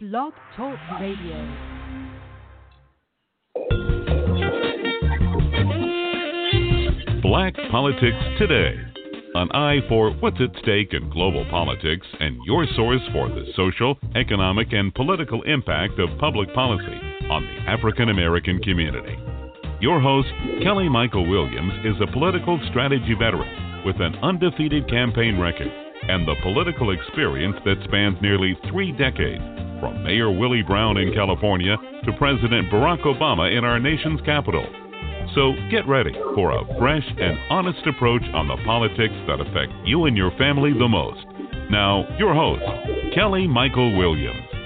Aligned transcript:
Blog 0.00 0.32
Talk 0.56 0.78
Radio. 1.00 1.34
Black 7.20 7.54
Politics 7.72 8.16
Today. 8.38 8.76
An 9.34 9.50
eye 9.50 9.80
for 9.88 10.12
what's 10.20 10.36
at 10.40 10.56
stake 10.62 10.92
in 10.92 11.10
global 11.10 11.44
politics 11.50 12.06
and 12.20 12.36
your 12.44 12.64
source 12.76 13.00
for 13.12 13.28
the 13.28 13.46
social, 13.56 13.98
economic, 14.14 14.68
and 14.70 14.94
political 14.94 15.42
impact 15.42 15.98
of 15.98 16.16
public 16.20 16.54
policy 16.54 17.00
on 17.28 17.42
the 17.42 17.68
African 17.68 18.10
American 18.10 18.60
community. 18.60 19.16
Your 19.80 20.00
host, 20.00 20.28
Kelly 20.62 20.88
Michael 20.88 21.28
Williams, 21.28 21.72
is 21.84 22.00
a 22.00 22.12
political 22.12 22.60
strategy 22.70 23.16
veteran 23.18 23.82
with 23.84 23.96
an 24.00 24.14
undefeated 24.22 24.88
campaign 24.88 25.40
record 25.40 25.72
and 26.08 26.26
the 26.26 26.36
political 26.44 26.92
experience 26.92 27.56
that 27.64 27.82
spans 27.84 28.16
nearly 28.22 28.56
three 28.70 28.92
decades, 28.92 29.42
from 29.80 30.02
Mayor 30.02 30.30
Willie 30.30 30.62
Brown 30.62 30.96
in 30.96 31.12
California 31.12 31.76
to 32.04 32.12
President 32.18 32.70
Barack 32.70 33.02
Obama 33.02 33.56
in 33.56 33.64
our 33.64 33.78
nation's 33.78 34.20
capital. 34.22 34.64
So 35.34 35.52
get 35.70 35.86
ready 35.86 36.12
for 36.34 36.52
a 36.52 36.78
fresh 36.78 37.04
and 37.18 37.38
honest 37.50 37.86
approach 37.86 38.22
on 38.34 38.48
the 38.48 38.56
politics 38.64 39.14
that 39.26 39.40
affect 39.40 39.72
you 39.84 40.06
and 40.06 40.16
your 40.16 40.30
family 40.38 40.72
the 40.72 40.88
most. 40.88 41.26
Now, 41.70 42.04
your 42.18 42.34
host, 42.34 42.64
Kelly 43.14 43.46
Michael 43.46 43.96
Williams. 43.96 44.57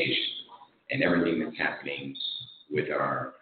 Nation 0.00 0.32
and 0.90 1.02
everything 1.02 1.44
that's 1.44 1.58
happening 1.58 2.16
with 2.70 2.90
our 2.90 3.34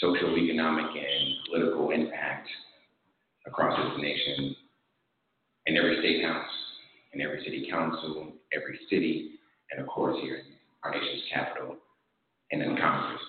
social, 0.00 0.36
economic, 0.36 0.86
and 0.86 1.34
political 1.48 1.90
impact 1.90 2.48
across 3.46 3.76
this 3.76 4.02
nation 4.02 4.56
in 5.66 5.76
every 5.76 5.98
state 6.00 6.24
house, 6.24 6.50
in 7.12 7.20
every 7.20 7.42
city 7.44 7.68
council, 7.70 8.32
every 8.54 8.78
city, 8.90 9.32
and 9.70 9.80
of 9.80 9.86
course 9.86 10.16
here 10.22 10.36
in 10.36 10.44
our 10.82 10.90
nation's 10.92 11.22
capital 11.32 11.76
and 12.52 12.62
in 12.62 12.76
Congress. 12.76 13.20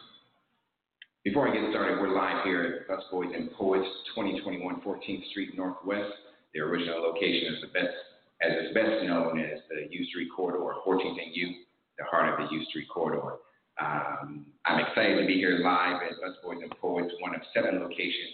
Before 1.23 1.49
I 1.49 1.53
get 1.53 1.69
started, 1.71 1.99
we're 1.99 2.15
live 2.15 2.43
here 2.45 2.63
at 2.63 2.87
Busboys 2.87 3.35
and 3.35 3.51
Poets, 3.53 3.87
2021 4.15 4.81
14th 4.81 5.29
Street 5.31 5.57
Northwest. 5.57 6.13
Their 6.53 6.69
original 6.69 7.01
location 7.01 7.53
is 7.53 7.61
the 7.61 7.67
best, 7.67 7.95
as 8.41 8.51
is 8.63 8.73
best 8.73 9.03
known 9.03 9.39
as 9.39 9.59
the 9.69 9.91
U 9.91 10.05
Street 10.05 10.29
Corridor, 10.33 10.63
14th 10.85 11.19
and 11.19 11.35
U, 11.35 11.66
the 11.97 12.05
heart 12.05 12.29
of 12.29 12.37
the 12.47 12.55
U 12.55 12.63
Street 12.65 12.87
Corridor. 12.93 13.37
Um, 13.79 14.45
I'm 14.65 14.79
excited 14.79 15.21
to 15.21 15.27
be 15.27 15.35
here 15.35 15.59
live 15.63 16.01
at 16.01 16.17
Busboys 16.17 16.63
and 16.63 16.73
Poets, 16.81 17.13
one 17.19 17.35
of 17.35 17.41
seven 17.53 17.79
locations, 17.79 18.33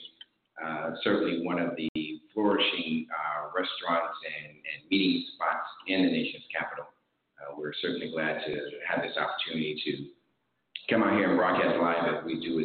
uh, 0.64 0.92
certainly 1.04 1.46
one 1.46 1.60
of 1.60 1.76
the 1.76 1.90
flourishing 2.34 3.08
uh, 3.12 3.52
restaurants 3.52 4.18
and, 4.24 4.56
and 4.56 4.90
meeting 4.90 5.26
spots 5.36 5.68
in 5.88 6.06
the 6.06 6.12
nation's 6.12 6.48
capital. 6.48 6.86
Uh, 7.40 7.56
we're 7.58 7.74
certainly 7.82 8.10
glad 8.12 8.40
to 8.46 8.54
have 8.88 9.04
this 9.04 9.18
opportunity 9.18 9.76
to 9.84 9.92
come 10.90 11.04
out 11.04 11.18
here 11.18 11.30
and 11.30 11.38
broadcast 11.38 11.76
live 11.80 12.08
as 12.08 12.24
we 12.26 12.40
do 12.40 12.60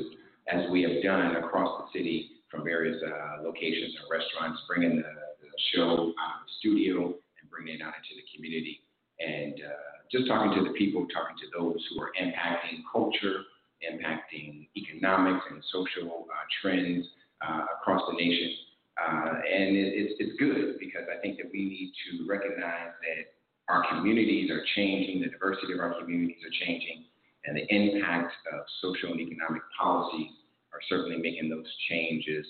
as 0.49 0.71
we 0.71 0.83
have 0.83 1.03
done 1.03 1.37
across 1.37 1.83
the 1.83 1.99
city 1.99 2.31
from 2.51 2.65
various 2.65 2.97
uh, 3.05 3.43
locations 3.43 3.93
and 4.01 4.07
restaurants, 4.09 4.61
bringing 4.67 4.97
the, 4.97 5.13
the 5.43 5.51
show 5.75 6.15
out 6.17 6.41
of 6.41 6.49
the 6.49 6.55
studio 6.59 7.13
and 7.13 7.45
bringing 7.51 7.77
it 7.77 7.83
out 7.83 7.93
into 7.93 8.17
the 8.17 8.25
community. 8.33 8.81
And 9.21 9.61
uh, 9.61 9.98
just 10.11 10.27
talking 10.27 10.57
to 10.57 10.65
the 10.65 10.75
people, 10.77 11.07
talking 11.13 11.37
to 11.37 11.49
those 11.57 11.77
who 11.91 12.01
are 12.01 12.13
impacting 12.21 12.81
culture, 12.91 13.45
impacting 13.85 14.69
economics 14.77 15.45
and 15.51 15.63
social 15.73 16.27
uh, 16.31 16.45
trends 16.61 17.07
uh, 17.47 17.65
across 17.79 18.03
the 18.11 18.17
nation. 18.17 18.51
Uh, 18.99 19.35
and 19.47 19.77
it, 19.77 19.95
it's, 19.95 20.15
it's 20.19 20.39
good 20.39 20.79
because 20.81 21.07
I 21.07 21.21
think 21.21 21.39
that 21.39 21.47
we 21.53 21.63
need 21.63 21.93
to 22.11 22.29
recognize 22.29 22.91
that 23.03 23.39
our 23.69 23.85
communities 23.91 24.51
are 24.51 24.65
changing, 24.75 25.21
the 25.21 25.29
diversity 25.29 25.75
of 25.75 25.81
our 25.81 25.95
communities 26.01 26.41
are 26.43 26.67
changing, 26.67 27.05
and 27.45 27.57
the 27.57 27.67
impact 27.69 28.33
of 28.53 28.61
social 28.81 29.13
and 29.13 29.21
economic 29.21 29.63
policies 29.79 30.33
are 30.73 30.81
certainly 30.89 31.19
making 31.19 31.49
those 31.51 31.67
changes 31.89 32.47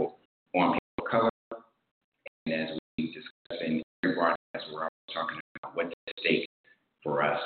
uh, 0.00 0.04
on 0.54 0.78
people 0.78 1.04
of 1.04 1.10
color. 1.10 1.30
And 2.46 2.54
as 2.54 2.78
we 2.96 3.06
discuss 3.12 3.66
in 3.66 3.82
every 4.04 4.14
broadcast, 4.14 4.72
we're 4.72 4.88
always 4.88 5.12
talking 5.12 5.39
what's 5.74 5.92
at 6.08 6.14
stake 6.20 6.48
for 7.02 7.22
us 7.22 7.40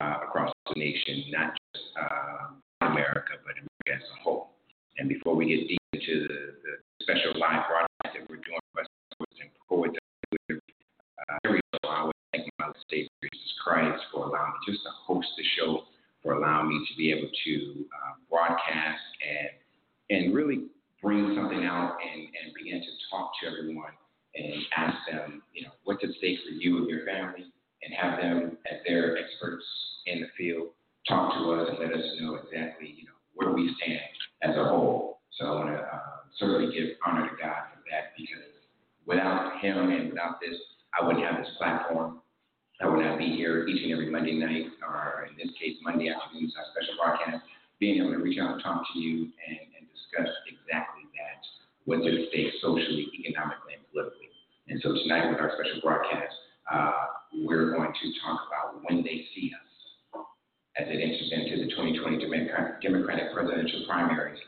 uh, 0.00 0.18
across 0.24 0.52
the 0.72 0.78
nation, 0.78 1.24
not 1.30 1.52
just 1.74 1.84
uh, 2.00 2.86
America, 2.86 3.38
but 3.44 3.52
America 3.52 3.90
as 3.92 4.02
a 4.18 4.22
whole. 4.22 4.50
And 4.98 5.08
before 5.08 5.34
we 5.34 5.46
get 5.46 5.68
deep 5.68 5.80
into 5.92 6.26
the, 6.28 6.56
the 6.62 6.72
special 7.02 7.38
live 7.38 7.64
broadcast 7.68 8.16
that 8.16 8.24
we're 8.28 8.36
doing 8.36 8.60
for 8.72 8.80
us 8.80 8.86
and 9.40 9.50
poets, 9.68 9.96
every 11.44 11.60
show, 11.72 11.88
I 11.88 12.04
would 12.04 12.14
thank 12.32 12.48
my 12.58 12.72
Savior 12.90 13.08
Jesus 13.32 13.52
Christ 13.62 14.02
for 14.12 14.26
allowing 14.26 14.52
me 14.52 14.72
just 14.72 14.82
to 14.84 14.90
host 15.06 15.28
the 15.36 15.44
show, 15.58 15.82
for 16.22 16.34
allowing 16.34 16.68
me 16.68 16.86
to 16.88 16.96
be 16.96 17.12
able 17.12 17.28
to 17.44 17.84
uh, 17.92 18.14
broadcast 18.30 19.02
and 19.20 19.48
and 20.08 20.34
really 20.34 20.66
bring 21.02 21.34
something 21.36 21.64
out 21.64 21.96
and, 21.98 22.22
and 22.22 22.54
begin 22.54 22.80
to 22.80 22.92
talk 23.10 23.32
to 23.42 23.48
everyone 23.48 23.90
and 24.34 24.52
ask 24.76 24.96
them, 25.10 25.42
you 25.52 25.62
know, 25.62 25.70
what's 25.84 26.02
at 26.04 26.10
stake 26.18 26.38
for 26.46 26.54
you 26.54 26.78
and 26.78 26.88
your 26.88 27.04
family, 27.06 27.46
and 27.82 27.94
have 27.94 28.20
them 28.20 28.58
as 28.70 28.78
their 28.86 29.16
experts 29.16 29.64
in 30.06 30.20
the 30.20 30.28
field 30.36 30.68
talk 31.08 31.34
to 31.34 31.52
us 31.52 31.68
and 31.70 31.78
let 31.78 31.92
us 31.96 32.04
know 32.20 32.36
exactly, 32.36 32.94
you 32.96 33.04
know, 33.04 33.18
where 33.34 33.52
we 33.52 33.74
stand 33.80 34.00
as 34.42 34.56
a 34.56 34.64
whole. 34.64 35.20
So 35.38 35.46
I 35.46 35.50
want 35.54 35.70
to 35.70 35.82
uh, 35.82 36.00
certainly 36.38 36.74
give 36.74 36.96
honor 37.06 37.28
to 37.28 37.36
God 37.36 37.70
for 37.72 37.80
that 37.90 38.16
because 38.16 38.50
without 39.06 39.60
Him 39.60 39.90
and 39.90 40.10
without 40.10 40.40
this, 40.40 40.58
I 40.98 41.06
wouldn't 41.06 41.24
have 41.24 41.38
this 41.38 41.52
platform 41.58 42.20
I 42.80 42.88
would 42.88 43.00
not 43.00 43.16
be 43.16 43.32
here 43.32 43.66
each 43.66 43.82
and 43.84 43.92
every 43.92 44.10
Monday 44.10 44.36
night, 44.36 44.68
or 44.84 45.24
in 45.24 45.36
this 45.40 45.48
case, 45.56 45.80
Monday 45.80 46.12
afternoon, 46.12 46.52
our 46.60 46.68
special 46.76 47.00
broadcast, 47.00 47.40
being 47.80 48.04
able 48.04 48.12
to 48.12 48.20
reach 48.20 48.36
out 48.36 48.52
and 48.52 48.62
talk 48.62 48.84
to 48.92 48.98
you 49.00 49.32
and, 49.32 49.60
and 49.80 49.84
discuss 49.88 50.28
exactly 50.44 51.08
that, 51.16 51.40
what's 51.88 52.04
at 52.04 52.12
stake 52.28 52.52
socially, 52.60 53.08
economically, 53.16 53.80
and 53.80 53.84
politically. 53.88 54.28
And 54.68 54.76
so 54.84 54.92
tonight 54.92 55.32
with 55.32 55.40
our 55.40 55.56
special 55.56 55.80
broadcast, 55.80 56.36
uh, 56.68 57.25
we're 57.32 57.72
going 57.74 57.92
to 57.92 58.06
talk 58.24 58.40
about 58.46 58.82
when 58.84 59.02
they 59.02 59.24
see 59.34 59.52
us 59.54 59.66
as 60.78 60.86
it 60.88 61.00
enters 61.00 61.32
into 61.32 61.64
the 61.64 61.70
2020 61.70 62.20
Democratic 62.82 63.32
presidential 63.32 63.84
primaries. 63.88 64.38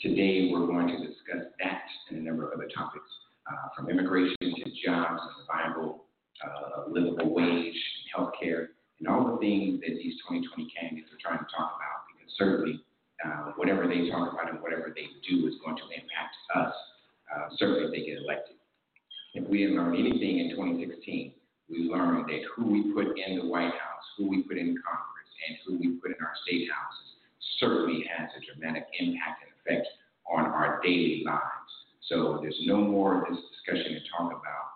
Today, 0.00 0.50
we're 0.52 0.66
going 0.66 0.88
to 0.88 0.98
discuss 0.98 1.46
that 1.62 1.82
and 2.10 2.18
a 2.18 2.22
number 2.22 2.46
of 2.46 2.58
other 2.58 2.68
topics, 2.74 3.06
uh, 3.46 3.68
from 3.76 3.88
immigration 3.88 4.36
to 4.40 4.64
jobs 4.84 5.20
viable 5.46 6.06
uh, 6.44 6.88
livable 6.88 7.34
wage, 7.34 7.76
health 8.14 8.32
care, 8.40 8.70
and 8.98 9.08
all 9.08 9.32
the 9.32 9.38
things 9.38 9.80
that 9.80 9.94
these 9.94 10.14
2020 10.26 10.70
candidates 10.72 11.10
are 11.12 11.20
trying 11.20 11.38
to 11.38 11.50
talk 11.52 11.76
about. 11.76 12.06
Because 12.08 12.32
certainly, 12.38 12.80
uh, 13.24 13.52
whatever 13.56 13.86
they 13.86 14.08
talk 14.10 14.32
about 14.32 14.50
and 14.50 14.60
whatever 14.62 14.92
they 14.94 15.06
do 15.28 15.46
is 15.46 15.54
going 15.64 15.76
to 15.76 15.86
impact 15.92 16.34
us, 16.56 16.74
uh, 17.28 17.46
certainly 17.58 17.84
if 17.84 17.90
they 17.92 18.02
get 18.06 18.18
elected. 18.18 18.56
If 19.34 19.48
we 19.48 19.58
didn't 19.58 19.76
learn 19.76 19.94
anything 19.94 20.40
in 20.40 20.50
2016, 20.50 21.32
we 21.70 21.88
learned 21.88 22.28
that 22.28 22.42
who 22.54 22.66
we 22.66 22.92
put 22.92 23.18
in 23.18 23.38
the 23.38 23.46
White 23.46 23.72
House, 23.72 24.06
who 24.18 24.28
we 24.28 24.42
put 24.42 24.58
in 24.58 24.74
Congress, 24.82 25.30
and 25.48 25.56
who 25.64 25.78
we 25.78 25.96
put 26.00 26.10
in 26.10 26.20
our 26.20 26.34
state 26.46 26.68
houses 26.70 27.08
certainly 27.58 28.04
has 28.10 28.28
a 28.36 28.40
dramatic 28.44 28.86
impact 28.98 29.44
and 29.44 29.52
effect 29.60 29.86
on 30.30 30.46
our 30.46 30.80
daily 30.82 31.22
lives. 31.24 31.72
So 32.08 32.38
there's 32.42 32.58
no 32.66 32.78
more 32.78 33.22
of 33.22 33.30
this 33.30 33.42
discussion 33.54 33.94
to 33.94 34.00
talk 34.10 34.32
about 34.32 34.70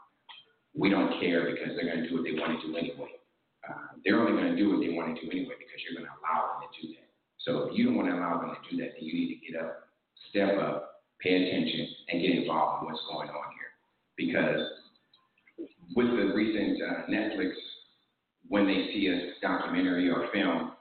we 0.74 0.90
don't 0.90 1.20
care 1.20 1.50
because 1.50 1.76
they're 1.76 1.86
going 1.86 2.02
to 2.02 2.08
do 2.08 2.14
what 2.18 2.24
they 2.24 2.34
want 2.34 2.60
to 2.60 2.66
do 2.66 2.76
anyway. 2.76 3.14
Uh, 3.62 3.94
they're 4.04 4.18
only 4.18 4.32
going 4.32 4.50
to 4.50 4.58
do 4.58 4.70
what 4.70 4.80
they 4.82 4.92
want 4.92 5.14
to 5.14 5.22
do 5.22 5.30
anyway 5.30 5.54
because 5.56 5.80
you're 5.86 5.94
going 5.94 6.06
to 6.06 6.16
allow 6.20 6.58
them 6.58 6.68
to 6.68 6.82
do 6.82 6.88
that. 6.98 7.08
So 7.38 7.70
if 7.70 7.78
you 7.78 7.86
don't 7.86 7.96
want 7.96 8.10
to 8.10 8.18
allow 8.18 8.42
them 8.42 8.52
to 8.52 8.62
do 8.68 8.76
that, 8.82 8.98
then 8.98 9.04
you 9.06 9.14
need 9.14 9.38
to 9.38 9.40
get 9.40 9.54
up, 9.62 9.88
step 10.30 10.58
up, 10.58 11.06
pay 11.22 11.38
attention, 11.38 11.88
and 12.10 12.20
get 12.20 12.42
involved 12.42 12.82
in 12.82 12.90
what's 12.90 13.06
going 13.06 13.30
on 13.30 13.48
here. 13.54 13.72
Because 14.18 14.60
with 15.94 16.06
the 16.06 16.32
recent 16.34 16.78
uh, 16.82 17.10
Netflix 17.10 17.52
When 18.48 18.66
They 18.66 18.90
See 18.92 19.08
Us 19.12 19.34
documentary 19.40 20.10
or 20.10 20.28
film, 20.32 20.72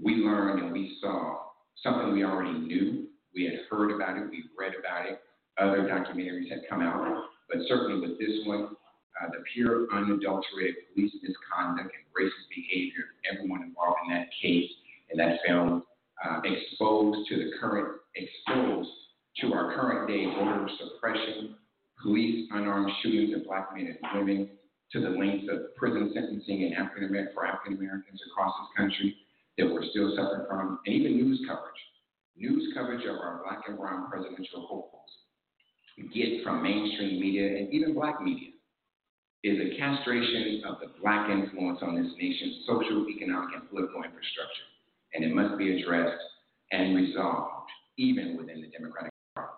we 0.00 0.16
learned 0.16 0.62
and 0.62 0.72
we 0.72 0.96
saw 1.00 1.38
something 1.82 2.12
we 2.12 2.24
already 2.24 2.58
knew. 2.58 3.06
We 3.34 3.44
had 3.44 3.60
heard 3.70 3.90
about 3.90 4.16
it, 4.16 4.30
we 4.30 4.44
read 4.58 4.72
about 4.78 5.06
it. 5.06 5.20
Other 5.58 5.82
documentaries 5.82 6.50
had 6.50 6.62
come 6.68 6.82
out, 6.82 7.24
but 7.48 7.58
certainly 7.68 8.00
with 8.00 8.18
this 8.18 8.46
one, 8.46 8.70
uh, 9.20 9.26
the 9.28 9.42
pure, 9.52 9.86
unadulterated 9.92 10.74
police 10.92 11.12
misconduct 11.22 11.90
and 11.94 12.06
racist 12.16 12.48
behavior 12.54 13.04
of 13.10 13.36
everyone 13.36 13.62
involved 13.62 13.98
in 14.08 14.14
that 14.14 14.28
case 14.42 14.70
and 15.10 15.18
that 15.18 15.38
film, 15.46 15.84
uh, 16.24 16.40
exposed 16.44 17.28
to 17.28 17.36
the 17.36 17.50
current, 17.60 17.98
exposed 18.14 18.90
to 19.40 19.52
our 19.52 19.74
current 19.74 20.08
day 20.08 20.26
voter 20.26 20.68
suppression, 20.78 21.56
police 22.04 22.46
unarmed 22.52 22.92
shootings 23.02 23.34
of 23.34 23.44
black 23.44 23.74
men 23.74 23.88
and 23.88 23.98
women, 24.14 24.50
to 24.92 25.00
the 25.00 25.10
lengths 25.10 25.48
of 25.50 25.74
prison 25.74 26.12
sentencing 26.14 26.62
in 26.62 26.74
African 26.74 27.08
American 27.08 27.34
for 27.34 27.46
African 27.46 27.74
Americans 27.74 28.20
across 28.30 28.54
this 28.60 28.70
country 28.76 29.16
that 29.58 29.66
we're 29.66 29.88
still 29.90 30.14
suffering 30.14 30.46
from, 30.46 30.78
and 30.86 30.94
even 30.94 31.16
news 31.16 31.40
coverage. 31.48 31.82
News 32.36 32.72
coverage 32.74 33.02
of 33.06 33.16
our 33.16 33.42
black 33.42 33.66
and 33.66 33.78
brown 33.78 34.10
presidential 34.10 34.68
hopefuls 34.68 35.10
get 36.12 36.42
from 36.42 36.62
mainstream 36.62 37.20
media 37.20 37.58
and 37.58 37.72
even 37.72 37.94
black 37.94 38.20
media 38.20 38.50
is 39.44 39.58
a 39.60 39.78
castration 39.78 40.62
of 40.66 40.80
the 40.80 40.88
black 41.00 41.28
influence 41.30 41.78
on 41.82 41.94
this 41.94 42.10
nation's 42.18 42.64
social, 42.66 43.06
economic, 43.08 43.54
and 43.54 43.68
political 43.68 44.02
infrastructure. 44.02 44.68
And 45.12 45.22
it 45.22 45.34
must 45.34 45.58
be 45.58 45.78
addressed 45.78 46.22
and 46.72 46.96
resolved 46.96 47.68
even 47.98 48.36
within 48.36 48.62
the 48.62 48.68
Democratic 48.68 49.12
Party. 49.36 49.52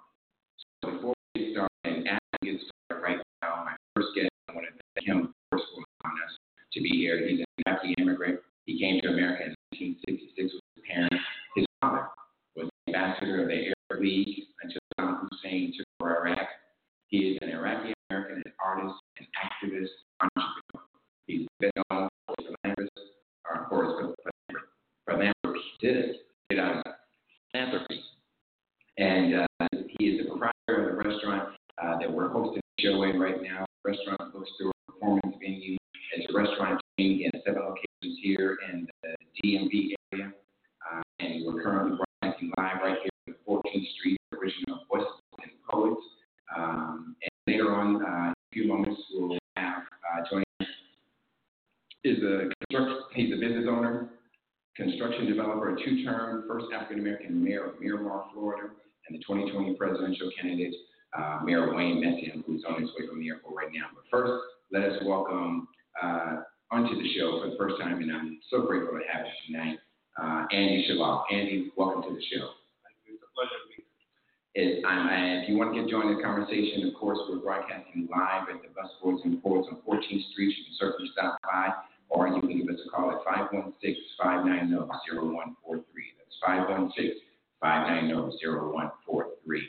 So 0.85 0.91
before 0.91 1.15
we 1.35 1.41
get 1.41 1.53
started, 1.55 1.71
and 1.85 2.09
as 2.09 2.19
we 2.43 2.51
get 2.53 2.61
started 2.61 3.03
right 3.03 3.23
now, 3.43 3.65
my 3.65 3.77
first 3.95 4.09
guest, 4.15 4.29
I 4.51 4.53
want 4.53 4.67
to 4.67 4.75
thank 4.99 5.07
him 5.07 5.33
for 5.49 5.57
allowing 5.57 6.19
us 6.27 6.35
to 6.77 6.83
be 6.83 6.91
here. 6.91 7.27
He's 7.27 7.41
an 7.41 7.47
Iraqi 7.67 7.95
immigrant. 7.99 8.41
He 8.67 8.79
came 8.79 9.01
to 9.01 9.09
America 9.09 9.45
in 9.45 9.55
1966 9.73 10.53
with 10.53 10.63
his 10.77 10.85
parents. 10.85 11.17
His 11.57 11.67
father 11.81 12.09
was 12.55 12.69
the 12.69 12.95
ambassador 12.95 13.43
of 13.43 13.49
the 13.49 13.73
Arab 13.91 14.03
League 14.03 14.45
until 14.63 14.81
Saddam 15.01 15.27
Hussein 15.33 15.73
took 15.77 15.87
over 16.01 16.21
Iraq. 16.21 16.49
He 17.09 17.19
is 17.33 17.39
an 17.41 17.51
Iraqi 17.51 17.95
American, 18.11 18.43
an 18.45 18.53
artist, 18.63 18.95
an 19.19 19.27
activist, 19.41 19.95
entrepreneur. 20.21 20.87
He's 21.27 21.47
been 21.61 21.71
known 21.91 22.09
for 22.27 22.35
his 22.39 22.47
philanthropy, 22.63 22.91
or 23.49 23.67
for 23.69 23.85
his 23.85 23.93
philanthropy, 25.09 26.21
philanthropy. 27.53 28.03
And 28.99 29.35
uh, 29.35 29.67
he 29.99 30.07
is 30.07 30.25
the 30.25 30.31
proprietor 30.31 30.91
of 30.91 30.97
the 30.97 31.09
restaurant 31.09 31.49
uh, 31.83 31.99
that 31.99 32.13
we're 32.13 32.29
hosting 32.29 32.61
the 32.77 32.83
show 32.83 33.03
in 33.05 33.19
right 33.19 33.43
now, 33.43 33.65
restaurant, 33.85 34.33
bookstore, 34.33 34.73
performance 34.87 35.37
venue. 35.41 35.77
It's 36.15 36.33
a 36.33 36.37
restaurant 36.37 36.81
chain 36.99 37.29
in 37.33 37.41
seven 37.45 37.63
locations 37.63 38.19
here 38.23 38.57
in 38.73 38.87
the 39.03 39.17
DMV 39.43 39.95
area. 40.13 40.33
Uh, 40.91 41.03
and 41.19 41.45
we're 41.45 41.63
currently 41.63 41.99
broadcasting 42.23 42.53
live 42.57 42.77
right 42.83 42.99
here 43.03 43.37
on 43.49 43.61
14th 43.63 43.87
Street, 43.99 44.19
original 44.33 44.81
Busboys 44.91 45.43
and 45.43 45.51
Poets. 45.69 46.03
Um, 46.57 47.17
and 47.21 47.31
later 47.53 47.75
on, 47.75 47.97
uh, 47.97 48.27
in 48.29 48.31
a 48.31 48.35
few 48.53 48.69
moments, 48.69 49.01
we'll 49.13 49.37
have 49.57 49.83
uh, 49.83 50.23
joining 50.31 50.45
us 50.61 50.67
is 52.05 52.23
a 52.23 52.49
he's 53.15 53.33
a 53.33 53.37
business 53.37 53.67
owner, 53.69 54.09
construction 54.77 55.27
developer, 55.27 55.75
a 55.75 55.85
two-term 55.85 56.45
first 56.49 56.67
African 56.73 57.01
American 57.01 57.43
mayor 57.43 57.65
of 57.67 57.81
Miramar, 57.81 58.27
Florida, 58.33 58.69
and 59.09 59.19
the 59.19 59.23
2020 59.25 59.75
presidential 59.75 60.31
candidate, 60.41 60.75
uh, 61.19 61.41
Mayor 61.45 61.75
Wayne 61.75 62.01
Messam, 62.01 62.45
who's 62.47 62.63
on 62.69 62.81
his 62.81 62.91
way 62.91 63.09
from 63.09 63.21
the 63.21 63.29
airport 63.29 63.57
right 63.57 63.73
now. 63.73 63.87
But 63.93 64.05
first, 64.09 64.41
let 64.71 64.85
us 64.85 65.03
welcome 65.05 65.67
uh, 66.03 66.37
onto 66.71 66.95
the 66.95 67.09
show 67.17 67.41
for 67.43 67.51
the 67.51 67.57
first 67.57 67.81
time, 67.81 68.03
and 68.03 68.13
I'm 68.13 68.39
so 68.51 68.63
grateful 68.63 68.99
to 68.99 69.05
have 69.13 69.27
you 69.27 69.55
tonight, 69.55 69.79
uh, 70.21 70.47
Andy 70.53 70.87
Shalal. 70.89 71.25
Andy, 71.33 71.71
welcome 71.77 72.03
to 72.03 72.11
the 72.11 72.23
show. 72.33 72.51
Thank 72.83 72.99
you. 73.07 73.15
It's 73.15 73.23
a 73.23 73.31
pleasure 73.35 73.59
to 73.63 73.69
be 73.71 73.85
here. 74.55 74.79
Is, 74.79 74.85
um, 74.85 75.09
and 75.37 75.45
if 75.45 75.53
you 75.53 75.61
want 75.61 75.69
to 75.75 75.81
get 75.85 75.91
join 75.93 76.17
the 76.17 76.23
conversation, 76.25 76.89
of 76.89 76.97
course, 76.97 77.21
we're 77.29 77.45
broadcasting 77.45 78.09
live 78.09 78.49
at 78.49 78.65
the 78.65 78.73
Bus 78.73 78.89
Boys 79.05 79.21
and 79.29 79.37
Poets 79.43 79.69
on 79.69 79.85
14th 79.85 80.25
Street. 80.33 80.57
You 80.57 80.65
can 80.65 80.73
certainly 80.81 81.13
stop 81.13 81.37
by, 81.45 81.77
or 82.09 82.25
you 82.29 82.41
can 82.41 82.57
give 82.57 82.71
us 82.73 82.81
a 82.81 82.89
call 82.89 83.13
at 83.13 83.21
516-590-0143. 83.53 84.81
That's 86.17 86.41
516-590-0143. 87.61 89.61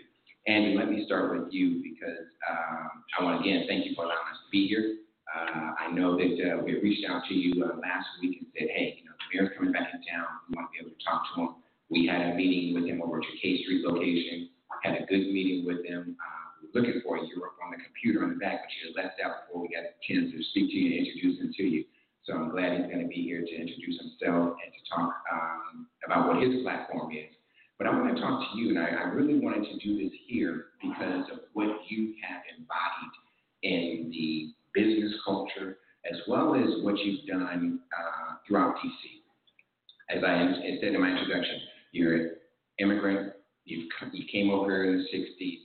Andy, 0.47 0.71
let 0.77 0.89
me 0.89 1.03
start 1.05 1.37
with 1.37 1.51
you 1.51 1.83
because 1.83 2.31
um, 2.49 3.03
I 3.19 3.23
want 3.27 3.43
to 3.43 3.49
again 3.49 3.65
thank 3.67 3.85
you 3.85 3.93
for 3.93 4.05
allowing 4.05 4.31
us 4.31 4.39
to 4.47 4.49
be 4.49 4.69
here. 4.69 4.95
Uh, 5.27 5.73
I 5.83 5.91
know 5.91 6.15
that 6.15 6.39
uh, 6.47 6.63
we 6.63 6.79
reached 6.79 7.03
out 7.09 7.25
to 7.27 7.33
you 7.33 7.65
uh, 7.65 7.75
last 7.83 8.07
week 8.21 8.37
and 8.39 8.47
said, 8.55 8.69
hey, 8.71 8.95
you 8.97 9.03
know, 9.03 9.11
the 9.19 9.25
mayor's 9.35 9.51
coming 9.57 9.73
back 9.73 9.89
in 9.91 9.99
town. 10.07 10.27
We 10.47 10.55
want 10.55 10.71
to 10.71 10.73
be 10.79 10.79
able 10.87 10.95
to 10.95 11.03
talk 11.03 11.27
to 11.35 11.41
him. 11.41 11.49
We 11.89 12.07
had 12.07 12.21
a 12.21 12.33
meeting 12.35 12.73
with 12.73 12.85
him 12.87 13.01
over 13.01 13.17
at 13.19 13.25
your 13.27 13.35
K 13.43 13.61
Street 13.63 13.83
location 13.83 14.47
had 14.83 14.95
a 15.01 15.05
good 15.05 15.31
meeting 15.31 15.65
with 15.65 15.87
them. 15.87 16.15
Uh, 16.19 16.47
looking 16.73 17.01
for 17.03 17.17
you 17.17 17.39
were 17.39 17.47
up 17.47 17.59
on 17.63 17.71
the 17.71 17.81
computer 17.83 18.23
on 18.23 18.29
the 18.33 18.39
back, 18.39 18.61
but 18.63 18.71
you 18.77 18.93
left 18.95 19.19
out 19.23 19.47
before 19.47 19.61
we 19.61 19.69
got 19.69 19.85
a 19.85 19.93
chance 20.05 20.31
to 20.31 20.43
speak 20.51 20.69
to 20.69 20.77
you 20.77 20.85
and 20.97 21.07
introduce 21.07 21.39
him 21.39 21.53
to 21.55 21.63
you. 21.63 21.83
So 22.23 22.33
I'm 22.33 22.49
glad 22.51 22.75
he's 22.75 22.91
going 22.91 23.01
to 23.01 23.07
be 23.07 23.23
here 23.23 23.39
to 23.39 23.55
introduce 23.55 23.97
himself 24.03 24.59
and 24.59 24.69
to 24.73 24.81
talk 24.91 25.15
um, 25.31 25.87
about 26.05 26.27
what 26.27 26.43
his 26.43 26.61
platform 26.61 27.13
is. 27.13 27.31
But 27.77 27.87
I 27.87 27.91
want 27.91 28.15
to 28.15 28.21
talk 28.21 28.51
to 28.51 28.57
you, 28.59 28.69
and 28.69 28.79
I, 28.79 28.89
I 28.89 29.03
really 29.13 29.39
wanted 29.39 29.63
to 29.69 29.77
do 29.79 29.95
this 30.01 30.11
here 30.27 30.73
because 30.81 31.29
of 31.31 31.39
what 31.53 31.69
you 31.87 32.15
have 32.27 32.41
embodied 32.57 33.15
in 33.63 34.11
the 34.11 34.53
business 34.73 35.13
culture, 35.23 35.77
as 36.11 36.17
well 36.27 36.55
as 36.55 36.83
what 36.83 36.97
you've 36.99 37.25
done 37.27 37.79
uh, 37.95 38.35
throughout 38.47 38.75
DC. 38.77 40.17
As 40.17 40.23
I 40.23 40.51
said 40.81 40.95
in 40.95 41.01
my 41.01 41.11
introduction, 41.11 41.59
you're 41.91 42.15
an 42.15 42.31
immigrant 42.79 43.33
you 43.67 43.87
you 44.13 44.25
came 44.31 44.49
over 44.49 44.71
here 44.71 44.93
in 44.93 44.97
the 44.97 45.05
60s. 45.17 45.59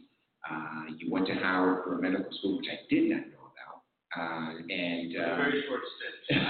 Uh, 0.50 0.92
you 0.98 1.10
went 1.10 1.26
to 1.28 1.34
Howard 1.34 1.84
for 1.84 1.98
medical 1.98 2.26
school, 2.38 2.58
which 2.58 2.66
I 2.66 2.82
did 2.90 3.10
not 3.10 3.20
know 3.30 3.46
about. 3.54 3.78
Uh, 4.12 4.58
and 4.68 5.16
uh, 5.16 5.36
very 5.36 5.64
short 5.68 5.80
stint. 5.94 6.42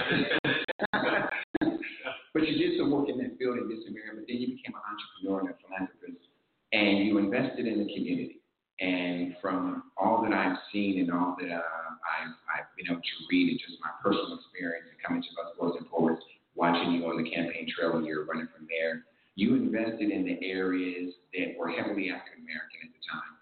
but 2.33 2.47
you 2.47 2.57
did 2.57 2.77
some 2.79 2.89
work 2.91 3.07
in 3.07 3.17
that 3.19 3.37
field 3.37 3.57
in 3.59 3.69
this 3.69 3.85
area, 3.85 4.17
but 4.17 4.25
then 4.27 4.37
you 4.37 4.57
became 4.57 4.73
an 4.73 4.81
entrepreneur 4.81 5.39
and 5.45 5.49
a 5.53 5.55
philanthropist, 5.61 6.25
and 6.73 7.05
you 7.05 7.19
invested 7.19 7.67
in 7.67 7.85
the 7.85 7.93
community. 7.93 8.41
And 8.81 9.37
from 9.39 9.93
all 9.95 10.25
that 10.25 10.33
I've 10.33 10.57
seen 10.73 10.99
and 10.99 11.13
all 11.13 11.37
that 11.39 11.47
uh, 11.53 11.61
I've, 11.61 12.35
I've 12.49 12.69
been 12.75 12.89
able 12.89 13.05
to 13.05 13.17
read 13.29 13.53
and 13.53 13.59
just 13.61 13.77
my 13.79 13.93
personal 14.01 14.41
experience 14.41 14.89
and 14.89 14.97
coming 15.05 15.21
to 15.21 15.29
Busboys 15.37 15.77
and 15.77 15.87
Poets, 15.87 16.25
watching 16.55 16.91
you 16.91 17.05
on 17.05 17.21
the 17.21 17.29
campaign 17.29 17.69
trail 17.69 17.93
when 17.93 18.03
you 18.03 18.17
were 18.17 18.25
running 18.25 18.49
for 18.49 18.65
mayor, 18.65 19.05
you 19.35 19.55
invested 19.55 20.11
in 20.11 20.25
the 20.25 20.37
areas 20.45 21.13
that 21.33 21.57
were 21.57 21.69
heavily 21.69 22.09
African 22.09 22.45
American 22.45 22.79
at 22.85 22.91
the 22.93 23.01
time. 23.09 23.33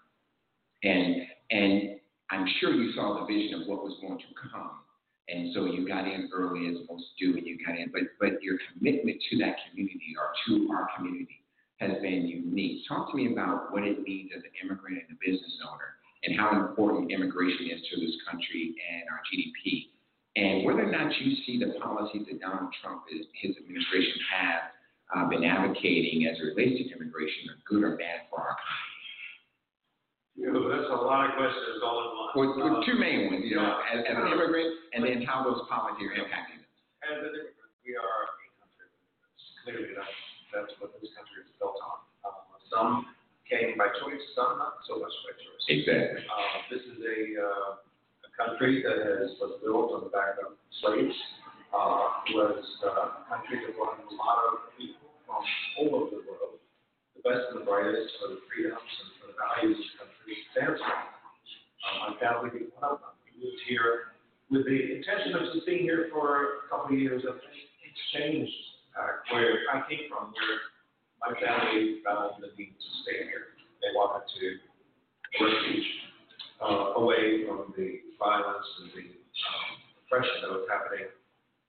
And 0.82 1.08
and 1.50 2.00
I'm 2.30 2.46
sure 2.60 2.72
you 2.72 2.92
saw 2.92 3.20
the 3.20 3.26
vision 3.26 3.60
of 3.60 3.68
what 3.68 3.84
was 3.84 3.98
going 4.00 4.18
to 4.18 4.30
come. 4.50 4.80
And 5.28 5.54
so 5.54 5.66
you 5.66 5.86
got 5.86 6.08
in 6.08 6.28
early 6.32 6.66
as 6.68 6.82
most 6.90 7.04
do, 7.20 7.36
and 7.36 7.46
you 7.46 7.58
got 7.64 7.78
in. 7.78 7.92
But 7.92 8.16
but 8.18 8.42
your 8.42 8.58
commitment 8.72 9.20
to 9.30 9.38
that 9.38 9.56
community 9.68 10.16
or 10.16 10.32
to 10.48 10.72
our 10.72 10.88
community 10.96 11.44
has 11.78 12.00
been 12.00 12.26
unique. 12.26 12.88
Talk 12.88 13.10
to 13.10 13.16
me 13.16 13.32
about 13.32 13.72
what 13.72 13.84
it 13.84 14.02
means 14.02 14.30
as 14.36 14.42
an 14.42 14.54
immigrant 14.64 15.02
and 15.08 15.16
a 15.16 15.18
business 15.20 15.52
owner, 15.68 16.00
and 16.24 16.38
how 16.38 16.56
important 16.56 17.12
immigration 17.12 17.68
is 17.68 17.84
to 17.92 18.00
this 18.00 18.16
country 18.24 18.74
and 18.80 19.04
our 19.12 19.20
GDP, 19.28 19.92
and 20.36 20.64
whether 20.64 20.88
or 20.88 20.90
not 20.90 21.12
you 21.20 21.36
see 21.44 21.60
the 21.60 21.78
policies 21.78 22.26
that 22.30 22.40
Donald 22.40 22.72
Trump 22.80 23.04
and 23.10 23.20
his 23.34 23.56
administration 23.60 24.18
have 24.32 24.72
uh, 25.12 25.28
been 25.28 25.44
advocating 25.44 26.26
as 26.26 26.40
it 26.40 26.56
relates 26.56 26.88
to 26.88 26.96
immigration 26.96 27.52
are 27.52 27.60
good 27.68 27.84
or 27.84 27.96
bad 27.96 28.26
for 28.32 28.40
our 28.40 28.56
country. 28.56 28.92
That's 30.40 30.88
a 30.88 30.96
lot 30.96 31.28
of 31.28 31.36
questions 31.36 31.84
all 31.84 32.00
in 32.00 32.56
one. 32.56 32.80
Uh, 32.80 32.80
two 32.88 32.96
main 32.96 33.28
ones, 33.28 33.44
you 33.44 33.60
know, 33.60 33.84
as, 33.92 34.00
as 34.08 34.16
an 34.16 34.32
immigrant, 34.32 34.72
and 34.96 35.04
then 35.04 35.20
how 35.28 35.44
those 35.44 35.60
policies 35.68 36.08
are 36.08 36.24
impacting 36.24 36.64
us. 36.64 36.72
As 37.04 37.20
an 37.20 37.36
immigrant, 37.36 37.72
we 37.84 37.92
are 38.00 38.20
a 38.24 38.48
country. 38.56 38.88
Clearly, 39.62 39.92
that's, 39.92 40.16
that's 40.56 40.72
what 40.80 40.96
this 40.96 41.12
country 41.12 41.44
is 41.44 41.52
built 41.60 41.76
on. 41.84 42.00
Uh, 42.24 42.56
some 42.72 43.12
came 43.44 43.76
by 43.76 43.92
choice, 44.00 44.24
some 44.32 44.56
not 44.56 44.80
so 44.88 44.96
much 44.96 45.12
by 45.28 45.36
choice. 45.36 45.62
Exactly. 45.68 46.24
Uh, 46.24 46.56
this 46.72 46.82
is 46.88 46.98
a, 47.04 47.18
uh, 47.36 47.70
a 48.24 48.30
country 48.32 48.80
that 48.80 48.98
has, 49.04 49.36
was 49.36 49.60
built 49.60 49.92
on 49.92 50.08
the 50.08 50.12
back 50.16 50.40
of 50.40 50.56
slaves, 50.80 51.14
uh, 51.76 52.24
was 52.32 52.64
uh, 52.88 53.20
a 53.20 53.24
country 53.28 53.60
that 53.60 53.76
brought 53.76 54.00
a 54.00 54.14
lot 54.16 54.38
of 54.48 54.72
people 54.80 55.01
from 55.32 55.44
all 55.80 56.04
over 56.04 56.20
the 56.20 56.24
world, 56.28 56.60
the 57.16 57.24
best 57.24 57.48
and 57.52 57.64
the 57.64 57.64
brightest 57.64 58.12
for 58.20 58.36
the 58.36 58.40
freedoms 58.44 58.76
and 58.84 59.08
for 59.16 59.26
the 59.32 59.36
values 59.40 59.80
this 59.80 59.92
country 59.96 60.36
stands 60.52 60.80
for. 60.84 60.98
Uh, 61.82 61.94
my 62.06 62.12
family 62.20 62.48
being 62.52 62.70
one 62.76 62.94
of 62.94 63.00
them. 63.00 63.16
We 63.24 63.42
moved 63.42 63.62
here 63.66 64.14
with 64.52 64.68
the 64.68 64.78
intention 65.00 65.34
of 65.34 65.50
just 65.50 65.64
being 65.64 65.82
here 65.82 66.12
for 66.12 66.62
a 66.62 66.70
couple 66.70 66.94
of 66.94 67.00
years 67.00 67.24
and 67.24 67.34
it's 67.34 68.04
changed 68.14 68.54
uh, 68.94 69.24
where 69.32 69.64
I 69.72 69.82
came 69.88 70.06
from, 70.12 70.36
where 70.36 70.60
my 71.24 71.32
family 71.40 72.04
found 72.04 72.38
the 72.38 72.52
need 72.54 72.76
to 72.76 72.88
stay 73.02 73.24
here. 73.24 73.56
They 73.80 73.90
wanted 73.96 74.28
to 74.28 74.46
refuge 75.42 75.88
uh, 76.60 77.00
away 77.00 77.48
from 77.48 77.74
the 77.74 78.04
violence 78.20 78.68
and 78.84 78.88
the 78.94 79.06
um, 79.10 79.66
oppression 80.06 80.36
that 80.44 80.50
was 80.54 80.68
happening 80.70 81.10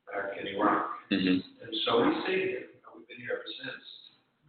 back 0.05 0.37
in 0.37 0.45
Iraq. 0.53 0.93
Mm-hmm. 1.09 1.41
And 1.41 1.71
so 1.87 2.05
we 2.05 2.11
stayed 2.27 2.47
here. 2.53 2.72
You 3.13 3.29
know, 3.29 3.29
we've 3.29 3.29
been 3.29 3.29
here 3.29 3.37
ever 3.37 3.51
since. 3.61 3.85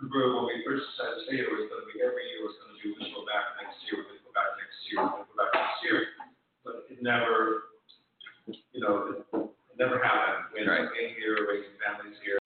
Remember 0.00 0.40
when 0.40 0.49
we 0.49 0.64
first 0.64 0.88
decided 0.97 1.21
to 1.21 1.23
stay 1.28 1.37
here, 1.37 1.52
it 1.52 1.52
was 1.52 1.68
going 1.68 1.85
to 1.85 1.90
be 1.92 2.00
every 2.00 2.25
year 2.33 2.49
was 2.49 2.56
going 2.64 2.73
to 2.73 2.80
be 2.80 2.97
we're 2.97 3.12
go 3.12 3.23
back 3.28 3.61
next 3.61 3.76
year, 3.85 4.00
to 4.00 4.16
go 4.25 4.33
back 4.33 4.50
next 4.56 4.78
year, 4.88 5.00
to 5.04 5.21
go 5.21 5.35
back 5.37 5.52
next 5.52 5.78
year. 5.85 5.99
But 6.64 6.75
it 6.88 6.99
never, 7.04 7.76
you 8.49 8.80
know, 8.80 8.94
it, 9.12 9.21
never 9.76 10.00
happened. 10.00 10.49
We 10.56 10.64
ended 10.64 10.80
up 10.80 10.97
being 10.97 11.12
here, 11.21 11.44
raising 11.44 11.76
families 11.76 12.16
here, 12.25 12.40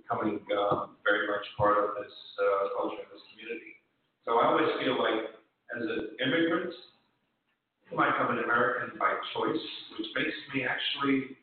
becoming 0.00 0.40
um, 0.56 0.96
very 1.04 1.28
much 1.28 1.44
part 1.60 1.76
of 1.76 1.92
this 2.00 2.14
uh, 2.40 2.80
culture, 2.80 3.04
this 3.12 3.20
community. 3.36 3.76
So 4.24 4.40
I 4.40 4.48
always 4.48 4.70
feel 4.80 4.96
like 4.96 5.28
as 5.76 5.84
an 5.84 6.16
immigrant, 6.24 6.72
I 6.72 8.00
might 8.00 8.16
become 8.16 8.32
an 8.32 8.48
American 8.48 8.96
by 8.96 9.12
choice, 9.36 9.66
which 9.98 10.08
makes 10.16 10.36
me 10.56 10.64
actually 10.64 11.36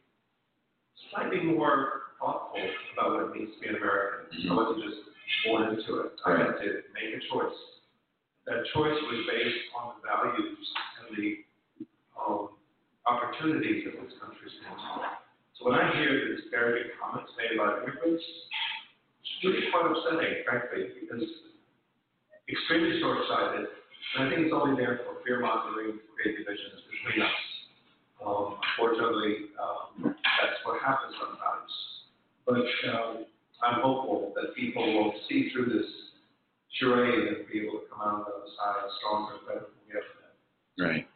slightly 1.11 1.43
more 1.43 2.06
thoughtful 2.19 2.61
about 2.93 3.07
what 3.13 3.21
it 3.29 3.31
means 3.33 3.53
to 3.55 3.59
be 3.61 3.67
an 3.69 3.77
American. 3.77 4.29
I 4.49 4.53
wasn't 4.53 4.83
just 4.83 4.99
born 5.45 5.73
into 5.73 6.05
it. 6.05 6.17
I 6.25 6.37
had 6.37 6.57
to 6.59 6.67
make 6.93 7.13
a 7.13 7.21
choice. 7.29 7.57
That 8.45 8.63
choice 8.73 8.95
was 8.95 9.19
based 9.27 9.63
on 9.75 9.97
the 9.97 10.07
values 10.07 10.63
and 11.03 11.07
the 11.13 11.27
um, 12.15 12.55
opportunities 13.03 13.83
that 13.85 13.95
this 13.99 14.15
country 14.17 14.47
stands 14.59 14.81
for. 14.93 15.03
So 15.59 15.67
when 15.67 15.75
I 15.75 15.91
hear 15.97 16.09
the 16.09 16.37
disparaging 16.37 16.95
comments 16.95 17.33
made 17.35 17.57
about 17.57 17.83
immigrants, 17.83 18.23
it's 18.23 19.37
really 19.43 19.67
quite 19.73 19.89
upsetting, 19.89 20.45
frankly, 20.47 20.95
because 21.01 21.25
extremely 22.47 23.01
short-sighted, 23.03 23.67
and 23.67 24.19
I 24.23 24.25
think 24.31 24.47
it's 24.47 24.55
only 24.55 24.79
there 24.79 25.03
for 25.03 25.19
fear-mongering, 25.27 25.99
to 25.99 26.03
create 26.15 26.39
divisions 26.39 26.79
between 26.87 27.27
us. 27.27 27.39
Um, 28.23 28.55
unfortunately, 28.63 29.51
um, 29.59 30.15
that's 30.15 30.59
what 30.63 30.79
happens 30.79 31.13
sometimes. 31.19 31.71
But 32.47 32.63
um, 32.89 33.25
I'm 33.61 33.81
hopeful 33.81 34.33
that 34.35 34.55
people 34.55 34.81
will 34.81 35.13
see 35.27 35.49
through 35.51 35.65
this 35.65 35.91
charade 36.79 37.27
and 37.27 37.47
be 37.51 37.59
able 37.59 37.79
to 37.79 37.85
come 37.91 38.01
out 38.01 38.13
on 38.13 38.19
the 38.21 38.31
other 38.31 38.51
side 38.55 38.89
stronger 38.99 39.33
and 39.35 39.47
better 39.47 39.59
than 39.59 39.75
we 39.85 40.83
ever. 40.87 40.93
Right. 40.93 41.07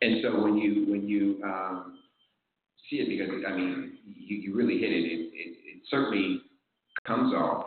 And 0.00 0.22
so 0.22 0.42
when 0.42 0.56
you 0.56 0.90
when 0.90 1.06
you 1.06 1.42
um, 1.44 1.98
see 2.88 2.96
it, 2.96 3.08
because 3.08 3.44
I 3.46 3.54
mean, 3.54 3.98
you, 4.06 4.36
you 4.38 4.56
really 4.56 4.78
hit 4.78 4.90
it. 4.90 5.04
It, 5.04 5.30
it. 5.34 5.56
it 5.66 5.82
certainly 5.90 6.40
comes 7.06 7.34
off, 7.34 7.66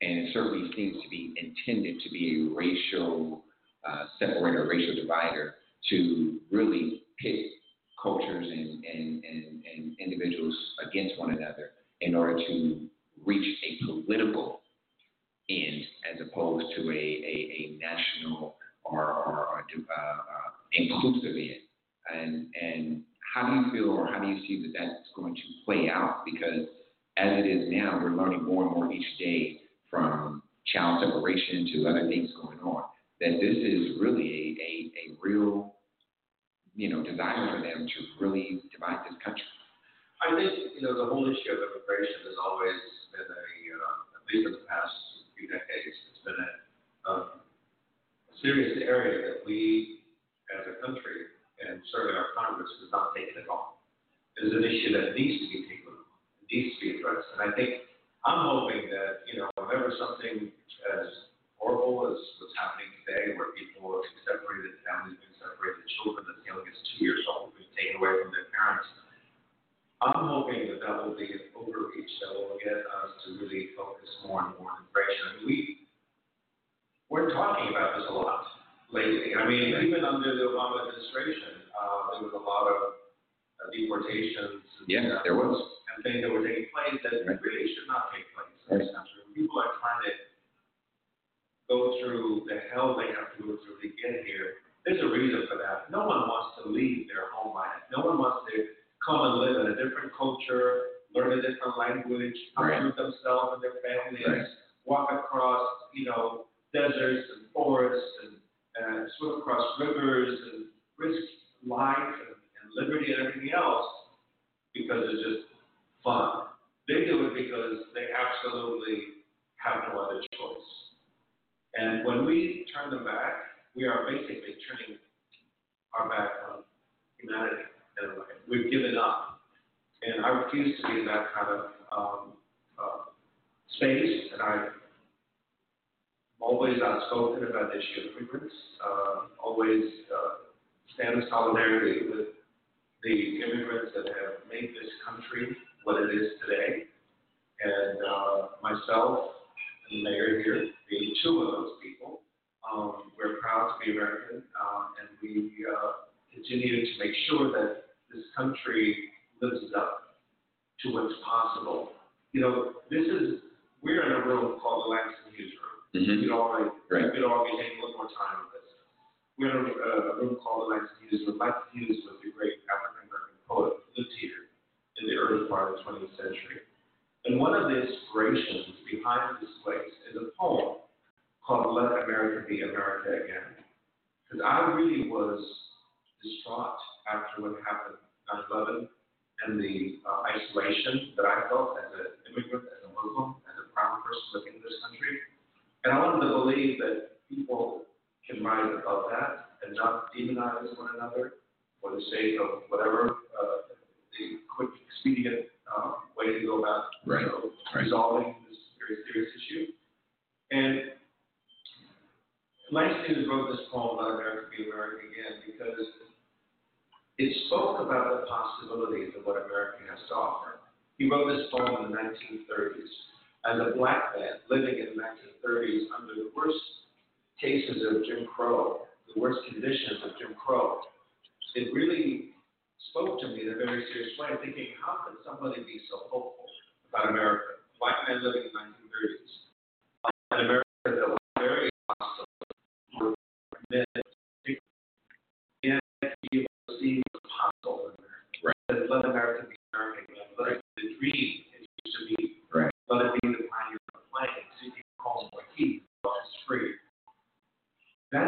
and 0.00 0.18
it 0.18 0.30
certainly 0.32 0.70
seems 0.74 1.02
to 1.02 1.08
be 1.10 1.34
intended 1.36 2.00
to 2.02 2.10
be 2.10 2.48
a 2.48 2.54
racial 2.56 3.44
uh, 3.86 4.04
separator, 4.18 4.66
racial 4.70 4.94
divider, 4.94 5.56
to 5.90 6.38
really 6.50 7.02
pit 7.20 7.46
cultures 8.02 8.46
and, 8.48 8.84
and, 8.84 9.24
and, 9.24 9.62
and 9.74 9.96
individuals 9.98 10.54
against 10.88 11.18
one 11.18 11.30
another 11.30 11.70
in 12.00 12.14
order 12.14 12.36
to 12.36 12.88
reach 13.24 13.58
a 13.64 13.84
political 13.86 14.62
end 15.50 15.82
as 16.12 16.20
opposed 16.26 16.66
to 16.76 16.90
a, 16.90 16.94
a, 16.94 16.96
a 16.96 17.78
national 17.80 18.56
or, 18.84 19.04
or, 19.04 19.46
or 19.46 19.58
uh, 19.60 20.00
uh, 20.00 20.50
inclusive 20.72 21.36
end. 21.36 21.56
And, 22.14 22.46
and 22.60 23.02
how 23.34 23.48
do 23.48 23.54
you 23.56 23.72
feel 23.72 23.90
or 23.90 24.06
how 24.06 24.20
do 24.20 24.28
you 24.28 24.40
see 24.46 24.62
that 24.62 24.78
that's 24.78 25.08
going 25.14 25.34
to 25.34 25.42
play 25.64 25.90
out? 25.90 26.24
Because 26.24 26.68
as 27.16 27.44
it 27.44 27.46
is 27.46 27.68
now, 27.70 27.98
we're 28.02 28.16
learning 28.16 28.44
more 28.44 28.66
and 28.66 28.74
more 28.74 28.92
each 28.92 29.18
day 29.18 29.60
from 29.90 30.42
child 30.72 31.04
separation 31.04 31.68
to 31.72 31.88
other 31.88 32.08
things 32.08 32.30
going 32.40 32.60
on, 32.60 32.84
that 33.20 33.38
this 33.40 33.56
is 33.56 33.98
really 34.00 34.28
a, 34.28 34.62
a, 34.62 35.12
a 35.12 35.16
real, 35.20 35.74
you 36.74 36.88
know, 36.88 37.02
desire 37.02 37.56
for 37.56 37.62
them 37.62 37.86
to 37.86 38.24
really 38.24 38.60
divide 38.72 38.98
this 39.04 39.18
country. 39.24 39.42
I 40.18 40.34
think, 40.34 40.74
you 40.74 40.82
know, 40.82 40.98
the 40.98 41.06
whole 41.06 41.26
issue 41.30 41.50
of 41.54 41.62
immigration 41.62 42.26
has 42.26 42.38
always 42.42 42.78
been 43.14 43.28
a, 43.28 43.44
uh, 43.78 44.18
at 44.18 44.22
least 44.26 44.44
in 44.50 44.52
the 44.58 44.66
past 44.66 44.94
few 45.38 45.46
decades, 45.46 45.94
it's 46.10 46.22
been 46.26 46.34
a, 46.34 46.50
um, 47.06 47.24
a 48.26 48.34
serious 48.42 48.82
area 48.82 49.22
that 49.22 49.46
we, 49.46 50.02
as 50.50 50.66
a 50.66 50.74
country, 50.82 51.30
and 51.62 51.78
certainly 51.94 52.18
our 52.18 52.34
Congress, 52.34 52.70
has 52.82 52.90
not 52.90 53.14
taken 53.14 53.38
at 53.38 53.46
all. 53.46 53.86
It 54.38 54.50
is 54.50 54.54
an 54.54 54.66
issue 54.66 54.94
that 54.98 55.14
needs 55.14 55.38
to 55.38 55.46
be 55.50 55.58
taken 55.70 55.88
needs 56.48 56.72
to 56.76 56.80
be 56.80 56.88
addressed. 56.98 57.28
And 57.36 57.44
I 57.44 57.50
think, 57.54 57.84
I'm 58.24 58.44
hoping 58.44 58.88
that, 58.90 59.24
you 59.28 59.40
know, 59.40 59.48
whenever 59.56 59.92
something 60.00 60.48
as 60.48 61.06
horrible 61.60 62.08
as 62.08 62.18
what's 62.40 62.56
happening 62.56 62.90
today, 63.04 63.36
where 63.36 63.52
people 63.54 63.88
are 63.92 64.02
being 64.02 64.20
separated, 64.24 64.80
families 64.84 65.20
being 65.20 65.36
separated, 65.38 65.84
children 66.00 66.24
as 66.28 66.40
young 66.48 66.64
as 66.64 66.78
two 66.92 67.04
years 67.04 67.22
old 67.28 67.54
being 67.54 67.70
taken 67.76 68.00
away 68.00 68.16
from 68.20 68.32
their 68.32 68.48
parents, 68.52 68.88
I'm 69.98 70.30
hoping 70.30 70.70
that 70.70 70.78
that 70.86 70.94
will 71.02 71.18
be 71.18 71.26
an 71.26 71.50
overreach 71.58 72.12
that 72.22 72.30
will 72.38 72.54
get 72.62 72.78
us 72.86 73.10
to 73.26 73.42
really 73.42 73.74
focus 73.74 74.06
more 74.26 74.46
and 74.46 74.54
more 74.54 74.70
on 74.70 74.86
immigration. 74.86 75.24
I 75.26 75.32
mean, 75.42 75.46
we, 75.46 75.56
we're 77.10 77.34
talking 77.34 77.74
about 77.74 77.98
this 77.98 78.06
a 78.06 78.14
lot 78.14 78.46
lately. 78.94 79.34
I 79.34 79.42
mean, 79.48 79.74
even 79.74 80.06
under 80.06 80.38
the 80.38 80.54
Obama 80.54 80.86
administration, 80.86 81.66
uh, 81.74 82.14
there 82.14 82.22
was 82.30 82.34
a 82.38 82.44
lot 82.46 82.70
of 82.70 82.78
uh, 83.58 83.74
deportations 83.74 84.62
and, 84.78 84.86
Yeah, 84.86 85.18
uh, 85.18 85.26
there 85.26 85.34
was. 85.34 85.58
and 85.96 86.06
things 86.06 86.22
that 86.22 86.30
were 86.30 86.46
taking 86.46 86.70
place 86.70 86.94
that 87.02 87.26
Right. 87.26 87.37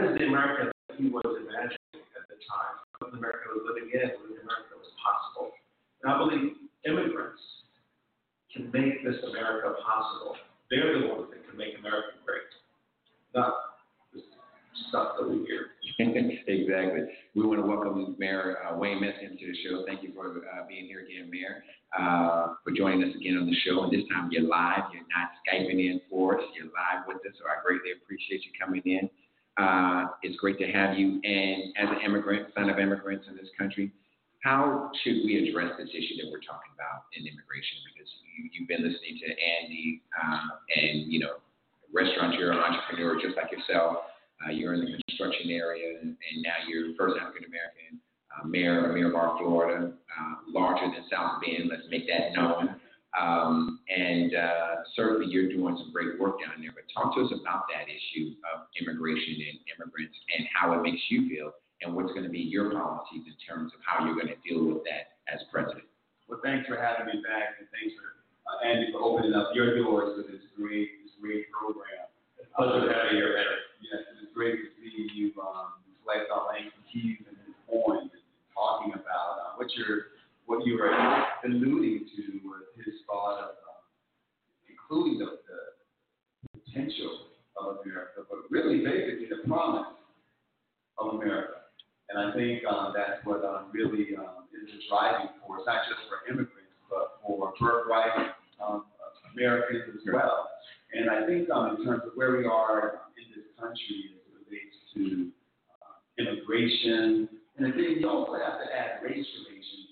That 0.00 0.12
is 0.12 0.16
the 0.16 0.32
America 0.32 0.72
that 0.72 0.96
he 0.96 1.12
was 1.12 1.28
imagining 1.28 1.92
at 1.92 2.24
the 2.32 2.40
time. 2.48 2.74
What 3.04 3.12
America 3.12 3.52
was 3.52 3.68
living 3.68 3.92
in 3.92 4.00
the 4.00 4.40
America 4.40 4.72
was 4.80 4.88
possible. 4.96 5.52
And 6.00 6.08
I 6.08 6.16
believe 6.16 6.56
immigrants 6.88 7.44
can 8.48 8.72
make 8.72 9.04
this 9.04 9.20
America 9.28 9.76
possible. 9.84 10.40
They're 10.72 11.04
the 11.04 11.04
ones 11.04 11.28
that 11.36 11.44
can 11.44 11.52
make 11.52 11.76
America 11.76 12.16
great, 12.24 12.48
not 13.36 13.76
the 14.16 14.24
stuff 14.88 15.20
that 15.20 15.28
we 15.28 15.44
hear. 15.44 15.76
exactly. 16.00 17.04
We 17.36 17.44
want 17.44 17.60
to 17.60 17.68
welcome 17.68 18.16
Mayor 18.16 18.56
uh, 18.64 18.80
Wayne 18.80 19.04
Messam 19.04 19.36
to 19.36 19.44
the 19.52 19.56
show. 19.68 19.84
Thank 19.84 20.00
you 20.00 20.16
for 20.16 20.32
uh, 20.32 20.64
being 20.64 20.88
here 20.88 21.04
again, 21.04 21.28
Mayor, 21.28 21.60
uh, 21.92 22.56
for 22.64 22.72
joining 22.72 23.04
us 23.04 23.12
again 23.20 23.36
on 23.36 23.44
the 23.44 23.58
show. 23.68 23.84
And 23.84 23.92
this 23.92 24.08
time 24.08 24.32
you're 24.32 24.48
live. 24.48 24.88
You're 24.96 25.04
not 25.12 25.36
Skyping 25.44 25.76
in 25.76 26.00
for 26.08 26.40
us. 26.40 26.48
You're 26.56 26.72
live 26.72 27.04
with 27.04 27.20
us, 27.28 27.36
so 27.36 27.44
I 27.44 27.60
greatly 27.60 27.92
appreciate 28.00 28.48
you 28.48 28.52
coming 28.56 28.80
in. 28.88 29.12
Uh, 29.58 30.06
it's 30.22 30.36
great 30.36 30.58
to 30.58 30.66
have 30.70 30.98
you. 30.98 31.20
And 31.24 31.74
as 31.76 31.88
an 31.90 32.00
immigrant, 32.04 32.48
son 32.54 32.70
of 32.70 32.78
immigrants 32.78 33.26
in 33.28 33.36
this 33.36 33.48
country, 33.58 33.92
how 34.42 34.90
should 35.02 35.20
we 35.24 35.36
address 35.48 35.76
this 35.76 35.90
issue 35.90 36.16
that 36.22 36.32
we're 36.32 36.40
talking 36.40 36.72
about 36.72 37.04
in 37.12 37.28
immigration? 37.28 37.76
Because 37.92 38.08
you, 38.24 38.48
you've 38.52 38.68
been 38.68 38.80
listening 38.80 39.20
to 39.20 39.28
Andy, 39.28 40.00
uh, 40.16 40.56
and 40.80 41.12
you 41.12 41.20
know, 41.20 41.44
restaurateur, 41.92 42.56
entrepreneur, 42.56 43.20
just 43.20 43.36
like 43.36 43.52
yourself. 43.52 44.08
Uh, 44.40 44.50
you're 44.50 44.72
in 44.72 44.80
the 44.80 44.96
construction 45.04 45.50
area, 45.50 46.00
and, 46.00 46.16
and 46.16 46.36
now 46.40 46.56
you're 46.66 46.96
first 46.96 47.20
African 47.20 47.44
American 47.44 48.00
uh, 48.32 48.48
mayor 48.48 48.88
of 48.88 48.94
Miramar, 48.94 49.36
Florida, 49.36 49.92
uh, 49.92 50.34
larger 50.48 50.88
than 50.88 51.04
South 51.12 51.42
Bend. 51.44 51.68
Let's 51.68 51.84
make 51.90 52.08
that 52.08 52.32
known. 52.32 52.80
Um, 53.18 53.80
and 53.90 54.34
uh, 54.34 54.86
certainly, 54.94 55.26
you're 55.26 55.50
doing 55.50 55.74
some 55.78 55.90
great 55.90 56.18
work 56.20 56.38
down 56.38 56.62
there. 56.62 56.70
But 56.70 56.86
talk 56.94 57.14
to 57.16 57.26
us 57.26 57.32
about 57.34 57.66
that 57.74 57.90
issue 57.90 58.38
of 58.54 58.70
immigration 58.78 59.34
and 59.50 59.58
immigrants, 59.74 60.14
and 60.36 60.46
how 60.54 60.78
it 60.78 60.82
makes 60.82 61.02
you 61.10 61.26
feel, 61.26 61.50
and 61.82 61.94
what's 61.94 62.14
going 62.14 62.22
to 62.24 62.30
be 62.30 62.38
your 62.38 62.70
policies 62.70 63.26
in 63.26 63.34
terms 63.42 63.74
of 63.74 63.80
how 63.82 64.06
you're 64.06 64.14
going 64.14 64.30
to 64.30 64.40
deal 64.46 64.62
with 64.62 64.86
that 64.86 65.18
as 65.26 65.42
president. 65.50 65.90
Well, 66.30 66.38
thanks 66.46 66.70
for 66.70 66.78
having 66.78 67.10
me 67.10 67.18
back, 67.26 67.58
and 67.58 67.66
thanks 67.74 67.98
for 67.98 68.14
uh, 68.46 68.62
Andy 68.62 68.94
for 68.94 69.02
opening 69.02 69.34
up 69.34 69.50
your 69.58 69.74
doors 69.74 70.14
to 70.14 70.22
this 70.30 70.46
great, 70.54 71.02
this 71.02 71.14
great 71.18 71.50
program. 71.50 72.06
Pleasure 72.54 72.86
to 72.86 72.90
have 72.94 73.10
you 73.10 73.18
here, 73.18 73.34
Mayor. 73.34 73.58
Yes, 73.82 74.06
it 74.10 74.22
is 74.22 74.30
great 74.34 74.58
to 74.58 74.68
see 74.78 75.10
you 75.14 75.34
um, 75.42 75.82
reflect 75.86 76.30
on 76.30 76.54
Hughes 76.90 77.26
and 77.26 77.38
and 77.70 78.10
talking 78.54 78.92
about 78.92 79.38
uh, 79.38 79.50
what 79.56 79.68
you're, 79.76 80.18
what 80.50 80.66
you 80.66 80.74
were 80.74 80.90
alluding 81.46 82.10
to 82.10 82.22
was 82.42 82.66
his 82.84 83.06
thought 83.06 83.38
of 83.38 83.54
um, 83.70 83.86
including 84.66 85.22
the, 85.22 85.38
the 85.46 86.58
potential 86.58 87.30
of 87.54 87.78
America, 87.86 88.26
but 88.26 88.50
really 88.50 88.82
basically 88.82 89.30
the 89.30 89.46
promise 89.46 89.94
of 90.98 91.14
America. 91.14 91.70
And 92.10 92.18
I 92.18 92.34
think 92.34 92.66
um, 92.66 92.92
that's 92.98 93.22
what 93.22 93.46
um, 93.46 93.70
really 93.70 94.10
um, 94.18 94.50
is 94.50 94.66
the 94.66 94.82
driving 94.90 95.30
force, 95.46 95.62
not 95.70 95.86
just 95.86 96.02
for 96.10 96.26
immigrants, 96.26 96.74
but 96.90 97.22
for 97.22 97.54
birthright 97.54 98.34
um, 98.58 98.90
Americans 99.38 99.86
as 99.94 100.02
well. 100.12 100.50
And 100.90 101.08
I 101.14 101.30
think 101.30 101.48
um, 101.50 101.78
in 101.78 101.86
terms 101.86 102.02
of 102.10 102.18
where 102.18 102.34
we 102.36 102.44
are 102.44 103.06
in 103.14 103.38
this 103.38 103.46
country 103.54 104.18
as 104.18 104.22
it 104.26 104.34
relates 104.50 104.74
to 104.98 105.30
uh, 105.78 105.94
immigration, 106.18 107.30
and 107.54 107.70
then 107.70 107.78
you 107.78 108.10
also 108.10 108.34
have 108.34 108.58
to 108.58 108.66
add 108.66 108.98
race 109.06 109.30
relations 109.46 109.89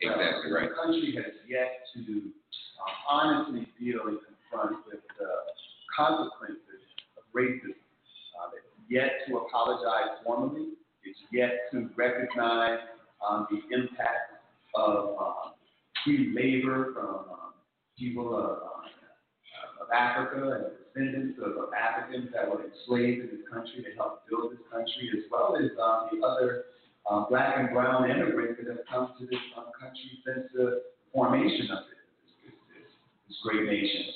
Exactly 0.00 0.52
right. 0.52 0.68
The 0.68 0.74
country 0.74 1.14
has 1.16 1.34
yet 1.48 1.82
to 1.94 2.00
um, 2.78 2.94
honestly 3.10 3.66
deal 3.80 4.06
and 4.06 4.18
confront 4.22 4.86
with 4.86 5.02
the 5.18 5.30
consequences 5.96 6.86
of 7.18 7.24
racism. 7.34 7.74
Uh, 8.38 8.54
it's 8.54 8.78
yet 8.88 9.26
to 9.26 9.38
apologize 9.38 10.22
formally. 10.24 10.78
It's 11.02 11.18
yet 11.32 11.66
to 11.72 11.90
recognize 11.96 12.78
um, 13.26 13.48
the 13.50 13.58
impact 13.74 14.38
of 14.76 15.16
um, 15.18 15.54
labor 16.06 16.92
from 16.94 17.30
um, 17.34 17.52
people 17.98 18.36
of, 18.36 18.62
um, 18.62 18.86
of 19.82 19.88
Africa 19.92 20.62
and 20.62 20.64
descendants 20.78 21.38
of, 21.42 21.58
of 21.58 21.70
Africans 21.74 22.30
that 22.32 22.48
were 22.48 22.62
enslaved 22.64 23.20
in 23.20 23.26
this 23.26 23.46
country 23.50 23.82
to 23.82 23.90
help 23.96 24.22
build 24.28 24.52
this 24.52 24.62
country, 24.70 25.10
as 25.16 25.24
well 25.30 25.56
as 25.56 25.70
um, 25.82 26.08
the 26.12 26.24
other 26.24 26.64
uh, 27.10 27.24
black 27.28 27.56
and 27.56 27.72
brown 27.72 28.10
immigrants 28.10 28.60
that 28.60 28.68
have 28.68 28.84
come 28.88 29.12
to 29.18 29.26
this 29.26 29.40
um, 29.56 29.72
country 29.80 30.20
since 30.24 30.46
the 30.52 30.82
formation 31.12 31.72
of 31.72 31.88
it, 31.88 32.00
this, 32.44 32.52
this, 32.68 32.88
this 33.28 33.38
great 33.42 33.64
nation. 33.64 34.12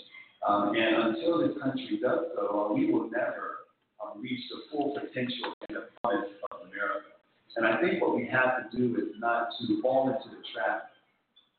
Um, 0.46 0.74
and 0.76 1.16
until 1.16 1.40
this 1.40 1.56
country 1.62 1.98
does 2.02 2.34
so, 2.36 2.68
uh, 2.68 2.74
we 2.74 2.90
will 2.90 3.08
never 3.08 3.64
um, 4.02 4.20
reach 4.20 4.42
the 4.50 4.68
full 4.70 4.92
potential 4.92 5.54
and 5.68 5.78
the 5.78 5.84
promise 6.02 6.28
of 6.50 6.68
America. 6.68 7.16
And 7.56 7.66
I 7.66 7.80
think 7.80 8.00
what 8.02 8.16
we 8.16 8.26
have 8.28 8.60
to 8.60 8.76
do 8.76 8.96
is 8.96 9.16
not 9.20 9.48
to 9.60 9.80
fall 9.80 10.08
into 10.08 10.28
the 10.28 10.42
trap 10.52 10.90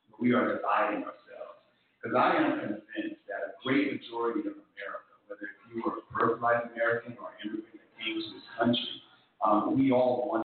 where 0.09 0.19
we 0.19 0.33
are 0.33 0.57
dividing 0.57 1.05
ourselves. 1.05 1.57
Because 1.97 2.17
I 2.17 2.35
am 2.43 2.59
convinced 2.59 3.23
that 3.31 3.41
a 3.47 3.51
great 3.63 3.87
majority 3.89 4.43
of 4.43 4.59
America, 4.59 5.11
whether 5.31 5.47
you 5.71 5.81
are 5.87 5.97
a 5.97 6.05
birthright 6.11 6.67
American 6.75 7.15
or 7.15 7.31
an 7.31 7.47
immigrant 7.47 7.79
that 7.79 7.89
came 7.95 8.19
to 8.19 8.29
this 8.35 8.47
country, 8.59 8.93
um, 9.45 9.79
we 9.79 9.91
all 9.91 10.27
want 10.27 10.42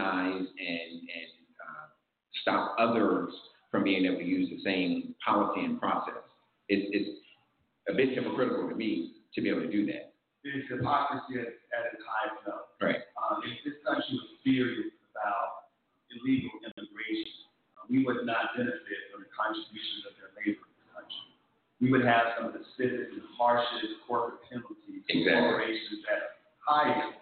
demonize 0.00 0.38
and 0.38 0.92
and 1.00 1.32
uh, 1.60 1.86
stop 2.42 2.76
others 2.78 3.32
from 3.70 3.84
being 3.84 4.04
able 4.04 4.18
to 4.18 4.24
use 4.24 4.50
the 4.50 4.60
same 4.64 5.14
policy 5.24 5.64
and 5.64 5.78
process. 5.78 6.24
It's, 6.68 6.86
it's 6.90 7.18
a 7.88 7.94
bit 7.94 8.14
hypocritical 8.14 8.68
to 8.68 8.74
me 8.74 9.12
to 9.34 9.40
be 9.42 9.48
able 9.48 9.62
to 9.62 9.70
do 9.70 9.86
that. 9.86 10.14
It's 10.42 10.66
hypocrisy 10.70 11.38
at, 11.38 11.54
at 11.70 11.82
its 11.94 12.02
highest 12.02 12.40
level. 12.46 12.66
Right. 12.80 13.02
Um, 13.14 13.44
if 13.44 13.60
this 13.62 13.78
country 13.84 14.10
was 14.16 14.30
serious 14.42 14.90
about 15.12 15.70
illegal 16.10 16.50
immigration, 16.64 17.46
uh, 17.78 17.86
we 17.86 18.02
would 18.02 18.26
not 18.26 18.56
benefit 18.56 19.00
from 19.12 19.22
the 19.22 19.30
contributions 19.30 20.08
of 20.08 20.16
their 20.18 20.32
labor 20.34 20.64
in 20.64 20.72
this 20.80 20.90
country. 20.96 21.26
We 21.78 21.92
would 21.92 22.02
have 22.02 22.40
some 22.40 22.50
of 22.50 22.54
the 22.56 22.64
stiffest 22.74 23.14
and 23.14 23.22
harshest 23.38 24.02
corporate 24.08 24.42
penalties 24.48 25.04
for 25.06 25.14
Exactly. 25.14 25.46
corporations 25.46 26.00
that 26.08 26.40
hire 26.64 27.14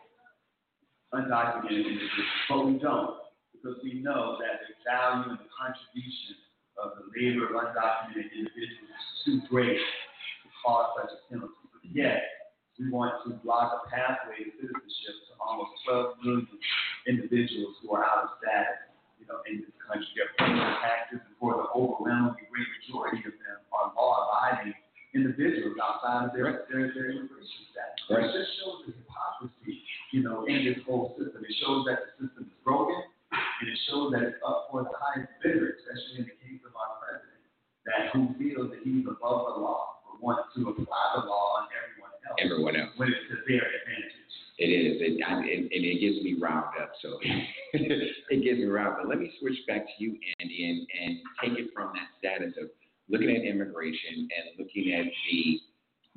undocumented 1.14 1.86
individuals, 1.86 2.32
but 2.48 2.66
we 2.66 2.78
don't 2.78 3.16
because 3.52 3.78
we 3.82 4.00
know 4.00 4.38
that 4.38 4.62
the 4.62 4.74
value 4.86 5.34
and 5.34 5.42
contribution 5.50 6.38
of 6.78 6.94
the 6.94 7.04
labor 7.10 7.50
of 7.50 7.58
undocumented 7.58 8.30
individuals 8.30 8.86
is 8.86 9.24
too 9.24 9.38
great 9.50 9.78
to 9.78 10.46
cause 10.62 10.94
such 10.94 11.10
a 11.10 11.18
penalty. 11.26 11.64
But 11.74 11.82
yet, 11.90 12.22
we 12.78 12.90
want 12.90 13.18
to 13.26 13.34
block 13.42 13.74
a 13.74 13.90
pathway 13.90 14.46
to 14.46 14.50
citizenship 14.54 15.16
to 15.26 15.32
almost 15.42 15.74
12 15.90 16.22
million 16.22 16.46
individuals 17.10 17.74
who 17.82 17.90
are 17.98 18.06
out 18.06 18.30
of 18.30 18.30
status, 18.38 18.78
you 19.18 19.26
know, 19.26 19.42
in 19.50 19.66
this 19.66 19.74
country. 19.82 20.06
They're 20.14 20.30
paying 20.38 20.54
their 20.54 20.78
taxes, 20.78 21.18
and 21.26 21.34
for 21.42 21.58
the 21.58 21.66
overwhelming 21.74 22.38
great 22.46 22.70
majority 22.78 23.26
of 23.26 23.34
them 23.34 23.58
are 23.74 23.90
law-abiding 23.98 24.78
individuals 25.18 25.74
outside 25.82 26.30
of 26.30 26.32
their, 26.36 26.68
their, 26.70 26.94
their 26.94 27.10
immigration 27.10 27.66
status. 27.74 27.98
Right. 28.06 28.30
It 28.30 28.38
just 28.38 28.54
shows 28.62 28.86
the 28.86 28.94
hypocrisy, 28.94 29.82
you 30.12 30.22
know, 30.22 30.46
in 30.46 30.64
this 30.64 30.78
whole 30.86 31.14
system. 31.18 31.42
It 31.44 31.54
shows 31.60 31.84
that 31.86 31.98
the 32.18 32.26
system 32.26 32.48
is 32.48 32.58
broken, 32.64 32.96
and 33.32 33.66
it 33.68 33.78
shows 33.88 34.12
that 34.12 34.22
it's 34.22 34.40
up 34.46 34.68
for 34.70 34.82
the 34.84 34.94
highest 34.96 35.32
bidder, 35.42 35.76
especially 35.80 36.24
in 36.24 36.26
the 36.32 36.36
case 36.40 36.60
of 36.64 36.72
our 36.76 36.96
president, 37.02 37.42
that 37.88 38.12
who 38.12 38.32
feels 38.40 38.70
that 38.72 38.80
he's 38.84 39.04
above 39.04 39.52
the 39.52 39.56
law, 39.60 40.00
but 40.06 40.22
wants 40.24 40.48
to 40.56 40.68
apply 40.68 41.04
the 41.20 41.24
law 41.28 41.60
on 41.60 41.68
everyone 41.76 42.14
else 42.24 42.38
Everyone 42.40 42.74
else. 42.76 42.92
when 42.96 43.08
it's 43.12 43.24
to 43.28 43.36
their 43.48 43.64
advantage. 43.64 44.16
It 44.58 44.74
is, 44.74 44.98
it, 44.98 45.22
I, 45.22 45.38
and, 45.38 45.70
and 45.70 45.82
it 45.86 46.02
gets 46.02 46.18
me 46.24 46.34
riled 46.34 46.74
up. 46.82 46.90
So 47.00 47.14
it 47.22 48.42
gets 48.42 48.58
me 48.58 48.66
riled. 48.66 48.96
But 48.98 49.08
let 49.08 49.20
me 49.22 49.30
switch 49.38 49.54
back 49.68 49.86
to 49.86 49.94
you, 50.02 50.18
Andy, 50.40 50.66
and, 50.66 50.82
and 50.98 51.18
take 51.38 51.54
it 51.62 51.70
from 51.72 51.92
that 51.94 52.10
status 52.18 52.54
of 52.60 52.66
looking 53.08 53.30
at 53.30 53.46
immigration 53.46 54.26
and 54.26 54.58
looking 54.58 54.92
at 54.98 55.06
the 55.30 55.60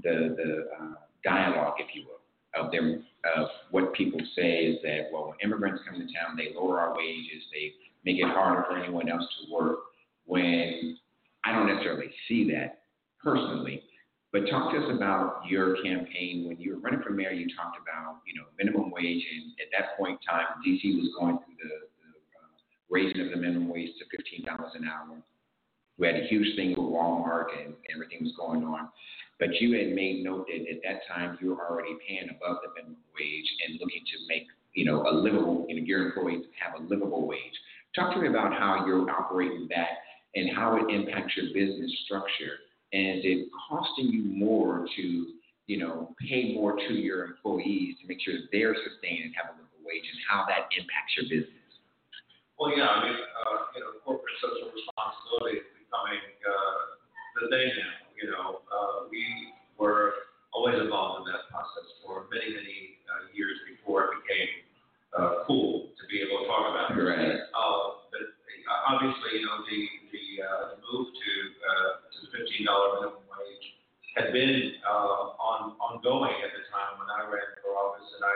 the 0.02 0.14
the 0.42 0.50
uh, 0.74 0.96
dialogue, 1.24 1.76
if 1.78 1.94
you 1.94 2.02
will, 2.10 2.21
of 2.56 2.72
them 2.72 3.04
of 3.38 3.48
what 3.70 3.94
people 3.94 4.20
say 4.36 4.66
is 4.66 4.82
that 4.84 5.10
well, 5.12 5.30
when 5.30 5.38
immigrants 5.44 5.84
come 5.88 6.00
to 6.00 6.06
town, 6.06 6.36
they 6.38 6.54
lower 6.56 6.80
our 6.80 6.96
wages, 6.96 7.44
they 7.54 7.74
make 8.04 8.18
it 8.18 8.28
harder 8.28 8.66
for 8.68 8.78
anyone 8.78 9.10
else 9.10 9.24
to 9.24 9.54
work. 9.54 9.80
When 10.26 10.98
I 11.44 11.52
don't 11.52 11.68
necessarily 11.68 12.12
see 12.28 12.50
that 12.52 12.84
personally, 13.24 13.84
but 14.32 14.50
talk 14.50 14.72
to 14.72 14.80
us 14.80 14.92
about 14.96 15.44
your 15.48 15.76
campaign 15.84 16.46
when 16.48 16.58
you 16.60 16.76
were 16.76 16.80
running 16.80 17.02
for 17.04 17.12
mayor. 17.12 17.32
You 17.32 17.48
talked 17.56 17.78
about 17.82 18.22
you 18.26 18.40
know 18.40 18.48
minimum 18.58 18.92
wage, 18.92 19.24
and 19.24 19.52
at 19.60 19.68
that 19.78 19.98
point 19.98 20.20
in 20.22 20.28
time, 20.28 20.46
DC 20.66 20.82
was 21.00 21.12
going 21.20 21.38
through 21.40 21.60
the, 21.60 21.76
the 22.00 22.10
uh, 22.40 22.48
raising 22.90 23.22
of 23.22 23.30
the 23.32 23.38
minimum 23.38 23.70
wage 23.70 23.92
to 24.00 24.06
fifteen 24.10 24.46
dollars 24.46 24.72
an 24.76 24.88
hour. 24.88 25.18
We 25.98 26.08
had 26.08 26.16
a 26.16 26.28
huge 26.28 26.56
thing 26.56 26.70
with 26.70 26.80
Walmart 26.80 27.54
and 27.62 27.76
everything 27.94 28.24
was 28.24 28.34
going 28.40 28.64
on, 28.64 28.90
but 29.42 29.50
you 29.60 29.74
had 29.74 29.90
made 29.92 30.24
note 30.24 30.46
that 30.48 30.62
at 30.70 30.80
that 30.86 31.02
time 31.10 31.38
you 31.42 31.50
were 31.50 31.68
already 31.68 31.98
paying 32.08 32.30
above 32.30 32.62
the 32.62 32.70
minimum 32.78 33.02
wage 33.18 33.50
and 33.66 33.80
looking 33.82 34.06
to 34.06 34.18
make 34.30 34.46
you 34.74 34.86
know 34.86 35.02
a 35.02 35.12
livable, 35.12 35.66
you 35.68 35.76
know, 35.76 35.84
your 35.84 36.06
employees 36.06 36.46
have 36.62 36.80
a 36.80 36.84
livable 36.86 37.28
wage. 37.28 37.58
Talk 37.98 38.14
to 38.14 38.22
me 38.22 38.30
about 38.30 38.54
how 38.54 38.86
you're 38.86 39.10
operating 39.10 39.68
that 39.74 40.06
and 40.36 40.56
how 40.56 40.78
it 40.78 40.94
impacts 40.94 41.36
your 41.36 41.48
business 41.52 41.92
structure 42.06 42.62
and 42.94 43.20
is 43.20 43.48
it 43.48 43.50
costing 43.70 44.12
you 44.12 44.24
more 44.36 44.86
to, 44.96 45.04
you 45.68 45.80
know, 45.80 46.14
pay 46.20 46.54
more 46.54 46.76
to 46.76 46.94
your 46.94 47.26
employees 47.26 47.96
to 48.02 48.08
make 48.08 48.20
sure 48.20 48.36
they're 48.52 48.76
sustained 48.76 49.32
and 49.32 49.34
have 49.40 49.56
a 49.56 49.56
livable 49.56 49.84
wage, 49.88 50.04
and 50.04 50.20
how 50.28 50.44
that 50.52 50.68
impacts 50.76 51.16
your 51.16 51.32
business? 51.32 51.72
Well, 52.60 52.76
yeah, 52.76 52.92
I 52.92 52.98
mean, 53.08 53.16
uh, 53.16 53.58
you 53.74 53.80
know, 53.80 53.96
corporate 54.04 54.36
social 54.44 54.76
responsibility 54.76 55.64
is 55.64 55.68
becoming, 55.72 56.20
uh, 56.44 57.00
the 57.40 57.48
thing 57.48 57.72
now, 57.80 58.01
you 58.22 58.30
know. 58.30 58.62
Uh, 58.70 59.10
we 59.10 59.26
were 59.78 60.14
always 60.54 60.78
involved 60.80 61.26
in 61.26 61.34
that 61.34 61.50
process 61.50 61.88
for 62.06 62.30
many, 62.30 62.54
many, 62.54 62.80
uh, 63.10 63.28
years 63.34 63.58
before 63.66 64.12
it 64.12 64.12
became, 64.22 64.52
uh, 65.18 65.44
cool 65.48 65.90
to 65.98 66.04
be 66.08 66.22
able 66.22 66.44
to 66.44 66.48
talk 66.48 66.70
about 66.70 66.94
it. 66.94 67.02
Right. 67.02 67.40
Uh, 67.52 67.84
but 68.14 68.24
obviously, 68.88 69.42
you 69.42 69.46
know, 69.48 69.64
the, 69.66 69.80
the, 70.12 70.26
uh, 70.44 70.64
the 70.76 70.78
move 70.86 71.08
to, 71.12 71.32
uh, 71.66 71.92
to 72.12 72.18
the 72.24 72.30
fifteen 72.36 72.68
dollar 72.68 73.00
minimum 73.00 73.26
wage 73.32 73.68
had 74.16 74.32
been, 74.36 74.80
uh, 74.84 75.34
on, 75.40 75.80
ongoing 75.80 76.36
at 76.44 76.52
the 76.52 76.64
time 76.70 77.00
when 77.00 77.08
I 77.10 77.26
ran 77.32 77.48
for 77.64 77.74
office, 77.76 78.08
and 78.16 78.24
I, 78.24 78.36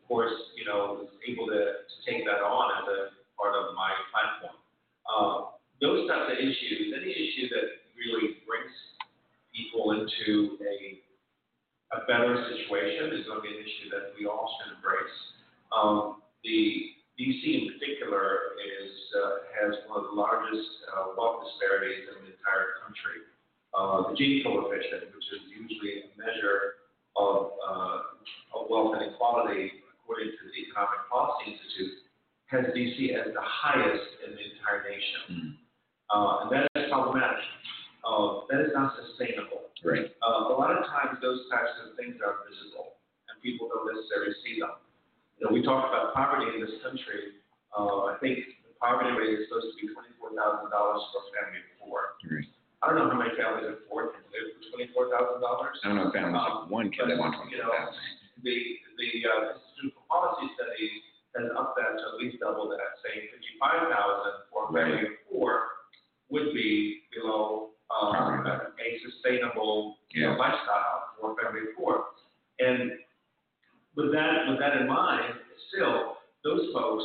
of 0.00 0.02
course, 0.08 0.32
you 0.56 0.64
know, 0.64 1.06
was 1.06 1.12
able 1.28 1.46
to, 1.52 1.60
to 1.86 1.96
take 2.08 2.24
that 2.24 2.40
on 2.40 2.66
as 2.82 2.86
a 2.88 2.98
part 3.36 3.52
of 3.52 3.76
my 3.76 3.92
platform. 4.12 4.56
Uh, 5.04 5.36
those 5.80 6.08
types 6.08 6.32
of 6.32 6.38
issues, 6.40 6.96
any 6.96 7.12
issue 7.12 7.52
that 7.52 7.84
really 7.92 8.40
brings 8.48 8.72
people 9.54 9.94
into 9.94 10.58
a, 10.60 10.98
a 11.94 11.98
better 12.10 12.34
situation 12.50 13.14
is 13.14 13.26
going 13.30 13.38
to 13.38 13.46
be 13.46 13.54
an 13.54 13.62
issue 13.62 13.88
that 13.94 14.12
we 14.18 14.26
all 14.26 14.50
should 14.58 14.74
embrace. 14.74 15.18
Um, 15.70 16.22
the 16.42 16.92
DC 17.14 17.42
in 17.46 17.70
particular 17.78 18.58
is, 18.58 18.90
uh, 19.14 19.46
has 19.54 19.70
one 19.86 20.02
of 20.02 20.10
the 20.10 20.16
largest 20.18 20.66
uh, 20.90 21.14
wealth 21.14 21.46
disparities 21.46 22.10
in 22.10 22.26
the 22.26 22.34
entire 22.34 22.82
country. 22.82 23.22
Uh, 23.70 24.10
the 24.10 24.14
Gini 24.18 24.42
coefficient, 24.42 25.14
which 25.14 25.28
is 25.34 25.42
usually 25.50 26.02
a 26.02 26.14
measure 26.18 26.82
of, 27.14 27.54
uh, 27.62 28.58
of 28.58 28.66
wealth 28.70 28.98
inequality, 28.98 29.82
according 29.94 30.34
to 30.34 30.42
the 30.50 30.58
Economic 30.66 31.06
Policy 31.06 31.54
Institute, 31.54 32.02
has 32.50 32.66
DC 32.74 33.14
as 33.14 33.30
the 33.34 33.42
highest 33.42 34.10
in 34.26 34.34
the 34.34 34.42
entire 34.42 34.82
nation. 34.86 35.22
Mm. 35.30 35.64
Uh, 36.10 36.34
and 36.42 36.48
that 36.52 36.64
is 36.76 36.90
problematic. 36.90 37.42
That 38.52 38.60
is 38.60 38.72
not 38.76 38.94
sustainable. 39.00 39.72
Right. 39.84 40.12
Uh, 40.24 40.48
a 40.48 40.54
lot 40.56 40.72
of 40.72 40.84
times 40.88 41.20
those 41.20 41.44
types 41.52 41.72
of 41.84 41.96
things 41.96 42.16
are 42.24 42.40
visible 42.48 43.00
and 43.28 43.36
people 43.44 43.68
don't 43.68 43.84
necessarily 43.88 44.32
see 44.44 44.60
them. 44.60 44.80
You 45.36 45.48
know, 45.48 45.52
we 45.52 45.60
talk 45.60 45.88
about 45.88 46.14
poverty 46.16 46.56
in 46.56 46.60
this 46.64 46.78
country. 46.80 47.40
Uh, 47.74 48.12
I 48.12 48.16
think 48.22 48.40
the 48.64 48.72
poverty 48.80 49.12
rate 49.12 49.40
is 49.40 49.50
supposed 49.50 49.72
to 49.72 49.76
be 49.76 49.92
twenty-four 49.92 50.32
thousand 50.32 50.72
dollars 50.72 51.02
for 51.12 51.20
a 51.20 51.28
family 51.36 51.60
of 51.60 51.68
four. 51.84 52.16
Right. 52.24 52.48
I 52.80 52.92
don't 52.92 52.96
know 53.00 53.08
how 53.12 53.18
many 53.18 53.34
families 53.36 53.66
of 53.76 53.84
four 53.90 54.14
can 54.14 54.24
live 54.32 54.46
for 54.56 54.62
twenty-four 54.72 55.04
thousand 55.12 55.40
dollars. 55.44 55.74
I 55.82 55.90
don't 55.92 55.98
know 56.00 56.08
if 56.08 56.16
families 56.16 56.38
like 56.38 56.70
one 56.70 56.88
can 56.94 57.10
live 57.10 57.20
on 57.20 57.34
But, 57.34 57.44
twenty 57.44 57.58
you 57.58 57.66
know. 57.66 57.92
The, 58.44 58.56
the, 59.00 59.08
uh, 59.24 59.58
Institute 59.58 59.92
for 59.96 60.04
Policy 60.06 60.52
Studies 60.54 60.96
has 61.34 61.50
upped 61.58 61.74
that 61.82 61.98
to 61.98 62.04
at 62.14 62.16
least 62.22 62.38
double 62.40 62.70
that, 62.70 63.00
saying 63.02 63.26
fifty-five 63.34 63.90
thousand 63.90 64.48
for 64.54 64.68
a 64.68 64.72
family 64.72 65.10
of 65.10 65.18
four 65.28 65.82
would 66.30 66.54
be 66.54 67.04
below, 67.10 67.73
uh, 67.90 68.12
Poverty. 68.12 68.70
a 68.78 69.10
sustainable 69.10 69.96
you 70.10 70.22
know, 70.26 70.36
lifestyle 70.36 71.14
for 71.20 71.36
family 71.40 71.60
of 71.68 71.74
four. 71.76 72.04
And 72.58 72.92
with 73.96 74.12
that, 74.12 74.48
with 74.48 74.58
that 74.58 74.76
in 74.80 74.88
mind, 74.88 75.34
still, 75.68 76.18
those 76.42 76.70
folks 76.72 77.04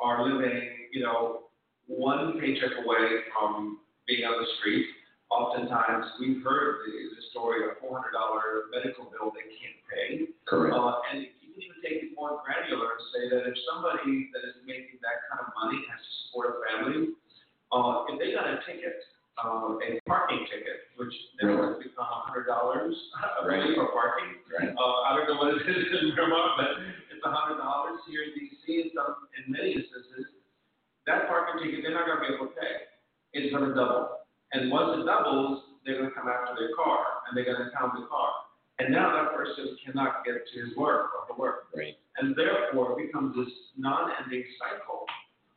are 0.00 0.26
living, 0.26 0.88
you 0.92 1.02
know, 1.02 1.50
one 1.86 2.38
paycheck 2.40 2.70
away 2.84 3.26
from 3.32 3.78
being 4.06 4.24
on 4.24 4.40
the 4.40 4.48
street. 4.60 4.86
Oftentimes, 5.30 6.06
we've 6.18 6.42
heard 6.42 6.82
the, 6.86 6.94
the 7.14 7.22
story 7.30 7.62
of 7.62 7.78
four 7.78 7.94
hundred 8.02 8.18
dollar 8.18 8.66
medical 8.74 9.06
bill 9.14 9.30
they 9.30 9.46
can't 9.46 9.78
pay. 9.86 10.10
Correct. 10.42 10.74
Uh, 10.74 10.98
and 11.12 11.22
you 11.22 11.54
can 11.54 11.62
even 11.62 11.78
take 11.86 12.02
it 12.02 12.10
more 12.18 12.42
granular 12.42 12.98
and 12.98 13.02
say 13.14 13.22
that 13.30 13.46
if 13.46 13.54
somebody 13.70 14.26
that 14.34 14.42
is 14.42 14.58
making 14.66 14.98
that 15.06 15.22
kind 15.30 15.46
of 15.46 15.54
money 15.54 15.86
has 15.86 16.02
to 16.02 16.12
support 16.26 16.50
a 16.50 16.54
family, 16.66 17.14
uh, 17.70 18.10
if 18.10 18.18
they 18.18 18.34
got 18.34 18.50
a 18.50 18.58
ticket, 18.66 18.98
uh, 19.44 19.76
a 19.80 20.00
parking 20.06 20.44
ticket, 20.50 20.90
which 20.96 21.12
now 21.42 21.56
has 21.72 21.76
become 21.82 22.04
a 22.04 22.18
hundred 22.26 22.46
dollars 22.46 22.94
Right. 23.44 23.74
for 23.74 23.88
parking. 23.92 24.40
Right. 24.52 24.72
Uh, 24.76 24.96
I 25.08 25.16
don't 25.16 25.26
know 25.28 25.38
what 25.40 25.54
it 25.56 25.64
is 25.64 25.86
in 26.00 26.12
Vermont, 26.14 26.52
but 26.60 26.70
it's 27.12 27.24
a 27.24 27.30
hundred 27.32 27.58
dollars 27.58 28.00
here 28.08 28.22
in 28.28 28.32
DC 28.36 28.64
in 28.84 28.88
some, 28.94 29.28
in 29.36 29.52
many 29.52 29.72
instances. 29.76 30.28
That 31.06 31.26
parking 31.28 31.64
ticket, 31.64 31.80
they're 31.82 31.94
not 31.96 32.06
gonna 32.06 32.20
be 32.20 32.34
able 32.34 32.52
to 32.52 32.56
pay. 32.56 32.86
It's 33.32 33.52
gonna 33.52 33.74
double. 33.74 34.26
And 34.52 34.70
once 34.70 34.98
it 35.00 35.06
doubles, 35.06 35.64
they're 35.84 35.96
gonna 35.98 36.12
come 36.14 36.28
after 36.28 36.54
their 36.58 36.74
car 36.76 37.24
and 37.26 37.36
they're 37.36 37.46
gonna 37.48 37.70
impound 37.70 37.96
the 37.96 38.06
car. 38.06 38.30
And 38.78 38.92
now 38.92 39.12
that 39.12 39.36
person 39.36 39.76
cannot 39.84 40.24
get 40.24 40.40
to 40.40 40.54
his 40.66 40.76
work 40.76 41.10
or 41.16 41.34
to 41.34 41.40
work. 41.40 41.68
Right. 41.74 41.96
And 42.16 42.34
therefore 42.36 42.98
it 43.00 43.06
becomes 43.06 43.36
this 43.36 43.52
non-ending 43.76 44.44
cycle 44.60 45.04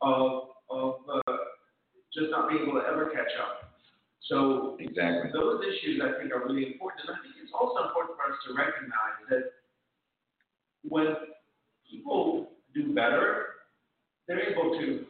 of, 0.00 0.56
of, 0.70 0.94
uh, 1.08 1.32
just 2.12 2.30
not 2.30 2.48
being 2.48 2.62
able 2.62 2.80
to 2.80 2.86
ever 2.86 3.10
catch 3.10 3.32
up. 3.42 3.73
So 4.28 4.76
Exactly. 4.80 5.30
those 5.32 5.60
issues 5.64 6.00
I 6.02 6.18
think 6.20 6.32
are 6.32 6.44
really 6.46 6.66
important. 6.72 7.04
And 7.08 7.16
I 7.16 7.20
think 7.20 7.34
it's 7.42 7.52
also 7.52 7.88
important 7.88 8.16
for 8.16 8.32
us 8.32 8.38
to 8.48 8.54
recognize 8.56 9.20
that 9.30 9.44
when 10.88 11.14
people 11.90 12.48
do 12.74 12.94
better, 12.94 13.46
they're 14.26 14.40
able 14.50 14.72
to 14.80 15.04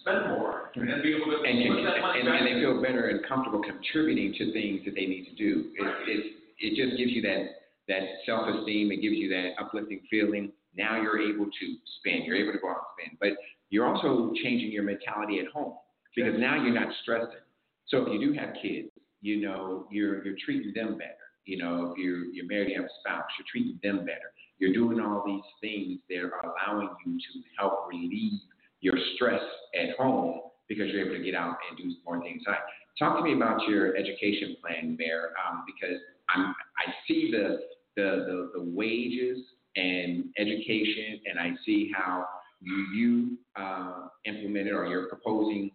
spend 0.00 0.28
more 0.28 0.70
and 0.74 1.02
be 1.02 1.14
able 1.14 1.26
to 1.32 1.44
And, 1.44 1.62
can, 1.62 1.76
put 1.76 1.84
that 1.84 2.00
money 2.00 2.20
and, 2.20 2.28
back. 2.28 2.40
and 2.40 2.46
they 2.48 2.60
feel 2.60 2.80
better 2.80 3.08
and 3.08 3.20
comfortable 3.28 3.60
contributing 3.62 4.32
to 4.38 4.52
things 4.52 4.80
that 4.84 4.94
they 4.94 5.06
need 5.06 5.28
to 5.28 5.34
do. 5.36 5.70
It, 5.76 5.86
it, 6.08 6.20
it 6.60 6.70
just 6.76 6.96
gives 6.96 7.12
you 7.12 7.20
that, 7.22 7.68
that 7.88 8.02
self 8.24 8.48
esteem. 8.48 8.92
It 8.92 9.00
gives 9.04 9.16
you 9.16 9.28
that 9.28 9.60
uplifting 9.60 10.00
feeling. 10.10 10.52
Now 10.76 11.00
you're 11.00 11.20
able 11.20 11.46
to 11.46 11.66
spend. 12.00 12.24
You're 12.24 12.36
able 12.36 12.52
to 12.52 12.58
go 12.58 12.70
out 12.70 12.80
and 12.98 13.12
spend. 13.12 13.18
But 13.20 13.38
you're 13.70 13.86
also 13.86 14.32
changing 14.42 14.72
your 14.72 14.82
mentality 14.82 15.38
at 15.40 15.46
home 15.52 15.74
because 16.16 16.34
now 16.38 16.56
you're 16.62 16.74
not 16.74 16.88
stressing. 17.02 17.43
So 17.86 18.06
if 18.06 18.12
you 18.12 18.32
do 18.32 18.38
have 18.38 18.50
kids, 18.60 18.88
you 19.20 19.40
know, 19.40 19.86
you're, 19.90 20.24
you're 20.24 20.36
treating 20.44 20.72
them 20.74 20.98
better. 20.98 21.14
You 21.46 21.58
know, 21.58 21.92
if 21.92 21.98
you're, 21.98 22.24
you're 22.26 22.46
married, 22.46 22.70
you 22.70 22.76
have 22.76 22.84
a 22.84 22.94
spouse, 23.00 23.24
you're 23.38 23.46
treating 23.50 23.78
them 23.82 24.06
better. 24.06 24.32
You're 24.58 24.72
doing 24.72 25.00
all 25.00 25.22
these 25.26 25.42
things 25.60 26.00
that 26.08 26.18
are 26.18 26.32
allowing 26.40 26.88
you 27.04 27.12
to 27.18 27.40
help 27.58 27.86
relieve 27.90 28.40
your 28.80 28.94
stress 29.14 29.42
at 29.74 29.96
home 29.96 30.40
because 30.68 30.88
you're 30.90 31.06
able 31.06 31.16
to 31.16 31.22
get 31.22 31.34
out 31.34 31.56
and 31.68 31.76
do 31.76 31.94
more 32.06 32.20
things. 32.22 32.42
Like, 32.46 32.58
talk 32.98 33.18
to 33.18 33.24
me 33.24 33.34
about 33.34 33.60
your 33.68 33.96
education 33.96 34.56
plan, 34.62 34.96
Mayor, 34.98 35.32
um, 35.46 35.64
because 35.66 36.00
I'm, 36.30 36.54
I 36.78 36.92
see 37.06 37.30
the, 37.30 37.60
the, 37.96 38.24
the, 38.26 38.50
the 38.54 38.64
wages 38.64 39.38
and 39.76 40.24
education, 40.38 41.20
and 41.26 41.38
I 41.38 41.52
see 41.66 41.90
how 41.94 42.24
you, 42.60 42.86
you 42.94 43.38
uh, 43.56 44.08
implemented 44.24 44.72
or 44.72 44.86
you're 44.86 45.08
proposing 45.08 45.70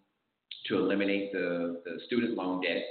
to 0.67 0.77
eliminate 0.77 1.31
the, 1.31 1.81
the 1.85 1.99
student 2.05 2.35
loan 2.35 2.61
debt 2.61 2.83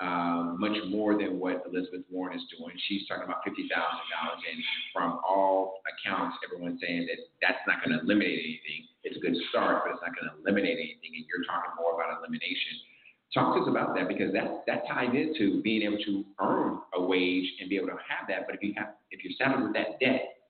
um, 0.00 0.56
much 0.58 0.76
more 0.88 1.14
than 1.16 1.38
what 1.38 1.62
Elizabeth 1.68 2.02
Warren 2.10 2.36
is 2.36 2.42
doing. 2.50 2.74
She's 2.88 3.06
talking 3.06 3.24
about 3.24 3.44
fifty 3.44 3.68
thousand 3.70 4.02
dollars, 4.10 4.40
and 4.42 4.58
from 4.90 5.20
all 5.22 5.78
accounts, 5.86 6.36
everyone's 6.42 6.80
saying 6.82 7.06
that 7.06 7.22
that's 7.38 7.62
not 7.70 7.84
going 7.84 7.94
to 7.94 8.02
eliminate 8.02 8.40
anything. 8.40 8.90
It's 9.04 9.16
a 9.16 9.22
good 9.22 9.36
start, 9.50 9.84
but 9.84 9.94
it's 9.94 10.02
not 10.02 10.16
going 10.16 10.26
to 10.26 10.34
eliminate 10.42 10.80
anything. 10.80 11.12
And 11.14 11.24
you're 11.28 11.46
talking 11.46 11.76
more 11.78 11.94
about 11.94 12.18
elimination. 12.18 12.82
Talk 13.30 13.56
to 13.56 13.62
us 13.62 13.68
about 13.70 13.94
that 13.94 14.08
because 14.08 14.32
that 14.32 14.66
that 14.66 14.88
ties 14.90 15.14
into 15.14 15.62
being 15.62 15.86
able 15.86 16.02
to 16.02 16.24
earn 16.42 16.82
a 16.96 17.00
wage 17.00 17.46
and 17.60 17.70
be 17.70 17.76
able 17.76 17.92
to 17.94 18.00
have 18.02 18.26
that. 18.26 18.50
But 18.50 18.56
if 18.56 18.62
you 18.64 18.74
have 18.76 18.98
if 19.14 19.22
you're 19.22 19.36
saddled 19.38 19.70
with 19.70 19.76
that 19.78 20.00
debt, 20.00 20.42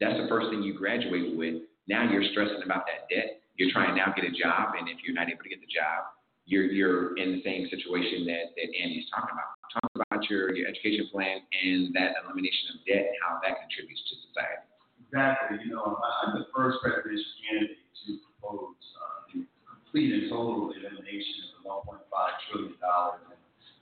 that's 0.00 0.16
the 0.16 0.26
first 0.32 0.48
thing 0.48 0.62
you 0.62 0.72
graduate 0.72 1.36
with. 1.36 1.66
Now 1.86 2.08
you're 2.08 2.24
stressing 2.32 2.64
about 2.64 2.88
that 2.88 3.04
debt. 3.12 3.43
You're 3.56 3.70
trying 3.70 3.94
to 3.94 3.96
now 3.96 4.10
get 4.10 4.26
a 4.26 4.34
job, 4.34 4.74
and 4.78 4.88
if 4.90 4.98
you're 5.06 5.14
not 5.14 5.30
able 5.30 5.42
to 5.46 5.52
get 5.52 5.62
the 5.62 5.70
job, 5.70 6.10
you're 6.44 6.68
you're 6.68 7.16
in 7.16 7.38
the 7.38 7.42
same 7.42 7.64
situation 7.70 8.26
that, 8.28 8.52
that 8.56 8.68
Andy's 8.74 9.08
talking 9.08 9.32
about. 9.32 9.54
Talk 9.72 9.90
about 9.96 10.22
your, 10.30 10.54
your 10.54 10.68
education 10.68 11.08
plan 11.10 11.42
and 11.42 11.90
that 11.98 12.14
elimination 12.22 12.76
of 12.76 12.84
debt 12.86 13.10
and 13.10 13.18
how 13.24 13.42
that 13.42 13.58
contributes 13.64 14.02
to 14.06 14.14
society. 14.30 14.62
Exactly. 15.08 15.66
You 15.66 15.74
know, 15.74 15.98
I'm 15.98 16.38
the 16.38 16.46
first 16.54 16.78
presidential 16.78 17.26
candidate 17.42 17.82
to 18.06 18.22
propose 18.22 18.78
uh, 18.98 19.18
the 19.34 19.40
complete 19.66 20.14
and 20.14 20.30
total 20.30 20.70
elimination 20.74 21.54
of 21.58 21.62
the 21.62 21.70
1.5 21.70 22.02
trillion 22.50 22.76
dollars 22.78 23.24
in 23.30 23.38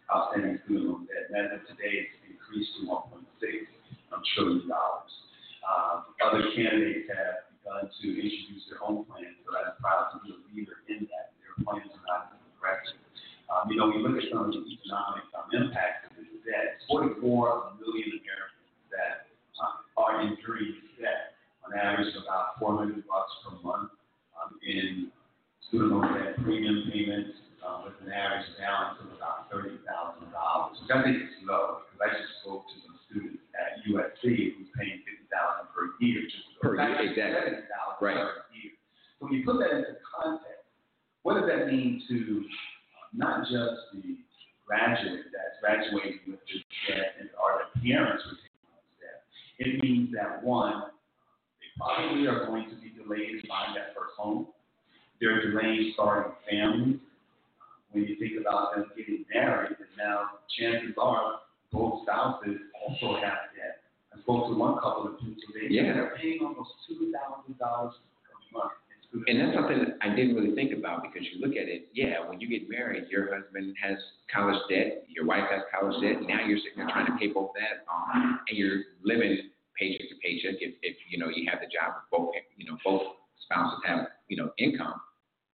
outstanding 0.08 0.56
student 0.64 0.88
loan 0.88 1.08
debt. 1.10 1.28
As 1.34 1.60
of 1.60 1.62
today, 1.68 2.08
it's 2.08 2.16
increased 2.24 2.72
to 2.80 2.88
1.6 2.88 3.20
trillion 4.36 4.68
dollars. 4.68 5.12
Uh, 5.62 6.08
other 6.24 6.42
candidates 6.56 7.08
have 7.10 7.51
begun 7.72 7.88
to 7.88 8.08
introduce 8.08 8.64
their 8.68 8.82
own 8.84 9.04
plans, 9.08 9.40
so 9.44 9.56
I'm 9.56 9.72
proud 9.80 10.12
to 10.12 10.16
be 10.20 10.36
a 10.36 10.38
leader 10.52 10.84
in 10.88 11.08
that. 11.08 11.32
Their 11.40 11.56
plans 11.64 11.88
are 11.88 12.04
not 12.04 12.36
in 12.36 12.38
the 12.44 12.52
direction. 12.60 13.00
Um, 13.48 13.68
you 13.68 13.76
know, 13.76 13.88
we 13.88 14.00
look 14.00 14.16
at 14.16 14.28
some 14.28 14.48
of 14.48 14.52
the 14.52 14.60
economic 14.60 15.24
um, 15.36 15.48
impacts 15.52 16.08
of 16.08 16.20
this 16.20 16.28
debt. 16.44 16.80
44 16.88 17.80
million 17.80 18.20
Americans 18.20 18.72
that 18.92 19.28
um, 19.60 19.84
are 19.96 20.20
enduring 20.20 20.80
debt 21.00 21.36
on 21.64 21.76
average 21.76 22.12
about 22.16 22.60
400 22.60 23.04
bucks 23.08 23.32
per 23.44 23.56
month 23.64 23.92
um, 24.36 24.56
in 24.64 25.08
student 25.68 25.92
loan 25.92 26.08
debt 26.16 26.36
premium 26.44 26.88
payments 26.92 27.36
um, 27.64 27.88
with 27.88 27.96
an 28.04 28.12
average 28.12 28.48
balance 28.56 29.00
of 29.04 29.12
about 29.16 29.48
$30,000, 29.52 29.80
which 29.80 30.90
I 30.92 31.00
think 31.04 31.16
is 31.24 31.32
low 31.44 31.84
because 31.88 32.00
I 32.00 32.08
just 32.16 32.32
spoke 32.40 32.64
to 32.68 32.76
some 32.84 32.91
students 33.12 33.44
at 33.54 33.84
USC 33.84 34.56
who's 34.56 34.72
paying 34.74 35.04
50000 35.30 35.68
per 35.76 35.92
year 36.00 36.24
just 36.24 36.48
Per 36.60 36.74
year, 36.74 37.10
exactly. 37.10 37.62
Right. 38.00 38.16
per 38.16 38.48
year. 38.56 38.72
So 39.18 39.26
when 39.26 39.34
you 39.34 39.44
put 39.44 39.58
that 39.60 39.70
into 39.76 40.00
context, 40.02 40.66
what 41.22 41.38
does 41.38 41.46
that 41.46 41.66
mean 41.70 42.02
to 42.08 42.16
uh, 42.42 43.06
not 43.14 43.46
just 43.46 43.94
the 43.94 44.18
graduate 44.66 45.30
that's 45.30 45.58
graduating 45.62 46.18
with 46.26 46.40
this 46.46 46.62
debt 46.88 47.18
and 47.20 47.30
or 47.38 47.62
the 47.62 47.80
parents 47.82 48.22
who 48.26 48.34
are 48.34 48.40
taking 48.42 48.66
on 48.70 48.82
this 48.82 48.98
debt? 48.98 49.18
It 49.58 49.82
means 49.82 50.10
that 50.14 50.42
one, 50.42 50.90
they 51.62 51.70
probably 51.78 52.26
are 52.26 52.46
going 52.46 52.70
to 52.70 52.76
be 52.78 52.90
delayed 52.90 53.38
in 53.38 53.42
buying 53.48 53.74
that 53.74 53.94
first 53.94 54.14
home. 54.18 54.48
They're 55.20 55.38
delaying 55.50 55.92
starting 55.94 56.32
families. 56.50 56.98
When 57.92 58.04
you 58.04 58.16
think 58.16 58.40
about 58.40 58.74
them 58.74 58.86
getting 58.96 59.24
married, 59.34 59.76
and 59.76 59.92
now 59.98 60.40
chances 60.58 60.94
are 60.96 61.44
both 61.72 62.02
spouses 62.02 62.60
also 62.76 63.16
have 63.20 63.50
debt. 63.56 63.82
I 64.14 64.20
spoke 64.20 64.48
to 64.48 64.54
one 64.54 64.74
couple 64.74 65.08
in 65.08 65.14
Pennsylvania. 65.16 65.82
Yeah. 65.82 65.92
They're 65.94 66.16
paying 66.20 66.40
almost 66.42 66.70
two 66.86 67.10
thousand 67.10 67.58
dollars 67.58 67.94
a 67.96 68.58
month. 68.58 68.72
And 69.12 69.40
that's 69.40 69.52
something 69.52 69.76
that 69.76 70.00
I 70.00 70.16
didn't 70.16 70.36
really 70.36 70.54
think 70.56 70.72
about 70.72 71.02
because 71.04 71.20
you 71.28 71.44
look 71.44 71.52
at 71.52 71.68
it, 71.68 71.92
yeah, 71.92 72.26
when 72.26 72.40
you 72.40 72.48
get 72.48 72.64
married, 72.70 73.12
your 73.12 73.28
husband 73.28 73.76
has 73.76 73.98
college 74.32 74.56
debt, 74.70 75.04
your 75.06 75.26
wife 75.26 75.44
has 75.52 75.68
college 75.68 76.00
debt, 76.00 76.24
now 76.24 76.40
you're 76.48 76.56
sitting 76.56 76.80
there 76.80 76.88
trying 76.88 77.04
to 77.04 77.16
pay 77.20 77.28
both 77.28 77.52
that, 77.52 77.84
um, 77.92 78.40
and 78.48 78.56
you're 78.56 78.88
living 79.04 79.36
paycheck 79.76 80.08
to 80.08 80.16
paycheck 80.24 80.56
if, 80.64 80.80
if, 80.80 80.96
you 81.12 81.18
know, 81.18 81.28
you 81.28 81.44
have 81.44 81.60
the 81.60 81.68
job, 81.68 82.00
both, 82.10 82.32
you 82.56 82.64
know, 82.64 82.78
both 82.80 83.02
spouses 83.44 83.84
have, 83.84 84.08
you 84.28 84.36
know, 84.38 84.48
income. 84.56 84.96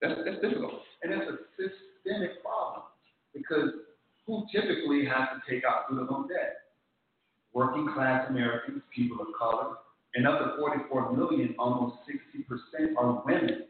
That's, 0.01 0.21
that's 0.25 0.39
difficult. 0.39 0.79
And 1.03 1.13
it's 1.15 1.27
a 1.27 1.37
systemic 1.59 2.39
problem 2.47 2.87
because 3.35 3.75
who 4.29 4.45
typically 4.53 5.07
has 5.07 5.27
to 5.33 5.41
take 5.51 5.65
out 5.65 5.87
student 5.89 6.11
loan 6.11 6.29
debt? 6.29 6.69
Working 7.55 7.91
class 7.95 8.27
Americans, 8.29 8.83
people 8.95 9.17
of 9.23 9.29
color, 9.37 9.77
and 10.15 10.29
of 10.29 10.39
the 10.39 10.57
44 10.61 11.17
million, 11.17 11.55
almost 11.59 11.97
60% 12.05 12.95
are 12.99 13.23
women 13.25 13.65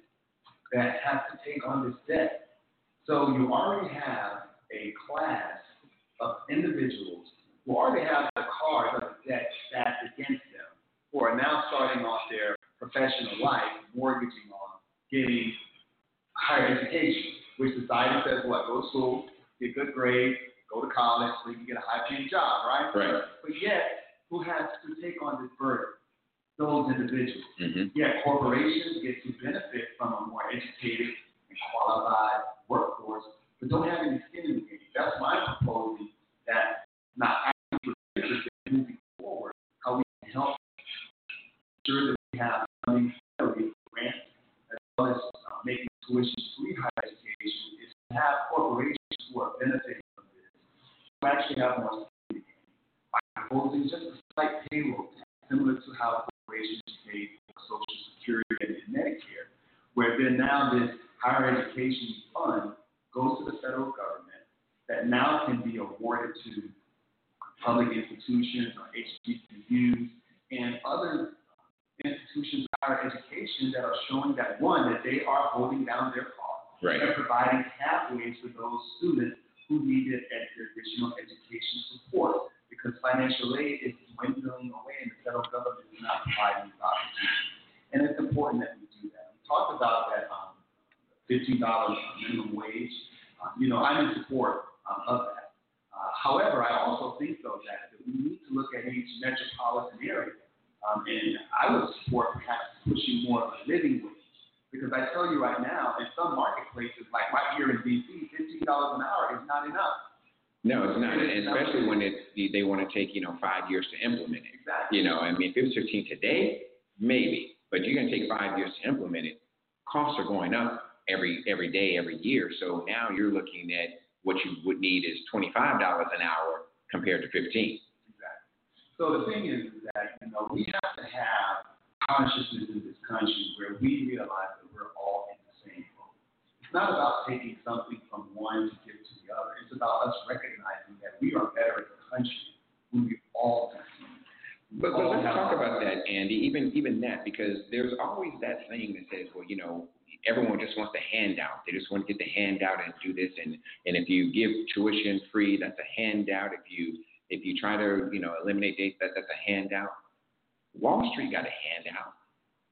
that 0.73 0.97
have 1.03 1.23
to 1.31 1.39
take 1.47 1.67
on 1.67 1.87
this 1.87 1.95
debt. 2.09 2.59
So 3.07 3.31
you 3.31 3.53
already 3.53 3.95
have 3.95 4.51
a 4.75 4.93
class 5.07 5.63
of 6.21 6.37
individuals 6.51 7.29
who 7.65 7.77
already 7.77 8.05
have 8.05 8.29
the 8.35 8.43
card 8.61 8.97
of 8.97 9.09
the 9.09 9.31
debt 9.31 9.47
stacked 9.69 10.05
against 10.13 10.43
them, 10.51 10.67
who 11.13 11.21
are 11.21 11.37
now 11.37 11.65
starting 11.69 12.05
off 12.05 12.23
their 12.31 12.57
professional 12.81 13.43
life 13.43 13.63
mortgaging 13.95 14.51
on 14.53 14.81
getting 15.11 15.53
higher 16.33 16.79
education, 16.79 17.23
which 17.59 17.75
society 17.81 18.21
says 18.27 18.43
what? 18.45 18.67
Go 18.67 18.83
to 18.83 18.89
school, 18.89 19.27
grades, 19.99 20.39
go 20.73 20.81
to 20.81 20.91
college, 20.95 21.35
so 21.43 21.51
you 21.51 21.57
can 21.59 21.67
get 21.67 21.77
a 21.77 21.83
high 21.83 22.07
paying 22.09 22.31
job, 22.31 22.71
right? 22.71 22.95
Right. 22.95 23.23
But 23.43 23.53
yet, 23.61 24.15
who 24.31 24.43
has 24.47 24.71
to 24.87 24.95
take 25.03 25.19
on 25.19 25.43
this 25.43 25.51
burden? 25.59 25.99
Those 26.59 26.91
individuals. 26.91 27.47
Mm-hmm. 27.63 27.99
Yet 27.99 28.23
corporations 28.23 29.03
get 29.03 29.18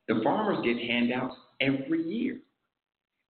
The 0.09 0.21
farmers 0.23 0.65
get 0.65 0.79
handouts 0.79 1.35
every 1.61 2.03
year, 2.03 2.39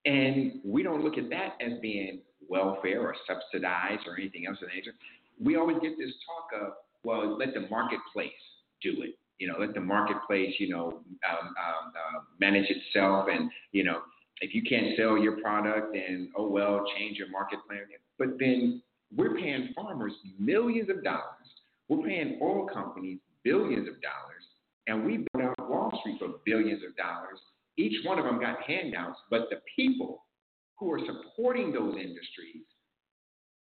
and 0.04 0.60
we 0.64 0.82
don't 0.82 1.02
look 1.02 1.18
at 1.18 1.30
that 1.30 1.56
as 1.60 1.78
being 1.80 2.20
welfare 2.48 3.00
or 3.00 3.14
subsidized 3.26 4.06
or 4.06 4.18
anything 4.18 4.46
else 4.46 4.58
of 4.62 4.68
that 4.68 4.74
nature. 4.74 4.92
We 5.42 5.56
always 5.56 5.78
get 5.82 5.98
this 5.98 6.12
talk 6.26 6.62
of, 6.62 6.72
well, 7.02 7.36
let 7.36 7.54
the 7.54 7.66
marketplace 7.68 8.30
do 8.82 9.02
it. 9.02 9.18
You 9.38 9.48
know, 9.48 9.56
let 9.58 9.74
the 9.74 9.80
marketplace, 9.80 10.54
you 10.58 10.70
know, 10.70 11.02
um, 11.28 11.46
um, 11.48 11.92
uh, 11.94 12.20
manage 12.40 12.70
itself. 12.70 13.26
And, 13.30 13.50
you 13.72 13.84
know, 13.84 14.00
if 14.40 14.54
you 14.54 14.62
can't 14.62 14.96
sell 14.96 15.18
your 15.18 15.40
product, 15.40 15.92
then, 15.92 16.30
oh, 16.36 16.48
well, 16.48 16.84
change 16.96 17.18
your 17.18 17.28
market 17.30 17.58
plan. 17.68 17.80
But 18.18 18.38
then 18.38 18.82
we're 19.14 19.34
paying 19.34 19.70
farmers 19.74 20.12
millions 20.38 20.88
of 20.88 21.04
dollars. 21.04 21.22
We're 21.88 22.06
paying 22.06 22.38
oil 22.42 22.66
companies 22.72 23.18
billions 23.44 23.88
of 23.88 23.94
dollars. 24.00 24.44
And 24.86 25.04
we 25.04 25.26
built 25.32 25.44
out 25.44 25.55
Street 26.00 26.18
for 26.18 26.38
billions 26.44 26.82
of 26.84 26.96
dollars. 26.96 27.38
Each 27.76 28.04
one 28.04 28.18
of 28.18 28.24
them 28.24 28.40
got 28.40 28.62
handouts, 28.62 29.18
but 29.30 29.48
the 29.50 29.60
people 29.74 30.22
who 30.78 30.90
are 30.92 31.00
supporting 31.00 31.72
those 31.72 31.94
industries, 31.94 32.64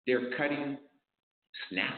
they're 0.06 0.36
cutting 0.38 0.78
SNAP, 1.70 1.96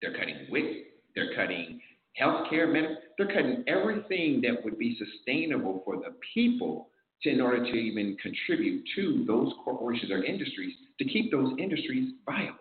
they're 0.00 0.16
cutting 0.16 0.46
WIC, 0.50 0.86
they're 1.14 1.34
cutting 1.34 1.80
healthcare, 2.20 2.70
med- 2.70 2.98
they're 3.16 3.28
cutting 3.28 3.64
everything 3.66 4.40
that 4.42 4.62
would 4.64 4.78
be 4.78 4.98
sustainable 4.98 5.82
for 5.84 5.96
the 5.96 6.14
people 6.34 6.88
to, 7.22 7.30
in 7.30 7.40
order 7.40 7.64
to 7.64 7.72
even 7.72 8.16
contribute 8.22 8.84
to 8.96 9.24
those 9.26 9.52
corporations 9.64 10.10
or 10.10 10.24
industries 10.24 10.74
to 10.98 11.04
keep 11.04 11.30
those 11.30 11.52
industries 11.58 12.12
viable. 12.26 12.58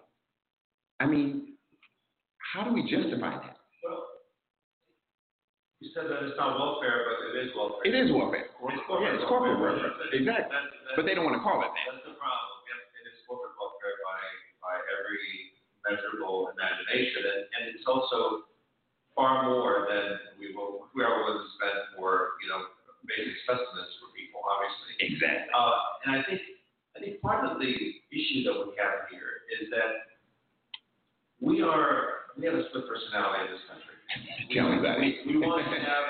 I 1.00 1.08
mean, 1.08 1.54
how 2.54 2.64
do 2.64 2.74
we 2.74 2.84
justify 2.84 3.32
that? 3.32 3.58
You 5.82 5.90
said 5.98 6.06
that 6.14 6.22
it's 6.30 6.38
not 6.38 6.62
welfare, 6.62 7.10
but 7.10 7.34
it 7.34 7.42
is 7.42 7.50
welfare. 7.58 7.82
It 7.90 7.98
is 7.98 8.14
welfare. 8.14 8.54
Well, 8.62 8.70
it's 8.70 8.86
Yeah, 8.86 9.18
it's 9.18 9.26
corporate 9.26 9.58
welfare. 9.58 9.90
That's- 9.98 10.14
Exactly. 10.14 10.54
that's- 10.54 10.72
that's- 10.78 10.96
But 10.96 11.06
they 11.10 11.16
don't 11.18 11.26
want 11.26 11.42
to 11.42 11.42
call 11.42 11.58
it 11.58 11.74
that. 11.74 11.74
That's 11.90 12.06
the 12.06 12.14
problem. 12.22 12.58
Yes, 12.70 12.86
it 13.02 13.06
is 13.10 13.26
corporate 13.26 13.58
welfare 13.58 13.98
by, 14.06 14.22
by 14.62 14.74
every 14.78 15.58
measurable 15.90 16.54
imagination. 16.54 17.26
And, 17.26 17.42
and 17.58 17.62
it's 17.74 17.88
also 17.90 18.46
far 19.18 19.50
more 19.50 19.88
than 19.90 20.38
we 20.38 20.54
will, 20.54 20.94
we 20.94 21.02
are 21.04 21.18
willing 21.18 21.42
to 21.42 21.50
spend 21.58 21.98
for, 21.98 22.38
you 22.46 22.50
know, 22.54 22.62
basic 23.10 23.34
sustenance 23.50 23.92
for 23.98 24.14
people, 24.14 24.46
obviously. 24.46 24.94
Exactly. 25.02 25.50
Uh, 25.50 25.82
and 26.06 26.12
I 26.14 26.24
think, 26.30 26.42
I 26.96 27.00
think 27.02 27.22
part 27.26 27.42
of 27.44 27.58
the 27.58 27.74
issue 28.14 28.44
that 28.46 28.54
we 28.54 28.78
have 28.78 29.10
here 29.10 29.50
is 29.60 29.72
that 29.72 30.14
we 31.42 31.64
are, 31.66 32.30
we 32.38 32.46
have 32.46 32.54
a 32.54 32.70
split 32.70 32.86
personality 32.88 33.50
in 33.50 33.52
this 33.58 33.66
country. 33.66 33.91
Tell 34.54 34.68
me 34.70 34.80
about 34.80 35.00
we, 35.00 35.16
it. 35.16 35.28
We 35.28 35.38
want 35.40 35.64
to 35.64 35.80
have, 35.80 36.06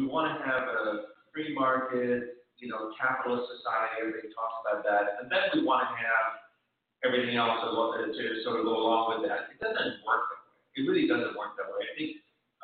we 0.00 0.06
want 0.06 0.32
to 0.32 0.36
have 0.46 0.64
a 0.64 0.84
free 1.32 1.52
market, 1.52 2.40
you 2.56 2.68
know, 2.70 2.92
capitalist 2.96 3.50
society, 3.60 4.00
everybody 4.00 4.32
talks 4.32 4.56
about 4.64 4.80
that, 4.88 5.20
and 5.20 5.28
then 5.28 5.52
we 5.52 5.60
want 5.66 5.84
to 5.84 5.96
have 5.98 6.26
everything 7.04 7.36
else 7.36 7.60
to, 7.60 7.68
to 8.08 8.24
sort 8.46 8.60
of 8.60 8.64
go 8.64 8.72
along 8.80 9.20
with 9.20 9.28
that. 9.28 9.52
It 9.52 9.60
doesn't 9.60 10.00
work 10.08 10.24
that 10.32 10.40
way. 10.48 10.80
It 10.80 10.82
really 10.88 11.04
doesn't 11.04 11.36
work 11.36 11.54
that 11.60 11.68
way. 11.68 11.84
I 11.84 11.92
think 11.98 12.10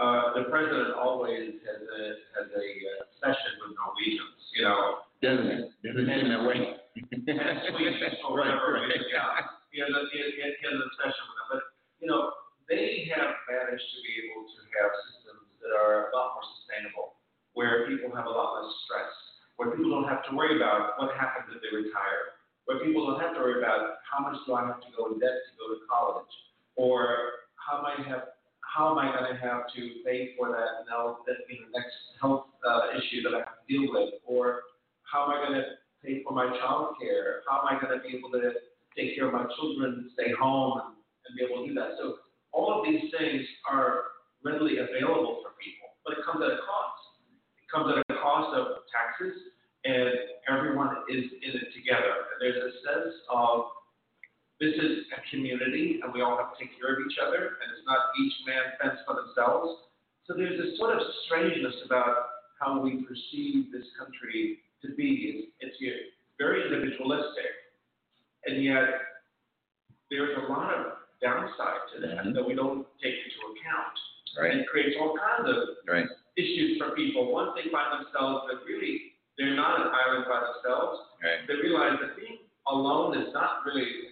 uh, 0.00 0.32
the 0.40 0.48
president 0.48 0.96
always 0.96 1.60
has 1.68 1.80
a 1.84 2.00
has 2.40 2.48
a 2.48 2.64
uh, 2.64 3.04
session 3.20 3.52
with 3.60 3.76
Norwegians, 3.76 4.40
you 4.56 4.64
know, 4.64 5.04
Doesn't 5.20 5.44
it? 5.52 5.62
Doesn't 5.84 6.08
that 6.08 6.42
way. 6.48 6.80
and 6.96 7.20
Swedes 7.68 8.00
or 8.24 8.40
whatever. 8.40 8.80
Right, 8.80 8.88
right. 8.88 9.04
Yeah, 9.12 9.44
you 9.76 9.84
know, 9.92 10.08
he 10.08 10.18
he- 10.40 10.40
he 10.40 10.64
has 10.64 10.72
a 10.80 10.88
session 10.96 11.24
with 11.28 11.36
them, 11.36 11.48
but 11.52 11.62
you 12.00 12.08
know, 12.08 12.32
they 12.70 13.10
have 13.10 13.34
managed 13.50 13.82
to 13.82 13.98
be 14.06 14.30
able 14.30 14.46
to 14.46 14.58
have 14.78 14.90
systems 15.10 15.50
that 15.58 15.74
are 15.74 16.08
a 16.08 16.14
lot 16.14 16.38
more 16.38 16.46
sustainable, 16.62 17.18
where 17.58 17.90
people 17.90 18.14
have 18.14 18.30
a 18.30 18.32
lot 18.32 18.62
less 18.62 18.70
stress, 18.86 19.10
where 19.58 19.74
people 19.74 19.90
don't 19.90 20.06
have 20.06 20.22
to 20.30 20.32
worry 20.32 20.54
about 20.54 20.94
what 21.02 21.10
happens 21.18 21.50
if 21.50 21.58
they 21.58 21.74
retire, 21.74 22.38
where 22.70 22.78
people 22.78 23.10
don't 23.10 23.18
have 23.18 23.34
to 23.34 23.42
worry 23.42 23.58
about 23.58 23.98
how 24.06 24.22
much 24.22 24.38
do 24.46 24.54
I 24.54 24.64
have 24.70 24.78
to 24.80 24.90
go 24.94 25.10
in 25.10 25.18
debt 25.18 25.34
to 25.34 25.52
go 25.58 25.74
to 25.74 25.82
college, 25.90 26.32
or 26.78 27.44
how 27.58 27.82
am 27.82 27.90
I 27.90 27.94
have 28.06 28.38
how 28.62 28.94
am 28.94 29.02
I 29.02 29.10
going 29.10 29.26
to 29.26 29.38
have 29.42 29.66
to 29.74 29.82
pay 30.06 30.30
for 30.38 30.54
that 30.54 30.86
now 30.86 31.26
that 31.26 31.42
you 31.50 31.58
know, 31.58 31.74
next 31.74 31.90
health 32.22 32.46
uh, 32.62 32.94
issue 32.94 33.18
that 33.26 33.34
I 33.34 33.42
have 33.42 33.58
to 33.58 33.66
deal 33.66 33.90
with, 33.90 34.22
or 34.22 34.70
how 35.02 35.26
am 35.26 35.34
I 35.34 35.42
going 35.42 35.58
to 35.58 35.66
pay 36.06 36.22
for 36.22 36.32
my 36.32 36.46
child 36.62 36.94
care? 37.02 37.42
How 37.50 37.66
am 37.66 37.66
I 37.66 37.82
going 37.82 37.98
to 37.98 37.98
be 37.98 38.14
able 38.14 38.30
to 38.30 38.54
take 38.94 39.18
care 39.18 39.26
of 39.26 39.34
my 39.34 39.50
children, 39.58 40.10
stay 40.14 40.30
home, 40.38 40.78
and, 40.86 40.94
and 40.94 41.30
be 41.34 41.42
able 41.42 41.66
to 41.66 41.68
do 41.68 41.74
that? 41.74 41.98
So 41.98 42.22
all 42.52 42.78
of 42.78 42.86
these 42.86 43.10
things 43.12 43.42
are 43.70 44.16
readily 44.44 44.78
available 44.78 45.44
for 45.44 45.54
people, 45.60 45.94
but 46.04 46.18
it 46.18 46.24
comes 46.24 46.42
at 46.42 46.50
a 46.50 46.60
cost. 46.64 47.00
It 47.60 47.68
comes 47.68 47.92
at 47.92 47.98
a 48.00 48.18
cost 48.18 48.56
of 48.56 48.82
taxes, 48.90 49.36
and 49.84 50.10
everyone 50.48 51.04
is 51.08 51.24
in 51.42 51.52
it 51.56 51.68
together. 51.76 52.28
And 52.32 52.36
there's 52.40 52.58
a 52.58 52.72
sense 52.84 53.14
of 53.30 53.70
this 54.60 54.76
is 54.76 55.08
a 55.16 55.20
community, 55.32 56.00
and 56.04 56.12
we 56.12 56.20
all 56.20 56.36
have 56.36 56.52
to 56.52 56.58
take 56.60 56.76
care 56.76 56.92
of 56.92 57.00
each 57.00 57.16
other, 57.16 57.56
and 57.64 57.66
it's 57.72 57.86
not 57.86 58.12
each 58.20 58.36
man 58.44 58.76
fends 58.76 59.00
for 59.08 59.16
themselves. 59.16 59.88
So 60.28 60.36
there's 60.36 60.60
this 60.60 60.76
sort 60.76 60.96
of 60.96 61.02
strangeness 61.24 61.74
about 61.86 62.28
how 62.60 62.80
we 62.80 63.04
perceive 63.08 63.72
this 63.72 63.88
country 63.96 64.60
to 64.84 64.92
be. 64.96 65.48
It's, 65.60 65.76
it's 65.80 65.80
very 66.36 66.68
individualistic, 66.68 67.56
and 68.44 68.62
yet 68.62 69.00
there's 70.10 70.36
a 70.36 70.52
lot 70.52 70.74
of 70.74 70.99
downside 71.20 71.80
to 71.94 72.00
that 72.00 72.24
Mhm. 72.24 72.34
that 72.34 72.44
we 72.44 72.54
don't 72.54 72.86
take 73.00 73.14
into 73.24 73.40
account. 73.52 73.98
Right, 74.38 74.52
And 74.52 74.60
it 74.60 74.68
creates 74.68 74.96
all 75.00 75.16
kinds 75.18 75.48
of 75.48 75.68
right. 75.86 76.08
issues 76.36 76.78
for 76.78 76.90
people. 76.92 77.32
Once 77.32 77.52
they 77.56 77.68
find 77.70 78.04
themselves 78.04 78.46
that 78.48 78.64
really 78.64 79.14
they're 79.36 79.54
not 79.54 79.80
an 79.80 79.88
island 79.88 80.26
by 80.28 80.40
themselves, 80.40 81.00
Right. 81.22 81.46
they 81.46 81.56
realize 81.56 81.98
that 82.00 82.16
being 82.16 82.38
alone 82.66 83.16
is 83.16 83.32
not 83.32 83.64
really 83.66 84.09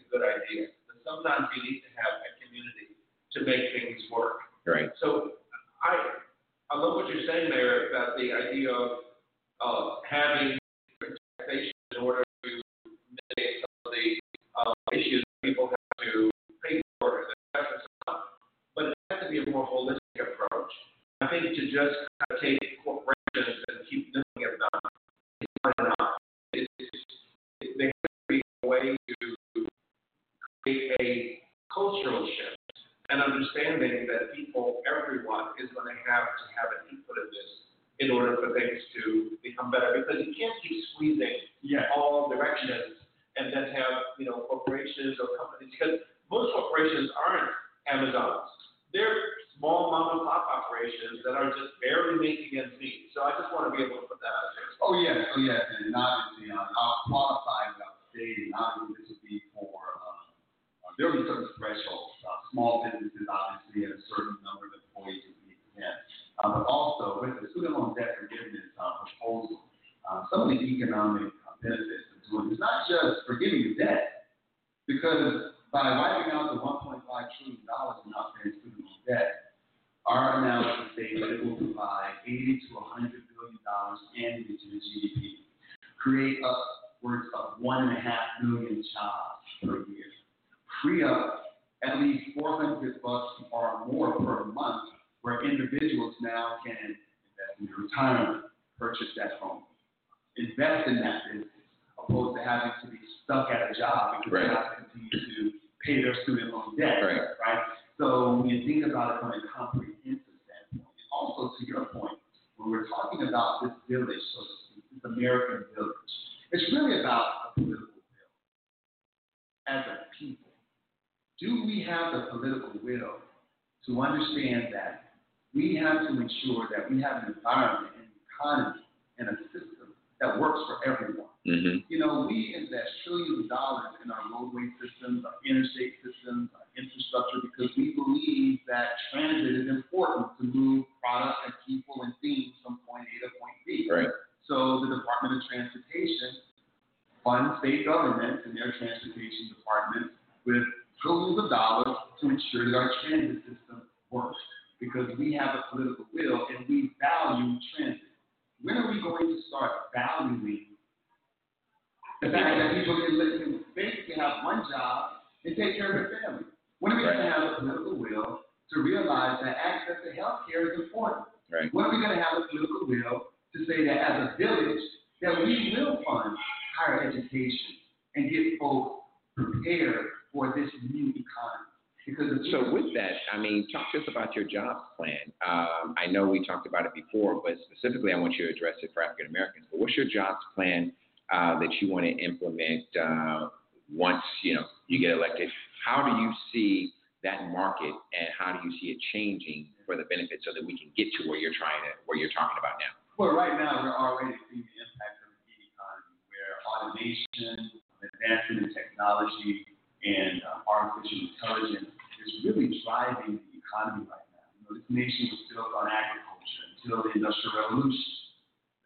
care 165.78 165.86
of 165.86 166.10
their 166.10 166.20
family. 166.26 166.50
When 166.80 166.92
are 166.92 166.96
we 166.98 167.02
going 167.06 167.22
to 167.22 167.30
have 167.30 167.42
a 167.42 167.54
political 167.62 167.94
will 167.94 168.42
to 168.74 168.76
realize 168.82 169.38
that 169.42 169.56
access 169.56 170.02
to 170.04 170.10
health 170.18 170.50
care 170.50 170.74
is 170.74 170.80
important? 170.82 171.30
Right. 171.50 171.72
When 171.72 171.86
are 171.86 171.90
we 171.94 172.02
going 172.02 172.18
to 172.18 172.22
have 172.22 172.42
a 172.42 172.50
political 172.50 172.86
will 172.86 173.30
to 173.54 173.58
say 173.66 173.86
that 173.86 173.98
as 174.02 174.14
a 174.26 174.36
village, 174.36 174.82
that 175.22 175.38
we 175.38 175.74
will 175.78 176.02
fund 176.02 176.36
higher 176.78 177.08
education 177.08 177.78
and 178.14 178.30
get 178.30 178.58
folks 178.58 179.06
prepared 179.34 180.06
for 180.32 180.52
this 180.54 180.70
new 180.90 181.14
economy? 181.14 181.68
Because 182.06 182.32
So 182.50 182.72
with 182.72 182.94
that, 182.94 183.20
I 183.32 183.38
mean, 183.38 183.66
talk 183.70 183.92
to 183.92 183.98
us 183.98 184.04
about 184.08 184.34
your 184.34 184.46
jobs 184.46 184.80
plan. 184.96 185.28
Um, 185.46 185.94
I 185.98 186.10
know 186.10 186.26
we 186.26 186.44
talked 186.44 186.66
about 186.66 186.86
it 186.86 186.92
before, 186.94 187.42
but 187.44 187.52
specifically, 187.70 188.12
I 188.12 188.18
want 188.18 188.34
you 188.36 188.46
to 188.46 188.52
address 188.52 188.76
it 188.80 188.90
for 188.94 189.02
African 189.02 189.26
Americans. 189.26 189.66
But 189.70 189.80
what's 189.80 189.94
your 189.94 190.06
jobs 190.06 190.40
plan 190.54 190.92
uh, 191.30 191.58
that 191.60 191.68
you 191.80 191.92
want 191.92 192.06
to 192.06 192.12
implement 192.12 192.84
uh, 192.98 193.48
once 193.92 194.22
you 194.42 194.54
know 194.54 194.64
you 194.86 194.98
get 195.00 195.10
elected? 195.10 195.50
How 195.84 196.02
do 196.02 196.22
you 196.22 196.30
see 196.52 196.92
that 197.22 197.50
market, 197.50 197.90
and 197.90 198.28
how 198.36 198.54
do 198.54 198.62
you 198.62 198.72
see 198.78 198.94
it 198.94 198.98
changing 199.10 199.74
for 199.82 199.98
the 199.98 200.06
benefit 200.06 200.38
so 200.46 200.54
that 200.54 200.62
we 200.62 200.78
can 200.78 200.90
get 200.94 201.10
to 201.18 201.26
where 201.26 201.38
you're 201.38 201.54
trying 201.58 201.82
to, 201.82 201.98
where 202.06 202.14
you're 202.14 202.30
talking 202.30 202.54
about 202.58 202.78
now? 202.78 202.94
Well, 203.18 203.34
right 203.34 203.58
now, 203.58 203.82
we're 203.82 203.98
already 203.98 204.38
seeing 204.46 204.62
the 204.62 204.76
impact 204.78 205.18
of 205.26 205.34
the 205.34 205.54
economy, 205.58 206.14
where 206.30 206.54
automation, 206.62 207.82
advancement 207.98 208.58
in 208.62 208.70
technology, 208.70 209.66
and 210.06 210.38
uh, 210.46 210.62
artificial 210.70 211.34
intelligence 211.34 211.90
is 211.90 212.46
really 212.46 212.70
driving 212.86 213.42
the 213.42 213.54
economy 213.58 214.06
right 214.06 214.26
now. 214.30 214.46
You 214.54 214.62
know, 214.62 214.72
this 214.78 214.86
nation 214.86 215.34
was 215.34 215.42
built 215.50 215.74
on 215.74 215.90
agriculture 215.90 216.64
until 216.78 217.02
the 217.02 217.10
Industrial 217.18 217.66
Revolution. 217.66 218.14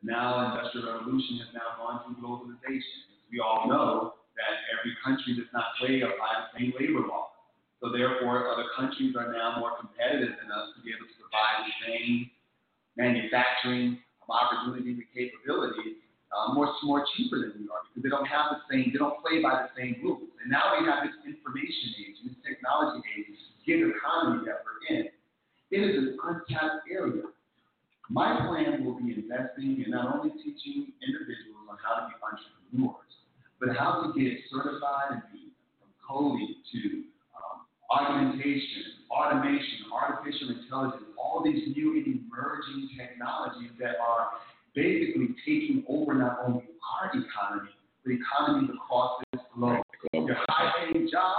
Now, 0.00 0.40
the 0.40 0.44
Industrial 0.56 0.88
Revolution 0.96 1.44
has 1.44 1.52
now 1.52 1.76
gone 1.76 2.00
through 2.08 2.16
globalization. 2.24 2.96
As 3.12 3.28
we 3.28 3.44
all 3.44 3.68
know 3.68 4.21
that 4.36 4.64
every 4.72 4.96
country 5.04 5.36
does 5.36 5.50
not 5.52 5.76
play 5.78 6.00
by 6.00 6.32
the 6.40 6.46
same 6.54 6.72
labor 6.78 7.06
law. 7.06 7.32
So 7.82 7.90
therefore, 7.90 8.46
other 8.48 8.70
countries 8.78 9.14
are 9.18 9.32
now 9.32 9.58
more 9.58 9.74
competitive 9.76 10.38
than 10.38 10.48
us 10.54 10.70
to 10.74 10.78
be 10.86 10.94
able 10.94 11.06
to 11.06 11.16
provide 11.18 11.66
the 11.66 11.74
same 11.82 12.30
manufacturing 12.96 13.98
opportunities 14.30 15.02
and 15.02 15.10
capabilities 15.12 16.02
uh, 16.32 16.54
more 16.54 16.72
more 16.82 17.04
cheaper 17.14 17.38
than 17.38 17.52
we 17.60 17.68
are 17.68 17.84
because 17.84 18.02
they 18.02 18.08
don't 18.08 18.24
have 18.24 18.56
the 18.56 18.60
same, 18.72 18.88
they 18.88 18.98
don't 18.98 19.20
play 19.20 19.42
by 19.44 19.68
the 19.68 19.70
same 19.76 20.00
rules. 20.00 20.32
And 20.40 20.48
now 20.48 20.72
we 20.80 20.88
have 20.88 21.04
this 21.04 21.16
information 21.28 21.92
age, 22.00 22.16
this 22.24 22.36
technology 22.40 23.04
age, 23.12 23.28
this 23.28 23.44
gig 23.68 23.84
economy 23.84 24.48
that 24.48 24.64
we're 24.64 24.80
in. 24.96 25.12
It 25.72 25.80
is 25.84 25.92
an 25.96 26.16
untapped 26.24 26.88
area. 26.88 27.28
My 28.08 28.48
plan 28.48 28.84
will 28.84 28.96
be 28.96 29.12
investing 29.12 29.84
in 29.84 29.92
not 29.92 30.08
only 30.08 30.32
teaching 30.40 30.92
individuals 31.00 31.68
on 31.68 31.76
how 31.80 32.00
to 32.00 32.02
be 32.08 32.16
entrepreneurs, 32.20 33.01
but 33.62 33.76
how 33.78 34.02
to 34.02 34.10
get 34.18 34.34
certified 34.50 35.14
and 35.14 35.22
be 35.30 35.54
from 35.78 35.94
coding 36.02 36.50
to 36.74 37.06
um, 37.38 37.62
augmentation, 37.94 39.06
automation, 39.08 39.86
artificial 39.94 40.50
intelligence, 40.58 41.06
all 41.14 41.42
these 41.46 41.70
new 41.76 41.94
and 41.94 42.06
emerging 42.26 42.90
technologies 42.98 43.70
that 43.78 44.02
are 44.02 44.34
basically 44.74 45.30
taking 45.46 45.84
over 45.88 46.14
not 46.14 46.42
only 46.44 46.66
our 46.98 47.06
economy, 47.14 47.70
but 48.02 48.10
economies 48.18 48.70
across 48.74 49.22
this 49.32 49.42
globe. 49.54 49.78
Your 50.12 50.36
high 50.50 50.72
paying 50.90 51.06
job, 51.06 51.38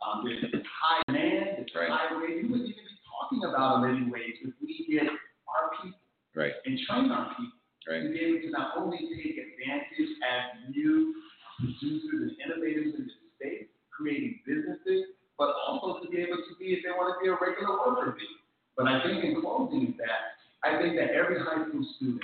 um, 0.00 0.24
there's 0.24 0.40
high 0.64 1.02
demand, 1.06 1.60
there's 1.60 1.74
Right. 1.76 1.90
high 1.92 2.16
wage. 2.16 2.44
We 2.44 2.48
wouldn't 2.48 2.70
even 2.72 2.80
be 2.80 2.96
talking 3.04 3.44
about 3.44 3.78
a 3.78 3.80
living 3.84 4.08
wage 4.08 4.40
if 4.40 4.54
we 4.64 4.86
get 4.88 5.04
our 5.04 5.68
people 5.82 6.00
Right. 6.34 6.54
and 6.64 6.78
train 6.88 7.10
our 7.12 7.28
people 7.34 7.52
Right. 7.86 8.02
to 8.04 8.08
be 8.08 8.20
able 8.20 8.40
to 8.40 8.50
not 8.50 8.76
only 8.76 8.98
take 9.20 9.36
advantage 9.36 10.08
as 10.24 10.74
new 10.74 11.14
producers 11.58 12.32
and 12.32 12.32
innovators 12.38 12.94
in 12.94 13.10
the 13.10 13.14
space, 13.36 13.68
creating 13.90 14.40
businesses, 14.46 15.18
but 15.38 15.54
also 15.66 16.02
to 16.02 16.06
be 16.10 16.22
able 16.22 16.38
to 16.38 16.52
be, 16.58 16.74
if 16.74 16.86
they 16.86 16.94
want 16.94 17.14
to 17.14 17.18
be 17.18 17.30
a 17.30 17.36
regular 17.38 17.78
worker 17.82 18.14
bee. 18.14 18.26
But 18.78 18.86
I 18.86 19.02
think 19.02 19.26
in 19.26 19.42
closing 19.42 19.90
is 19.90 19.98
that 19.98 20.38
I 20.62 20.78
think 20.78 20.94
that 20.98 21.14
every 21.14 21.38
high 21.38 21.66
school 21.66 21.82
student 21.98 22.22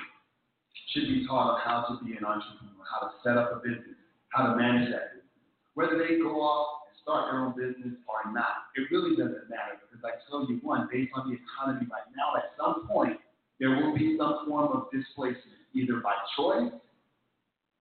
should 0.91 1.07
be 1.11 1.26
taught 1.26 1.55
on 1.55 1.61
how 1.62 1.87
to 1.91 2.05
be 2.05 2.14
an 2.14 2.22
entrepreneur, 2.22 2.82
how 2.87 3.11
to 3.11 3.14
set 3.22 3.39
up 3.39 3.51
a 3.55 3.59
business, 3.62 3.99
how 4.30 4.51
to 4.51 4.57
manage 4.59 4.91
that 4.91 5.18
business. 5.18 5.35
Whether 5.74 5.99
they 5.99 6.18
go 6.18 6.39
off 6.39 6.87
and 6.87 6.95
start 7.03 7.30
their 7.30 7.43
own 7.43 7.55
business 7.55 7.99
or 8.07 8.30
not, 8.30 8.70
it 8.78 8.87
really 8.91 9.18
doesn't 9.18 9.51
matter 9.51 9.82
because 9.82 10.03
I 10.07 10.18
tell 10.30 10.47
you 10.47 10.62
one, 10.62 10.87
based 10.91 11.11
on 11.14 11.30
the 11.30 11.39
economy 11.39 11.87
right 11.91 12.07
now, 12.14 12.39
at 12.39 12.55
some 12.59 12.87
point 12.87 13.18
there 13.59 13.70
will 13.70 13.95
be 13.95 14.18
some 14.18 14.47
form 14.47 14.70
of 14.74 14.91
displacement, 14.91 15.62
either 15.74 16.03
by 16.03 16.14
choice 16.39 16.70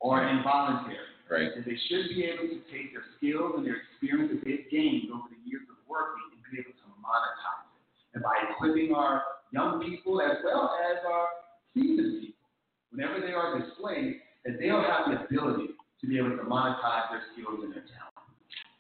or 0.01 0.25
involuntary. 0.27 1.12
Right. 1.33 1.49
And 1.49 1.65
they 1.65 1.73
should 1.89 2.13
be 2.13 2.29
able 2.29 2.45
to 2.45 2.61
take 2.69 2.93
their 2.93 3.09
skills 3.17 3.57
and 3.57 3.65
their 3.65 3.81
experience 3.81 4.37
that 4.37 4.45
they've 4.45 4.69
gained 4.69 5.09
over 5.09 5.25
the 5.33 5.41
years 5.49 5.65
of 5.65 5.81
working 5.89 6.29
and 6.29 6.37
be 6.45 6.61
able 6.61 6.77
to 6.77 6.87
monetize 7.01 7.73
it. 7.73 7.81
And 8.13 8.21
by 8.21 8.37
equipping 8.53 8.93
our 8.93 9.25
young 9.49 9.81
people 9.81 10.21
as 10.21 10.37
well 10.45 10.77
as 10.77 11.01
our 11.01 11.25
seasoned 11.73 12.21
people, 12.21 12.45
whenever 12.93 13.17
they 13.17 13.33
are 13.33 13.57
displaced, 13.57 14.21
that 14.45 14.61
they'll 14.61 14.85
have 14.85 15.09
the 15.09 15.25
ability 15.25 15.73
to 15.73 16.05
be 16.05 16.21
able 16.21 16.37
to 16.37 16.45
monetize 16.45 17.09
their 17.09 17.25
skills 17.33 17.65
and 17.65 17.73
their 17.73 17.81
talent. 17.89 18.29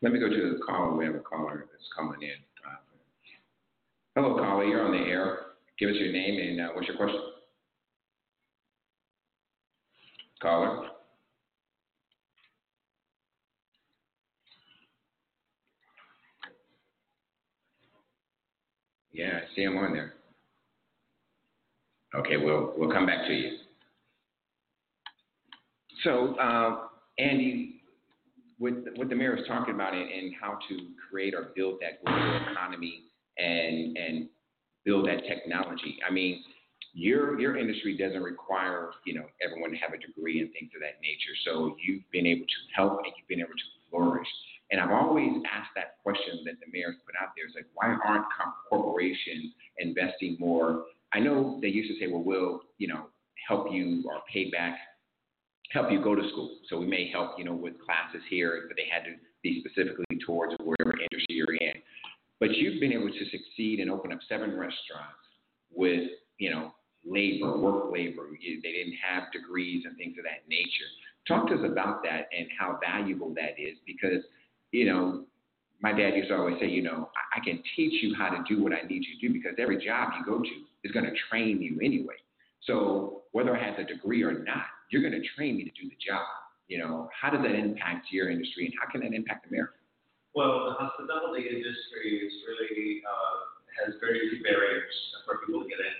Let 0.05 0.13
me 0.13 0.21
go 0.21 0.29
to 0.29 0.53
the 0.53 0.61
caller. 0.61 0.93
We 0.93 1.09
have 1.09 1.17
a 1.17 1.25
caller 1.25 1.65
that's 1.73 1.89
coming 1.97 2.21
in. 2.21 2.37
Hello, 4.13 4.37
caller. 4.37 4.63
You're 4.63 4.85
on 4.85 4.93
the 4.93 5.09
air. 5.09 5.57
Give 5.79 5.89
us 5.89 5.95
your 5.97 6.13
name 6.13 6.37
and 6.37 6.61
uh, 6.61 6.73
what's 6.75 6.85
your 6.85 6.97
question? 6.97 7.33
Caller. 10.39 10.93
Yeah, 19.13 19.37
I 19.37 19.42
see 19.55 19.63
him 19.63 19.77
on 19.77 19.93
there. 19.93 20.13
Okay, 22.15 22.37
we'll 22.37 22.73
we'll 22.77 22.91
come 22.91 23.05
back 23.05 23.25
to 23.27 23.33
you. 23.33 23.57
So, 26.03 26.35
uh, 26.35 26.87
Andy, 27.17 27.81
what, 28.57 28.73
what 28.95 29.09
the 29.09 29.15
mayor 29.15 29.37
is 29.37 29.47
talking 29.47 29.73
about 29.73 29.93
and, 29.93 30.09
and 30.09 30.33
how 30.39 30.57
to 30.69 30.77
create 31.09 31.33
or 31.33 31.51
build 31.55 31.79
that 31.81 32.03
global 32.03 32.39
economy 32.51 33.03
and 33.37 33.97
and 33.97 34.29
build 34.85 35.07
that 35.07 35.23
technology. 35.27 35.97
I 36.07 36.11
mean, 36.11 36.43
your 36.93 37.39
your 37.39 37.57
industry 37.57 37.97
doesn't 37.97 38.21
require 38.21 38.91
you 39.05 39.15
know 39.15 39.25
everyone 39.43 39.71
to 39.71 39.77
have 39.77 39.93
a 39.93 39.97
degree 39.97 40.41
and 40.41 40.51
things 40.51 40.71
of 40.75 40.81
that 40.81 41.01
nature. 41.01 41.35
So 41.45 41.75
you've 41.83 42.03
been 42.11 42.27
able 42.27 42.45
to 42.45 42.59
help 42.75 42.99
and 42.99 43.13
you've 43.17 43.27
been 43.27 43.39
able 43.39 43.49
to 43.49 43.89
flourish. 43.89 44.27
And 44.73 44.81
I've 44.81 44.89
always 44.89 45.29
asked 45.45 45.69
that 45.77 46.01
question 46.01 46.41
that 46.45 46.57
the 46.57 46.65
mayor's 46.73 46.97
put 47.05 47.13
out 47.21 47.29
there: 47.37 47.45
is 47.45 47.53
like, 47.53 47.69
why 47.75 47.93
aren't 48.03 48.25
corporations 48.67 49.53
investing 49.77 50.35
more? 50.39 50.85
I 51.13 51.19
know 51.19 51.59
they 51.61 51.69
used 51.69 51.93
to 51.93 51.99
say, 52.03 52.11
well, 52.11 52.23
we'll 52.23 52.61
you 52.79 52.87
know 52.87 53.05
help 53.47 53.67
you 53.71 54.01
or 54.09 54.21
pay 54.33 54.49
back 54.49 54.79
help 55.73 55.91
you 55.91 56.01
go 56.01 56.15
to 56.15 56.21
school. 56.29 56.57
So 56.69 56.77
we 56.77 56.85
may 56.85 57.09
help, 57.11 57.31
you 57.37 57.43
know, 57.43 57.53
with 57.53 57.73
classes 57.81 58.21
here, 58.29 58.65
but 58.67 58.77
they 58.77 58.85
had 58.89 59.03
to 59.05 59.17
be 59.41 59.63
specifically 59.65 60.05
towards 60.25 60.53
whatever 60.63 60.93
industry 60.93 61.35
you're 61.35 61.55
in. 61.55 61.73
But 62.39 62.55
you've 62.55 62.79
been 62.79 62.93
able 62.93 63.09
to 63.09 63.25
succeed 63.31 63.79
and 63.79 63.89
open 63.89 64.13
up 64.13 64.19
seven 64.29 64.51
restaurants 64.51 65.25
with, 65.71 66.09
you 66.37 66.51
know, 66.51 66.71
labor, 67.05 67.57
work 67.57 67.91
labor. 67.91 68.27
They 68.31 68.71
didn't 68.71 68.97
have 69.01 69.31
degrees 69.33 69.83
and 69.85 69.97
things 69.97 70.15
of 70.17 70.25
that 70.25 70.47
nature. 70.47 70.89
Talk 71.27 71.47
to 71.47 71.55
us 71.55 71.65
about 71.65 72.03
that 72.03 72.27
and 72.37 72.47
how 72.57 72.79
valuable 72.83 73.33
that 73.35 73.57
is 73.57 73.77
because, 73.85 74.23
you 74.73 74.85
know, 74.85 75.23
my 75.81 75.93
dad 75.93 76.15
used 76.15 76.29
to 76.29 76.35
always 76.35 76.57
say, 76.59 76.67
you 76.67 76.81
know, 76.81 77.09
I, 77.13 77.39
I 77.39 77.43
can 77.45 77.61
teach 77.75 78.01
you 78.01 78.15
how 78.17 78.29
to 78.29 78.43
do 78.49 78.61
what 78.61 78.73
I 78.73 78.81
need 78.87 79.05
you 79.05 79.15
to 79.15 79.27
do 79.27 79.33
because 79.33 79.53
every 79.61 79.77
job 79.77 80.09
you 80.17 80.25
go 80.25 80.41
to 80.41 80.55
is 80.83 80.91
going 80.91 81.05
to 81.05 81.13
train 81.29 81.61
you 81.61 81.79
anyway. 81.79 82.17
So 82.65 83.21
whether 83.31 83.55
I 83.55 83.63
have 83.63 83.77
the 83.77 83.83
degree 83.83 84.23
or 84.23 84.33
not, 84.33 84.65
you're 84.89 85.05
going 85.05 85.13
to 85.13 85.25
train 85.37 85.57
me 85.57 85.63
to 85.63 85.71
do 85.77 85.87
the 85.87 85.99
job. 86.01 86.25
You 86.67 86.79
know, 86.79 87.07
how 87.13 87.29
does 87.29 87.43
that 87.43 87.53
impact 87.53 88.07
your 88.09 88.31
industry 88.31 88.65
and 88.65 88.73
how 88.79 88.89
can 88.89 89.01
that 89.01 89.13
impact 89.13 89.45
America? 89.47 89.77
Well, 90.33 90.73
the 90.73 90.75
hospitality 90.81 91.45
industry 91.45 92.25
is 92.25 92.33
really, 92.49 93.03
uh, 93.05 93.85
has 93.85 93.93
very 94.01 94.25
few 94.31 94.41
barriers 94.41 94.95
for 95.27 95.45
people 95.45 95.61
to 95.61 95.69
get 95.69 95.77
in. 95.77 95.97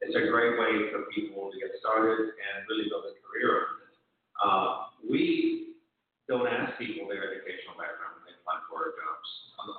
It's 0.00 0.16
a 0.16 0.26
great 0.26 0.58
way 0.58 0.90
for 0.90 1.06
people 1.14 1.52
to 1.52 1.56
get 1.58 1.70
started 1.78 2.34
and 2.34 2.66
really 2.66 2.88
build 2.90 3.04
a 3.06 3.14
career. 3.22 3.86
Uh, 4.42 4.90
we 5.06 5.76
don't 6.28 6.46
ask 6.46 6.78
people 6.78 7.08
their 7.08 7.24
educational 7.24 7.72
background 7.80 8.07
apply 8.48 8.64
for 8.72 8.96
jobs, 8.96 9.28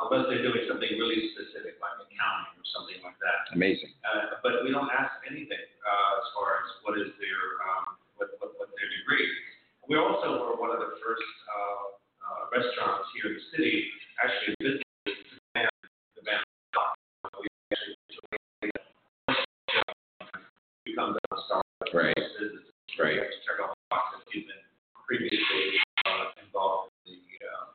unless 0.05 0.29
they're 0.29 0.45
doing 0.45 0.61
something 0.69 0.89
really 1.01 1.33
specific 1.33 1.81
like 1.81 1.97
accounting 2.05 2.53
or 2.53 2.65
something 2.69 3.01
like 3.01 3.17
that. 3.17 3.49
Amazing. 3.57 3.89
Uh, 4.05 4.37
but 4.45 4.61
we 4.61 4.69
don't 4.69 4.93
ask 4.93 5.17
anything 5.25 5.57
uh, 5.81 6.19
as 6.21 6.25
far 6.37 6.61
as 6.61 6.67
what 6.85 6.93
is 7.01 7.09
their 7.17 7.41
um, 7.65 7.97
what, 8.21 8.29
what, 8.37 8.53
what 8.61 8.69
their 8.77 8.89
degree. 9.01 9.25
We 9.89 9.97
also 9.97 10.45
were 10.45 10.53
one 10.61 10.69
of 10.69 10.77
the 10.85 11.01
first 11.01 11.25
uh, 11.49 11.97
uh, 12.21 12.41
restaurants 12.53 13.09
here 13.17 13.33
in 13.33 13.41
the 13.41 13.45
city, 13.57 13.89
actually 14.21 14.53
visited 14.61 14.85
the 15.57 15.65
the 16.13 16.21
band. 16.21 16.45
We 17.41 17.49
actually 17.73 17.97
become 20.85 21.17
the 21.17 21.21
star 21.49 21.61
Right. 21.89 22.13
business. 22.13 22.69
Right. 23.01 23.17
Check 23.17 23.57
out 23.65 23.73
the 23.73 23.81
box 23.89 24.21
if 24.21 24.29
you've 24.29 24.45
been 24.45 24.61
previously 25.09 25.81
uh, 26.05 26.37
involved 26.45 26.93
in 27.09 27.17
the 27.17 27.33
uh, 27.49 27.73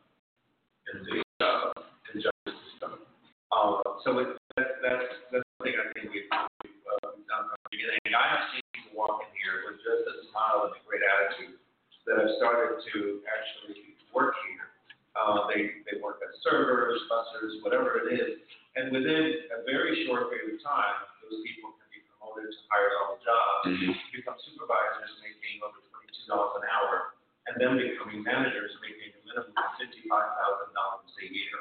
in 0.95 1.03
the 1.03 1.19
uh, 1.43 1.75
in 2.09 2.13
the 2.15 2.21
justice 2.23 2.59
system. 2.71 3.03
Uh, 3.51 3.83
so 4.07 4.19
it, 4.23 4.29
that, 4.57 4.79
that's 4.83 5.07
that's 5.35 5.47
one 5.59 5.63
thing 5.67 5.75
I 5.79 5.87
think 5.95 6.15
we've, 6.15 6.31
we've 6.31 6.83
uh, 6.87 7.19
done 7.27 7.45
from 7.51 7.59
the 7.67 7.71
beginning. 7.75 7.99
I 8.15 8.27
have 8.31 8.43
seen 8.55 8.63
people 8.75 8.95
walk 9.03 9.27
in 9.27 9.31
here 9.35 9.67
with 9.67 9.83
just 9.83 10.07
a 10.07 10.15
smile 10.31 10.71
and 10.71 10.79
a 10.79 10.81
great 10.87 11.03
attitude 11.03 11.59
that 12.07 12.23
have 12.23 12.31
started 12.39 12.79
to 12.79 12.99
actually 13.27 13.99
work 14.15 14.39
here. 14.47 14.71
Uh, 15.19 15.47
they 15.51 15.83
they 15.87 15.99
work 16.03 16.23
as 16.23 16.35
servers, 16.47 16.99
bussers, 17.11 17.59
whatever 17.67 18.03
it 18.07 18.15
is, 18.19 18.43
and 18.79 18.91
within 18.95 19.51
a 19.55 19.59
very 19.67 20.07
short 20.07 20.31
period 20.31 20.59
of 20.59 20.61
time, 20.63 21.07
those 21.23 21.39
people 21.47 21.75
can 21.79 21.87
be 21.95 22.03
promoted 22.11 22.51
to 22.51 22.59
higher 22.71 22.91
level 23.03 23.19
jobs 23.23 23.63
Mhm. 23.71 23.95
become 24.15 24.39
supervisors 24.47 25.15
making 25.23 25.63
over 25.63 25.79
twenty-two 25.91 26.27
dollars 26.31 26.59
an 26.63 26.67
hour, 26.71 27.15
and 27.47 27.55
then 27.63 27.79
becoming 27.79 28.27
managers 28.27 28.75
making 28.83 29.15
Fifty-five 29.35 30.29
thousand 30.39 30.71
dollars 30.75 31.11
a 31.19 31.27
year. 31.27 31.59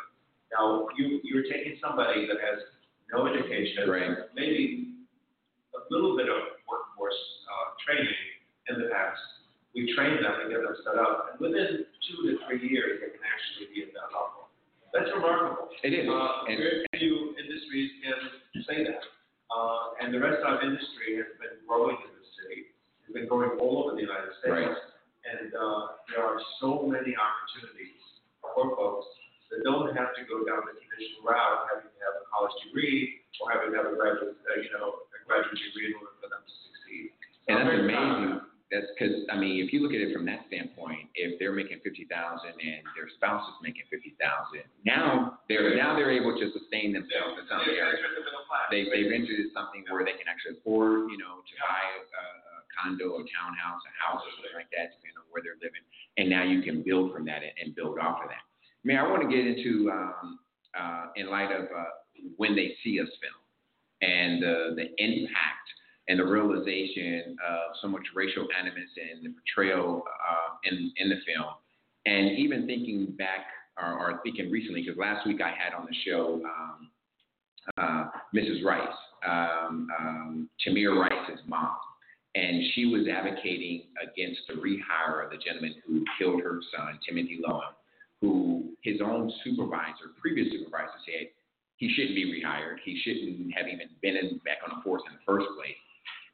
Now, 0.53 0.85
you, 0.97 1.17
you're 1.25 1.43
taking 1.49 1.77
somebody 1.81 2.27
that 2.29 2.37
has 2.37 2.61
no 3.09 3.25
education. 3.25 3.89
Right. 3.89 4.13
Maybe 4.37 4.93
a 5.73 5.81
little 5.89 6.13
bit 6.15 6.29
of 6.29 6.61
workforce, 6.69 7.17
uh, 7.49 7.73
training 7.81 8.13
in 8.69 8.77
the 8.81 8.87
past. 8.93 9.19
We 9.73 9.89
train 9.97 10.21
them 10.21 10.33
and 10.45 10.53
get 10.53 10.61
them 10.61 10.77
set 10.85 11.01
up, 11.01 11.33
and 11.33 11.41
within 11.41 11.85
two 12.05 12.17
to 12.29 12.37
three 12.45 12.61
years, 12.69 13.01
they 13.01 13.09
can 13.09 13.25
actually 13.25 13.73
be 13.73 13.81
in 13.81 13.89
that 13.97 14.13
level. 14.13 14.53
That's 14.93 15.09
remarkable. 15.09 15.73
It 15.81 15.93
is. 15.97 16.05
Uh, 16.05 16.45
and- 16.47 16.57
very 16.61 16.72
Mrs. 78.33 78.63
Rice, 78.63 78.97
um, 79.27 79.87
um, 79.99 80.49
Tamir 80.65 80.99
Rice's 80.99 81.41
mom, 81.47 81.77
and 82.35 82.63
she 82.73 82.85
was 82.85 83.07
advocating 83.07 83.83
against 84.01 84.41
the 84.47 84.55
rehire 84.55 85.23
of 85.23 85.29
the 85.31 85.37
gentleman 85.37 85.75
who 85.85 86.03
killed 86.17 86.41
her 86.41 86.59
son, 86.75 86.99
Timothy 87.07 87.39
Loehmann, 87.45 87.75
who 88.21 88.71
his 88.81 89.01
own 89.01 89.31
supervisor, 89.43 90.17
previous 90.19 90.51
supervisor, 90.51 90.97
said 91.05 91.27
he 91.77 91.93
shouldn't 91.93 92.15
be 92.15 92.41
rehired. 92.41 92.77
He 92.83 92.99
shouldn't 93.03 93.53
have 93.55 93.67
even 93.67 93.89
been 94.01 94.17
in, 94.17 94.39
back 94.45 94.57
on 94.67 94.77
the 94.77 94.83
force 94.83 95.03
in 95.07 95.13
the 95.13 95.21
first 95.25 95.45
place. 95.55 95.75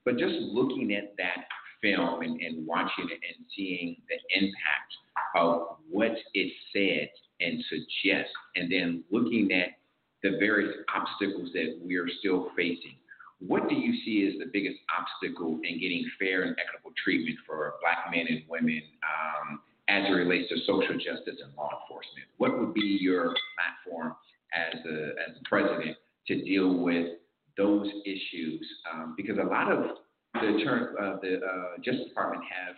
But 0.05 0.17
just 0.17 0.35
looking 0.35 0.93
at 0.93 1.15
that 1.17 1.45
film 1.81 2.21
and, 2.21 2.39
and 2.39 2.65
watching 2.65 3.09
it 3.09 3.19
and 3.19 3.45
seeing 3.55 3.97
the 4.07 4.37
impact 4.37 4.93
of 5.35 5.77
what 5.89 6.11
it 6.33 6.53
said 6.71 7.09
and 7.41 7.63
suggests, 7.69 8.33
and 8.55 8.71
then 8.71 9.03
looking 9.11 9.51
at 9.51 9.78
the 10.23 10.31
various 10.39 10.75
obstacles 10.93 11.49
that 11.53 11.79
we 11.83 11.95
are 11.95 12.07
still 12.19 12.49
facing. 12.55 12.95
What 13.39 13.69
do 13.69 13.75
you 13.75 13.93
see 14.03 14.27
as 14.27 14.37
the 14.39 14.51
biggest 14.51 14.75
obstacle 14.91 15.59
in 15.63 15.79
getting 15.79 16.05
fair 16.19 16.43
and 16.43 16.55
equitable 16.59 16.91
treatment 17.01 17.37
for 17.47 17.75
black 17.81 18.11
men 18.11 18.25
and 18.27 18.43
women 18.49 18.81
um, 19.03 19.61
as 19.87 20.03
it 20.09 20.11
relates 20.11 20.49
to 20.49 20.57
social 20.67 20.95
justice 20.95 21.39
and 21.41 21.55
law 21.55 21.71
enforcement? 21.81 22.27
What 22.37 22.59
would 22.59 22.73
be 22.73 22.97
your 22.99 23.33
platform 23.55 24.15
as 24.53 24.75
a, 24.85 25.05
as 25.23 25.37
a 25.39 25.47
president 25.47 25.95
to 26.27 26.43
deal 26.43 26.79
with 26.79 27.15
those 27.55 27.87
issues? 28.05 28.67
Um, 28.93 29.13
because 29.15 29.37
a 29.37 29.47
lot 29.47 29.71
of 29.71 29.85
the, 30.33 30.61
term, 30.63 30.95
uh, 31.01 31.15
the 31.21 31.39
uh, 31.39 31.77
Justice 31.81 32.09
Department 32.09 32.43
have 32.43 32.75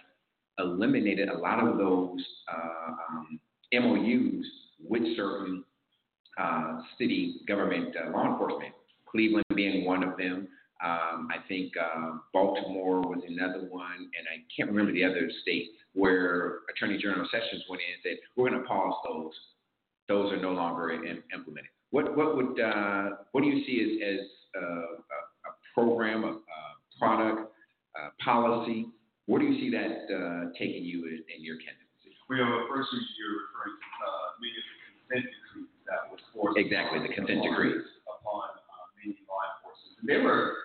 eliminated 0.60 1.30
a 1.30 1.38
lot 1.38 1.66
of 1.66 1.80
those 1.80 2.24
uh, 2.54 2.92
um, 3.10 3.40
MOUs 3.74 4.46
with 4.88 5.04
certain 5.16 5.64
uh, 6.38 6.80
city 6.98 7.42
government 7.46 7.94
uh, 7.96 8.10
law 8.12 8.32
enforcement, 8.32 8.74
Cleveland 9.06 9.44
being 9.54 9.86
one 9.86 10.02
of 10.02 10.18
them. 10.18 10.48
Um, 10.82 11.28
I 11.30 11.38
think 11.48 11.74
uh, 11.78 12.18
Baltimore 12.34 13.02
was 13.02 13.22
another 13.28 13.68
one, 13.70 14.00
and 14.00 14.26
I 14.32 14.42
can't 14.56 14.70
remember 14.70 14.94
the 14.94 15.04
other 15.04 15.30
state 15.42 15.72
where 15.94 16.60
Attorney 16.74 16.98
General 16.98 17.28
Sessions 17.30 17.64
went 17.70 17.82
in 17.82 17.94
and 17.94 18.02
said, 18.02 18.24
"We're 18.36 18.50
going 18.50 18.62
to 18.62 18.68
pause 18.68 18.96
those. 19.06 19.34
Those 20.08 20.32
are 20.32 20.42
no 20.42 20.54
longer 20.54 20.92
in, 20.92 21.22
implemented." 21.36 21.70
What 21.92 22.16
what 22.16 22.38
would 22.38 22.60
uh, 22.60 23.10
what 23.34 23.42
do 23.42 23.48
you 23.48 23.66
see 23.66 23.84
as, 23.84 24.20
as 24.20 24.26
uh, 24.56 24.66
a, 24.66 25.20
a, 25.46 25.52
program, 25.76 26.24
a, 26.24 26.28
a 26.28 26.40
product, 26.98 27.52
a 27.98 28.24
policy? 28.24 28.88
Where 29.28 29.40
do 29.42 29.48
you 29.48 29.60
see 29.60 29.70
that 29.76 30.54
taking 30.58 30.86
you 30.86 31.06
in, 31.06 31.22
in 31.28 31.44
your 31.44 31.58
candidacy? 31.58 32.16
Well, 32.32 32.72
first, 32.72 32.88
you're 33.20 33.52
referring 33.52 33.76
to 33.76 33.92
uh, 34.08 34.32
consent 35.12 35.28
that 35.92 36.08
was 36.08 36.24
forced. 36.32 36.56
Exactly, 36.56 37.04
the 37.04 37.12
consent 37.12 37.44
decree. 37.44 37.76
Upon 38.08 38.48
uh, 38.56 38.88
many 38.96 39.20
law 39.28 39.44
enforcement. 39.60 40.00
And 40.00 40.08
they 40.08 40.24
were 40.24 40.56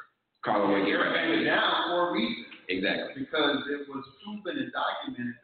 Carla 0.47 0.71
Wake. 0.71 0.87
They 0.87 0.95
were 0.95 1.43
down 1.43 1.91
for 1.91 2.11
a 2.11 2.13
reason. 2.15 2.47
Exactly. 2.71 3.27
Because 3.27 3.63
it 3.71 3.87
was 3.91 4.03
proven 4.23 4.59
and 4.63 4.71
documented 4.71 5.36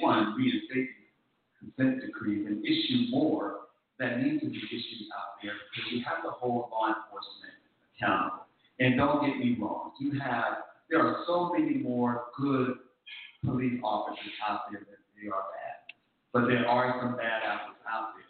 one, 0.00 0.34
reinstate 0.36 0.90
consent 1.58 2.00
decrees 2.00 2.46
and 2.46 2.64
issue 2.64 3.10
more 3.10 3.68
that 3.98 4.18
need 4.22 4.40
to 4.40 4.46
be 4.48 4.56
issued 4.56 5.08
out 5.16 5.36
there 5.42 5.52
because 5.74 5.92
we 5.92 6.00
have 6.08 6.22
to 6.24 6.30
hold 6.30 6.70
law 6.70 6.88
enforcement 6.88 7.52
accountable. 7.96 8.46
And 8.80 8.96
don't 8.96 9.20
get 9.26 9.36
me 9.36 9.56
wrong, 9.60 9.92
you 10.00 10.18
have 10.20 10.64
there 10.88 11.04
are 11.06 11.22
so 11.26 11.52
many 11.52 11.76
more 11.76 12.32
good 12.36 12.74
police 13.44 13.78
officers 13.84 14.32
out 14.48 14.72
there 14.72 14.80
than 14.80 14.98
there 15.22 15.34
are 15.34 15.46
bad. 15.52 15.94
But 16.32 16.46
there 16.48 16.66
are 16.66 16.96
some 17.02 17.16
bad 17.16 17.42
apples 17.44 17.76
out 17.86 18.16
there. 18.16 18.24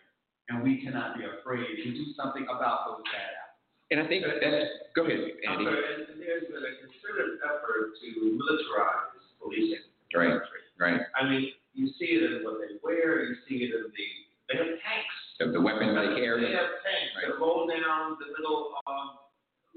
And 0.50 0.64
we 0.66 0.82
cannot 0.82 1.16
be 1.16 1.22
afraid 1.24 1.64
to 1.84 1.88
do 1.94 2.04
something 2.18 2.42
about 2.50 2.90
those 2.90 3.06
bad 3.14 3.30
apples. 3.38 3.62
And 3.94 3.98
I 4.02 4.06
think 4.10 4.26
that's 4.26 4.90
go 4.94 5.06
ahead, 5.06 5.18
Andy. 5.22 5.64
sorry, 5.66 5.78
and 5.78 6.02
and 6.14 6.18
there's 6.18 6.46
been 6.50 6.62
a 6.62 6.72
concerted 6.82 7.38
effort 7.46 7.94
to 8.02 8.06
militarize 8.34 9.18
policing. 9.38 9.82
in 9.82 9.82
the 10.12 10.18
Right. 10.18 10.30
country. 10.30 10.60
Right. 10.78 11.00
I 11.14 11.22
mean, 11.30 11.52
you 11.74 11.86
see 11.98 12.18
it 12.18 12.22
in 12.26 12.44
what 12.44 12.58
they 12.60 12.76
wear, 12.82 13.24
you 13.24 13.34
see 13.48 13.64
it 13.64 13.74
in 13.74 13.82
the, 13.88 14.06
they 14.50 14.56
have 14.58 14.74
tanks. 14.82 15.16
The, 15.38 15.52
the 15.54 15.60
weapons 15.60 15.94
they 15.94 16.20
carry. 16.20 16.42
They 16.44 16.52
have 16.52 16.82
tanks 16.82 17.12
Right. 17.16 17.30
that 17.30 17.38
roll 17.38 17.66
down 17.70 18.16
the 18.18 18.28
little, 18.36 18.74
um, 18.86 19.18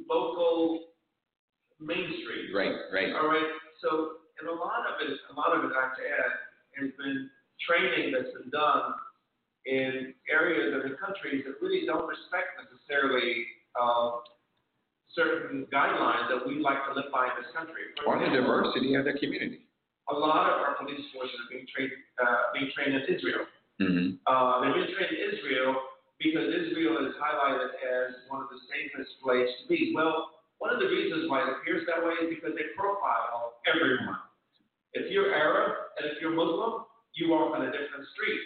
local 0.10 0.90
main 1.80 2.10
street. 2.24 2.50
Right. 2.56 2.74
Right. 2.92 3.14
All 3.14 3.28
right, 3.28 3.46
so, 3.82 4.24
and 4.42 4.50
a 4.50 4.54
lot 4.56 4.88
of 4.90 4.98
it, 5.06 5.14
a 5.30 5.36
lot 5.38 5.54
of 5.56 5.64
it, 5.64 5.72
I 5.78 5.82
have 5.88 5.96
to 5.98 6.04
add, 6.04 6.34
has 6.82 6.90
been 6.98 7.30
training 7.70 8.12
that's 8.12 8.34
been 8.34 8.50
done 8.50 8.94
in 9.66 10.14
areas 10.28 10.74
or 10.74 10.88
in 10.88 10.96
countries 10.98 11.46
that 11.46 11.62
really 11.62 11.86
don't 11.86 12.08
respect 12.10 12.58
necessarily, 12.60 13.46
uh, 13.80 14.20
certain 15.16 15.68
guidelines 15.72 16.28
that 16.28 16.42
we 16.48 16.58
like 16.60 16.82
to 16.90 16.94
live 16.98 17.12
by 17.14 17.30
in 17.30 17.32
this 17.38 17.52
country. 17.56 17.94
For 18.04 18.18
Or 18.18 18.20
the 18.20 18.34
diversity 18.34 18.96
of 18.96 19.06
their 19.06 19.16
community. 19.18 19.62
A 20.12 20.16
lot 20.16 20.52
of 20.52 20.60
our 20.60 20.76
police 20.76 21.00
forces 21.16 21.32
are 21.32 21.50
being 21.52 21.68
trained, 21.72 21.96
uh, 22.20 22.52
being 22.52 22.68
trained 22.76 22.96
in 22.98 23.04
Israel. 23.08 23.48
Mm-hmm. 23.80 24.20
Uh, 24.28 24.62
they've 24.62 24.76
been 24.76 24.92
trained 24.92 25.16
in 25.16 25.22
Israel 25.32 25.80
because 26.20 26.48
Israel 26.52 27.04
is 27.08 27.16
highlighted 27.20 27.72
as 27.80 28.28
one 28.28 28.44
of 28.44 28.50
the 28.52 28.60
safest 28.68 29.12
places 29.24 29.52
to 29.64 29.72
be. 29.72 29.96
Well, 29.96 30.34
one 30.60 30.72
of 30.72 30.80
the 30.80 30.88
reasons 30.88 31.28
why 31.28 31.44
it 31.44 31.50
appears 31.60 31.84
that 31.88 32.04
way 32.04 32.16
is 32.24 32.32
because 32.32 32.56
they 32.56 32.72
profile 32.76 33.60
everyone. 33.68 34.20
If 34.94 35.12
you're 35.12 35.34
Arab 35.34 35.96
and 36.00 36.08
if 36.12 36.22
you're 36.22 36.36
Muslim, 36.36 36.86
you 37.16 37.32
walk 37.32 37.56
on 37.56 37.66
a 37.66 37.72
different 37.72 38.06
street. 38.14 38.44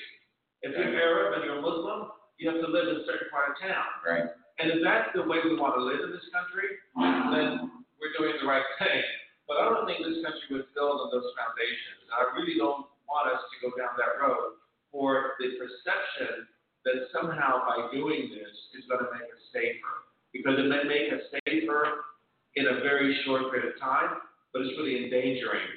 If 0.61 0.73
you're 0.73 0.95
Arab 0.97 1.37
and 1.37 1.43
you're 1.45 1.61
Muslim, 1.61 2.09
you 2.37 2.49
have 2.49 2.61
to 2.61 2.69
live 2.69 2.87
in 2.89 3.01
a 3.01 3.05
certain 3.05 3.29
part 3.29 3.51
of 3.51 3.55
town. 3.61 3.85
Right. 4.05 4.25
And 4.57 4.73
if 4.73 4.79
that's 4.81 5.13
the 5.13 5.21
way 5.21 5.37
we 5.45 5.53
want 5.53 5.77
to 5.77 5.83
live 5.85 6.01
in 6.01 6.09
this 6.09 6.25
country, 6.33 6.81
then 6.97 7.69
we're 8.01 8.13
doing 8.17 8.33
the 8.41 8.47
right 8.47 8.65
thing. 8.81 9.03
But 9.47 9.63
I 9.63 9.71
don't 9.71 9.87
think 9.87 10.03
this 10.03 10.19
country 10.19 10.59
was 10.59 10.67
built 10.75 10.99
on 10.99 11.09
those 11.09 11.31
foundations. 11.39 12.03
And 12.03 12.13
I 12.19 12.35
really 12.35 12.59
don't 12.59 12.83
want 13.07 13.31
us 13.31 13.39
to 13.39 13.55
go 13.63 13.71
down 13.79 13.95
that 13.95 14.19
road 14.19 14.59
for 14.91 15.39
the 15.39 15.55
perception 15.55 16.51
that 16.83 17.07
somehow 17.15 17.63
by 17.63 17.87
doing 17.95 18.27
this 18.31 18.55
is 18.75 18.83
going 18.91 19.03
to 19.03 19.09
make 19.11 19.27
us 19.27 19.43
safer. 19.55 20.07
Because 20.35 20.59
it 20.59 20.67
may 20.67 20.83
make 20.83 21.15
us 21.15 21.23
safer 21.47 22.11
in 22.59 22.67
a 22.67 22.83
very 22.83 23.15
short 23.23 23.47
period 23.51 23.71
of 23.71 23.79
time, 23.79 24.19
but 24.51 24.63
it's 24.63 24.75
really 24.75 25.07
endangering 25.07 25.67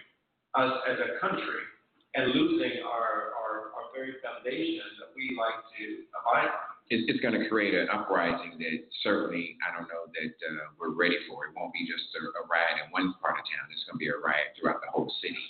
us 0.58 0.74
as 0.90 0.98
a 0.98 1.18
country 1.22 1.62
and 2.18 2.34
losing 2.34 2.82
our, 2.82 3.30
our, 3.38 3.70
our 3.78 3.86
very 3.94 4.18
foundation 4.18 4.86
that 4.98 5.14
we 5.14 5.30
like 5.38 5.62
to 5.78 5.84
abide 6.18 6.50
by. 6.50 6.69
It, 6.90 7.06
it's 7.06 7.20
going 7.22 7.38
to 7.38 7.48
create 7.48 7.74
an 7.74 7.88
uprising 7.88 8.58
that 8.58 8.76
certainly 9.02 9.56
I 9.62 9.74
don't 9.74 9.86
know 9.86 10.10
that 10.10 10.34
uh, 10.42 10.74
we're 10.78 10.90
ready 10.92 11.16
for. 11.30 11.46
It 11.46 11.54
won't 11.54 11.72
be 11.72 11.86
just 11.86 12.10
a, 12.18 12.22
a 12.38 12.42
riot 12.50 12.82
in 12.84 12.90
one 12.90 13.14
part 13.22 13.38
of 13.38 13.46
town. 13.46 13.70
It's 13.70 13.86
going 13.86 13.96
to 13.96 14.02
be 14.02 14.10
a 14.10 14.18
riot 14.18 14.58
throughout 14.58 14.82
the 14.82 14.90
whole 14.90 15.10
city. 15.22 15.46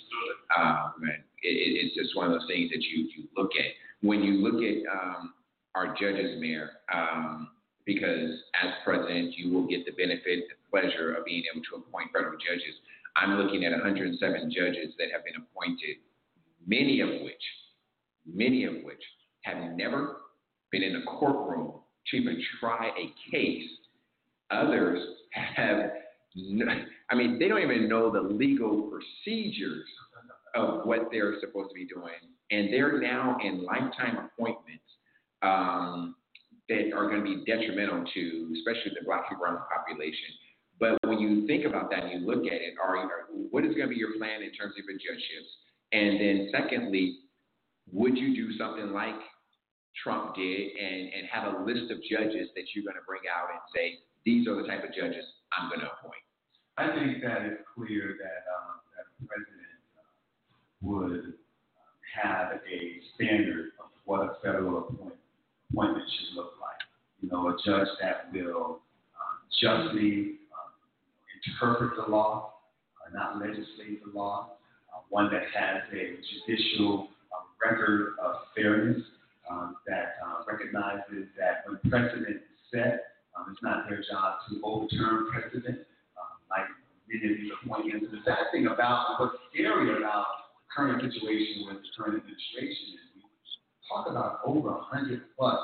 Um, 0.53 1.01
and 1.01 1.25
it, 1.41 1.81
it's 1.81 1.95
just 1.97 2.15
one 2.15 2.29
of 2.29 2.33
those 2.37 2.47
things 2.47 2.69
that 2.69 2.81
you, 2.85 3.09
you 3.09 3.25
look 3.35 3.51
at. 3.57 3.73
When 4.05 4.21
you 4.21 4.41
look 4.41 4.61
at 4.61 4.85
um, 4.89 5.33
our 5.75 5.93
judges, 5.97 6.39
Mayor, 6.39 6.81
um, 6.93 7.49
because 7.85 8.37
as 8.61 8.69
president, 8.83 9.33
you 9.37 9.51
will 9.51 9.67
get 9.67 9.85
the 9.85 9.91
benefit, 9.91 10.45
the 10.47 10.57
pleasure 10.69 11.13
of 11.13 11.25
being 11.25 11.43
able 11.51 11.63
to 11.65 11.81
appoint 11.81 12.11
federal 12.13 12.37
judges. 12.37 12.75
I'm 13.15 13.37
looking 13.37 13.65
at 13.65 13.71
107 13.71 14.21
judges 14.51 14.93
that 14.97 15.11
have 15.11 15.25
been 15.25 15.35
appointed, 15.35 15.97
many 16.65 17.01
of 17.01 17.09
which, 17.21 17.43
many 18.25 18.63
of 18.65 18.75
which 18.83 19.01
have 19.41 19.75
never 19.75 20.20
been 20.71 20.83
in 20.83 20.95
a 20.95 21.03
courtroom 21.03 21.73
to 22.07 22.17
even 22.17 22.41
try 22.59 22.89
a 22.97 23.31
case. 23.31 23.69
Others 24.49 24.99
have, 25.31 25.91
I 27.09 27.15
mean, 27.15 27.39
they 27.39 27.47
don't 27.47 27.61
even 27.61 27.87
know 27.87 28.11
the 28.11 28.21
legal 28.21 28.89
procedures 28.89 29.85
of 30.55 30.85
what 30.85 31.07
they're 31.11 31.35
supposed 31.39 31.69
to 31.69 31.75
be 31.75 31.85
doing, 31.85 32.11
and 32.51 32.73
they're 32.73 32.99
now 32.99 33.37
in 33.43 33.63
lifetime 33.63 34.29
appointments 34.37 34.83
um, 35.41 36.15
that 36.67 36.91
are 36.93 37.07
going 37.07 37.23
to 37.23 37.23
be 37.23 37.43
detrimental 37.45 38.03
to, 38.13 38.53
especially 38.57 38.91
the 38.99 39.05
black 39.05 39.23
brown 39.39 39.59
population. 39.73 40.35
But 40.79 40.97
when 41.05 41.19
you 41.19 41.47
think 41.47 41.65
about 41.65 41.89
that 41.91 42.03
and 42.03 42.21
you 42.21 42.27
look 42.27 42.45
at 42.45 42.59
it, 42.59 42.73
are 42.83 43.07
what 43.51 43.63
is 43.63 43.75
going 43.75 43.87
to 43.87 43.93
be 43.93 43.95
your 43.95 44.17
plan 44.17 44.41
in 44.41 44.51
terms 44.51 44.73
of 44.77 44.83
your 44.83 44.97
judgeships? 44.97 45.51
And 45.93 46.19
then, 46.19 46.49
secondly, 46.51 47.19
would 47.91 48.17
you 48.17 48.35
do 48.35 48.57
something 48.57 48.91
like 48.91 49.15
Trump 49.95 50.35
did 50.35 50.71
and, 50.77 51.11
and 51.13 51.27
have 51.31 51.53
a 51.53 51.63
list 51.63 51.91
of 51.91 51.99
judges 52.03 52.49
that 52.55 52.71
you're 52.73 52.83
going 52.83 52.95
to 52.95 53.05
bring 53.05 53.21
out 53.27 53.49
and 53.51 53.59
say, 53.75 53.99
these 54.25 54.47
are 54.47 54.55
the 54.55 54.67
type 54.67 54.83
of 54.83 54.93
judges 54.93 55.25
I'm 55.57 55.69
going 55.69 55.81
to 55.81 55.91
appoint? 55.91 56.23
I 56.77 56.87
think 56.95 57.21
that 57.23 57.43
it's 57.43 57.61
clear 57.75 58.17
that, 58.17 58.41
um, 58.47 58.79
that 58.95 59.05
the 59.19 59.27
president 59.27 59.77
uh, 59.97 60.07
would 60.81 61.33
have 62.15 62.61
a 62.63 62.79
standard 63.15 63.71
of 63.79 63.91
what 64.05 64.21
a 64.21 64.33
federal 64.43 64.79
appoint, 64.79 65.15
appointment 65.71 66.05
should 66.07 66.35
look 66.35 66.53
like. 66.61 66.79
You 67.21 67.29
know, 67.29 67.49
a 67.49 67.57
judge 67.65 67.87
that 68.01 68.31
will 68.33 68.81
um, 69.13 69.35
justly 69.61 70.39
um, 70.55 70.71
interpret 71.35 71.91
the 71.97 72.11
law, 72.11 72.53
uh, 73.05 73.13
not 73.13 73.39
legislate 73.39 74.03
the 74.03 74.17
law, 74.17 74.53
uh, 74.93 75.01
one 75.09 75.29
that 75.31 75.43
has 75.53 75.83
a 75.93 76.17
judicial 76.47 77.09
um, 77.35 77.45
record 77.63 78.15
of 78.23 78.35
fairness, 78.55 79.01
um, 79.49 79.77
that 79.87 80.19
uh, 80.25 80.43
recognizes 80.45 81.29
that 81.37 81.63
when 81.65 81.79
precedent 81.89 82.27
is 82.37 82.41
set, 82.71 83.17
um, 83.37 83.47
it's 83.51 83.61
not 83.63 83.87
their 83.89 84.03
job 84.03 84.43
to 84.49 84.59
overturn 84.63 85.31
precedent 85.31 85.87
um, 86.19 86.35
like 86.51 86.67
many 87.07 87.33
of 87.33 87.37
these 87.39 87.51
appointments. 87.63 88.05
And 88.11 88.19
the 88.19 88.23
sad 88.25 88.51
thing 88.51 88.67
about 88.67 89.19
what's 89.19 89.35
scary 89.53 89.95
about 89.97 90.51
the 90.55 90.67
current 90.75 90.99
situation 91.01 91.67
with 91.67 91.81
the 91.83 91.89
current 91.97 92.19
administration 92.19 92.99
is 92.99 93.05
we 93.15 93.23
talk 93.89 94.07
about 94.11 94.39
over 94.45 94.71
100 94.91 95.21
plus 95.37 95.59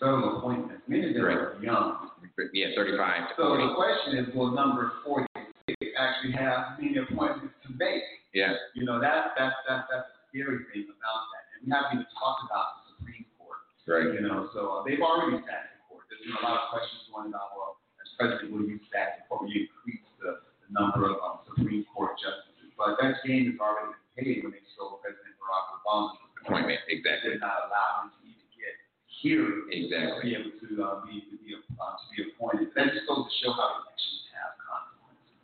federal 0.00 0.38
appointments. 0.38 0.84
Many 0.88 1.08
of 1.08 1.14
them 1.14 1.24
are 1.24 1.56
young. 1.62 2.10
Yeah, 2.52 2.76
35 2.76 3.32
So 3.40 3.56
40. 3.56 3.64
the 3.64 3.74
question 3.74 4.10
is, 4.20 4.26
will 4.36 4.52
number 4.52 4.92
46 5.04 5.56
actually 5.96 6.32
have 6.36 6.76
many 6.76 7.00
appointments 7.00 7.54
to 7.64 7.72
make? 7.80 8.04
Yeah, 8.36 8.52
You 8.76 8.84
know, 8.84 9.00
that, 9.00 9.32
that, 9.40 9.52
that, 9.64 9.88
that's 9.88 10.08
the 10.12 10.20
scary 10.28 10.60
thing 10.68 10.84
about 10.92 11.20
that. 11.32 11.45
And 11.56 11.64
we 11.64 11.72
haven't 11.72 12.04
even 12.04 12.08
talked 12.12 12.44
about 12.44 12.84
the 12.84 12.96
Supreme 12.96 13.24
Court. 13.40 13.60
right. 13.88 14.12
You 14.12 14.22
know, 14.28 14.52
so 14.52 14.60
uh, 14.76 14.80
they've 14.84 15.00
already 15.00 15.40
stacked 15.42 15.80
the 15.80 15.80
court. 15.88 16.04
There's 16.12 16.20
been 16.22 16.36
a 16.36 16.44
lot 16.44 16.60
of 16.60 16.64
questions 16.76 17.08
going 17.08 17.32
about, 17.32 17.56
well, 17.56 17.80
as 18.02 18.08
president, 18.20 18.52
will 18.52 18.68
you 18.68 18.76
stack 18.92 19.20
the 19.20 19.22
court? 19.26 19.48
Will 19.48 19.52
you 19.56 19.64
increase 19.72 20.04
the, 20.20 20.44
the 20.44 20.68
number 20.70 21.08
of 21.08 21.16
um, 21.24 21.40
Supreme 21.48 21.88
Court 21.96 22.20
justices? 22.20 22.76
But 22.76 23.00
that 23.00 23.24
game 23.24 23.48
has 23.48 23.56
already 23.56 23.96
been 23.96 24.12
paid 24.20 24.36
when 24.44 24.52
they 24.52 24.64
stole 24.76 25.00
President 25.00 25.32
Barack 25.40 25.80
Obama's 25.80 26.20
Appointment, 26.44 26.78
exactly. 26.86 27.34
Did 27.34 27.42
not 27.42 27.66
allow 27.66 28.06
him 28.06 28.14
to 28.14 28.20
even 28.22 28.46
get 28.54 28.74
hearings. 29.10 29.66
Exactly. 29.72 30.14
To 30.14 30.22
be 30.22 30.30
able 30.38 30.54
to, 30.62 30.68
uh, 30.78 31.02
be, 31.02 31.26
to 31.26 31.34
be, 31.42 31.58
uh, 31.58 31.94
to 31.98 32.04
be 32.14 32.22
appointed. 32.30 32.70
That 32.78 32.94
just 32.94 33.08
goes 33.10 33.26
to 33.26 33.32
show 33.42 33.50
how 33.50 33.82
elections 33.82 34.30
have 34.38 34.54
consequences. 34.62 35.42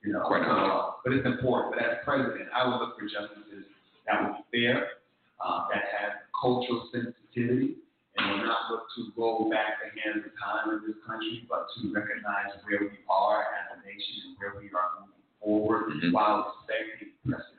You 0.00 0.16
know, 0.16 0.24
Quite 0.24 0.48
so, 0.48 0.56
honest. 0.56 1.04
but 1.04 1.10
it's 1.20 1.28
important. 1.28 1.76
But 1.76 1.84
as 1.84 2.00
president, 2.06 2.48
I 2.56 2.64
would 2.64 2.80
look 2.80 2.96
for 2.96 3.04
justices 3.04 3.68
that 4.08 4.24
would 4.24 4.40
be 4.48 4.64
fair, 4.64 5.04
uh, 5.40 5.68
that 5.70 5.84
have 5.98 6.12
cultural 6.34 6.88
sensitivity, 6.92 7.78
and 8.16 8.22
will 8.30 8.46
not 8.46 8.70
look 8.70 8.86
to 8.96 9.12
roll 9.16 9.50
back 9.50 9.78
the 9.82 9.90
hands 10.00 10.26
of 10.26 10.32
time 10.38 10.74
in 10.74 10.82
this 10.86 10.98
country, 11.06 11.46
but 11.48 11.66
to 11.78 11.92
recognize 11.94 12.50
where 12.66 12.80
we 12.90 12.98
are 13.08 13.42
as 13.42 13.78
a 13.78 13.86
nation 13.86 14.14
and 14.26 14.32
where 14.38 14.58
we 14.58 14.66
are 14.74 14.90
moving 15.00 15.22
forward 15.38 15.92
Mhm. 15.94 16.12
while 16.12 16.54
respecting 16.66 17.14
precedent. 17.22 17.54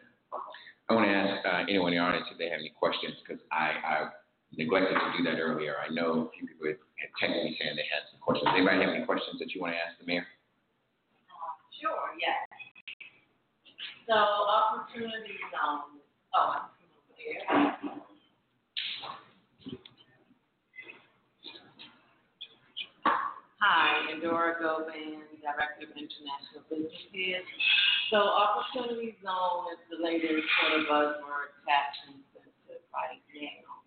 I 0.90 0.94
want 0.96 1.06
to 1.06 1.14
ask 1.14 1.46
uh, 1.46 1.66
anyone 1.70 1.94
in 1.94 2.00
the 2.00 2.04
audience 2.04 2.28
if 2.32 2.38
they 2.38 2.50
have 2.50 2.60
any 2.60 2.72
questions 2.72 3.16
because 3.22 3.40
I, 3.52 3.72
I 3.78 4.10
neglected 4.58 4.98
to 5.00 5.18
do 5.18 5.24
that 5.30 5.40
earlier. 5.40 5.78
I 5.80 5.88
know 5.94 6.28
a 6.28 6.30
few 6.32 6.48
people 6.48 6.66
had 6.68 6.78
had 6.98 7.12
texted 7.22 7.44
me 7.46 7.56
saying 7.62 7.76
they 7.78 7.88
had 7.88 8.10
some 8.12 8.20
questions. 8.20 8.50
Anybody 8.52 8.82
have 8.82 8.90
any 8.90 9.06
questions 9.06 9.40
that 9.40 9.54
you 9.54 9.62
want 9.62 9.74
to 9.74 9.80
ask 9.80 9.98
the 10.00 10.06
mayor? 10.06 10.26
Sure, 11.80 12.12
yes. 12.20 12.36
So 14.08 14.16
opportunity 14.18 15.38
zone, 15.54 16.02
oh, 16.34 16.66
I'm. 17.50 18.00
Hi, 23.60 24.08
Endora 24.14 24.56
Govan, 24.62 25.20
Director 25.44 25.84
of 25.84 25.92
International 25.92 26.64
Businesses. 26.72 27.44
So 28.10 28.18
opportunity 28.18 29.20
zone 29.20 29.76
is 29.76 29.82
the 29.92 30.00
latest 30.00 30.48
sort 30.64 30.80
of 30.80 30.88
buzzword 30.88 31.52
tapping 31.68 32.24
sensitive 32.32 32.88
right 32.96 33.20
now. 33.36 33.84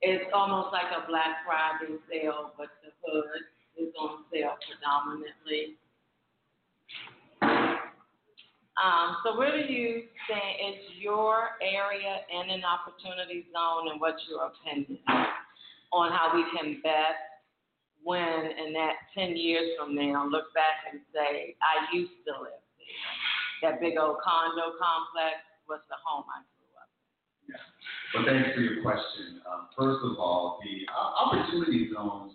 It's 0.00 0.24
almost 0.32 0.72
like 0.72 0.88
a 0.90 1.06
Black 1.06 1.44
Friday 1.44 2.00
sale, 2.08 2.56
but 2.56 2.68
the 2.80 2.90
hood 3.04 3.44
is 3.76 3.92
on 4.00 4.24
sale 4.32 4.56
predominantly. 4.64 5.76
Um, 8.74 9.16
so 9.22 9.38
where 9.38 9.54
do 9.54 9.70
you 9.72 10.10
think 10.26 10.50
is 10.58 10.82
your 10.98 11.54
area 11.62 12.26
in 12.26 12.50
an 12.50 12.66
opportunity 12.66 13.46
zone 13.54 13.90
and 13.92 14.00
what's 14.00 14.18
your 14.26 14.50
opinion 14.50 14.98
on 15.94 16.10
how 16.10 16.34
we 16.34 16.42
can 16.50 16.82
best 16.82 17.22
when 18.02 18.50
in 18.58 18.74
that 18.74 18.98
ten 19.14 19.38
years 19.38 19.78
from 19.78 19.94
now 19.94 20.26
look 20.26 20.50
back 20.58 20.90
and 20.90 21.00
say, 21.14 21.54
I 21.62 21.86
used 21.94 22.18
to 22.26 22.34
live 22.42 22.60
there. 22.76 23.70
That 23.70 23.80
big 23.80 23.94
old 23.94 24.18
condo 24.20 24.74
complex 24.74 25.38
was 25.70 25.80
the 25.86 25.96
home 26.02 26.26
I 26.28 26.42
grew 26.58 26.68
up 26.74 26.90
Yeah. 27.46 27.62
Well, 28.12 28.26
thanks 28.26 28.58
for 28.58 28.60
your 28.60 28.82
question. 28.82 29.40
Um, 29.46 29.70
first 29.78 30.02
of 30.02 30.18
all, 30.18 30.58
the 30.66 30.82
uh, 30.90 31.10
opportunity 31.30 31.94
zones, 31.94 32.34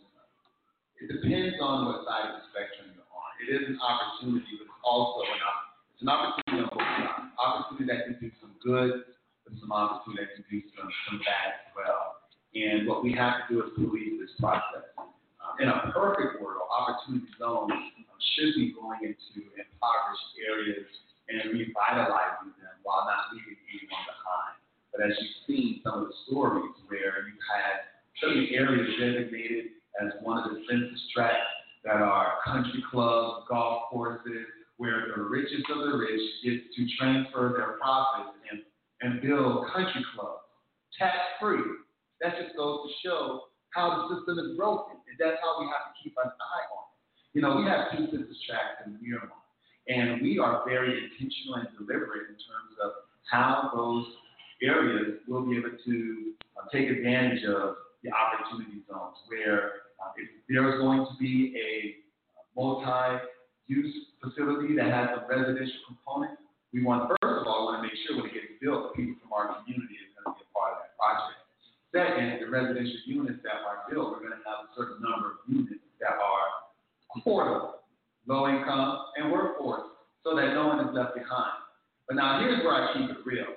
it 1.03 1.11
depends 1.11 1.59
on 1.61 1.85
what 1.85 2.07
side 2.07 2.31
of 2.31 2.41
the 2.41 2.43
spectrum 2.49 2.95
you're 2.95 3.11
on. 3.11 3.31
It 3.43 3.47
is 3.53 3.63
an 3.75 3.77
opportunity, 3.83 4.55
but 4.55 4.71
it's 4.71 4.83
also 4.87 5.27
an, 5.27 5.39
op- 5.43 5.68
it's 5.99 6.07
an 6.07 6.15
opportunity 6.15 6.63
on 6.63 6.71
both 6.71 6.87
sides. 6.95 7.27
Opportunity 7.35 7.85
that 7.91 7.99
can 8.07 8.15
do 8.23 8.31
some 8.39 8.55
good, 8.63 9.03
but 9.43 9.51
some 9.59 9.67
opportunity 9.75 10.23
that 10.23 10.31
can 10.31 10.47
do 10.47 10.63
some, 10.71 10.87
some 11.11 11.19
bad 11.27 11.59
as 11.59 11.67
well. 11.75 12.23
And 12.55 12.87
what 12.87 13.03
we 13.03 13.11
have 13.19 13.43
to 13.43 13.45
do 13.51 13.55
is 13.67 13.75
police 13.75 14.15
this 14.15 14.31
process. 14.39 14.87
Um, 14.95 15.59
in 15.59 15.67
a 15.67 15.91
perfect 15.91 16.39
world, 16.39 16.71
opportunity 16.71 17.27
zones 17.35 17.75
um, 17.75 18.15
should 18.31 18.55
be 18.55 18.71
going 18.71 19.11
into 19.11 19.43
impoverished 19.43 20.31
areas 20.39 20.87
and 21.27 21.51
revitalizing 21.51 22.55
them 22.63 22.75
while 22.87 23.03
not 23.03 23.35
leaving 23.35 23.59
anyone 23.67 24.03
behind. 24.07 24.55
But 24.95 25.03
as 25.03 25.19
you've 25.19 25.39
seen 25.51 25.83
some 25.83 25.99
of 25.99 26.15
the 26.15 26.15
stories 26.31 26.79
where 26.87 27.27
you 27.27 27.35
had 27.43 27.91
certain 28.23 28.47
areas 28.55 28.87
designated 28.95 29.75
as 29.99 30.15
one 30.23 30.39
of 30.39 30.47
the 30.47 30.63
census 30.63 31.03
tracts 31.11 31.43
that 31.83 31.99
are 31.99 32.39
country 32.47 32.79
clubs, 32.87 33.51
golf 33.51 33.91
courses, 33.91 34.47
where 34.79 35.11
the 35.11 35.21
richest 35.21 35.67
of 35.69 35.83
the 35.83 35.91
rich 35.91 36.23
get 36.39 36.55
to 36.71 36.81
transfer 36.97 37.51
their 37.51 37.75
profits 37.83 38.31
and, 38.47 38.63
and 39.03 39.21
build 39.21 39.67
country 39.75 39.99
clubs, 40.15 40.47
tax 40.97 41.19
free. 41.39 41.59
That 42.23 42.39
just 42.39 42.55
goes 42.55 42.87
to 42.87 42.89
show 43.03 43.51
how 43.75 43.91
the 43.91 44.15
system 44.15 44.39
is 44.39 44.55
broken. 44.55 44.95
And 45.03 45.19
that's 45.19 45.35
how 45.43 45.59
we 45.59 45.67
have 45.67 45.91
to 45.91 45.93
keep 45.99 46.15
an 46.15 46.31
eye 46.31 46.65
on 46.71 46.83
it. 46.87 46.99
You 47.35 47.43
know, 47.43 47.59
we 47.59 47.67
have 47.67 47.91
two 47.91 48.07
census 48.07 48.39
tracts 48.47 48.87
in 48.87 48.95
Miramar, 49.03 49.43
and 49.91 50.23
we 50.23 50.39
are 50.39 50.63
very 50.63 50.95
intentional 50.95 51.59
and 51.59 51.67
deliberate 51.75 52.31
in 52.31 52.39
terms 52.39 52.73
of 52.79 53.03
how 53.27 53.69
those 53.75 54.07
areas 54.63 55.19
will 55.27 55.43
be 55.43 55.59
able 55.59 55.75
to 55.75 56.33
uh, 56.55 56.71
take 56.71 56.87
advantage 56.87 57.43
of 57.43 57.75
the 58.03 58.09
opportunity 58.15 58.79
zones 58.87 59.19
where 59.27 59.91
uh, 59.99 60.15
if 60.15 60.31
there's 60.47 60.79
going 60.79 61.03
to 61.03 61.15
be 61.19 61.53
a 61.59 61.99
multi-use 63.69 63.95
facility 64.21 64.75
that 64.75 64.91
has 64.91 65.09
a 65.17 65.27
residential 65.29 65.77
component, 65.87 66.37
we 66.73 66.83
want, 66.83 67.09
first 67.21 67.41
of 67.41 67.47
all, 67.47 67.65
want 67.65 67.81
to 67.81 67.83
make 67.87 67.97
sure 68.05 68.17
when 68.17 68.29
it 68.29 68.33
gets 68.33 68.53
built, 68.61 68.93
people 68.95 69.15
from 69.21 69.33
our 69.33 69.61
community 69.61 69.97
is 69.97 70.09
going 70.13 70.29
to 70.29 70.37
be 70.37 70.45
a 70.45 70.51
part 70.53 70.77
of 70.77 70.85
that 70.85 70.93
project. 70.97 71.41
Second, 71.89 72.45
the 72.45 72.49
residential 72.49 73.01
units 73.09 73.41
that 73.41 73.65
are 73.65 73.89
built, 73.89 74.13
we're 74.13 74.21
going 74.21 74.37
to 74.37 74.45
have 74.45 74.69
a 74.69 74.71
certain 74.77 75.01
number 75.01 75.41
of 75.41 75.49
units 75.49 75.81
that 75.97 76.13
are 76.13 76.47
affordable, 77.17 77.81
low 78.29 78.45
income, 78.45 79.09
and 79.17 79.33
workforce, 79.33 79.89
so 80.21 80.37
that 80.37 80.53
no 80.53 80.69
one 80.69 80.85
is 80.85 80.93
left 80.93 81.17
behind. 81.17 81.65
But 82.05 82.21
now 82.21 82.41
here's 82.41 82.61
where 82.61 82.77
I 82.77 82.93
keep 82.93 83.09
it 83.09 83.21
real. 83.25 83.49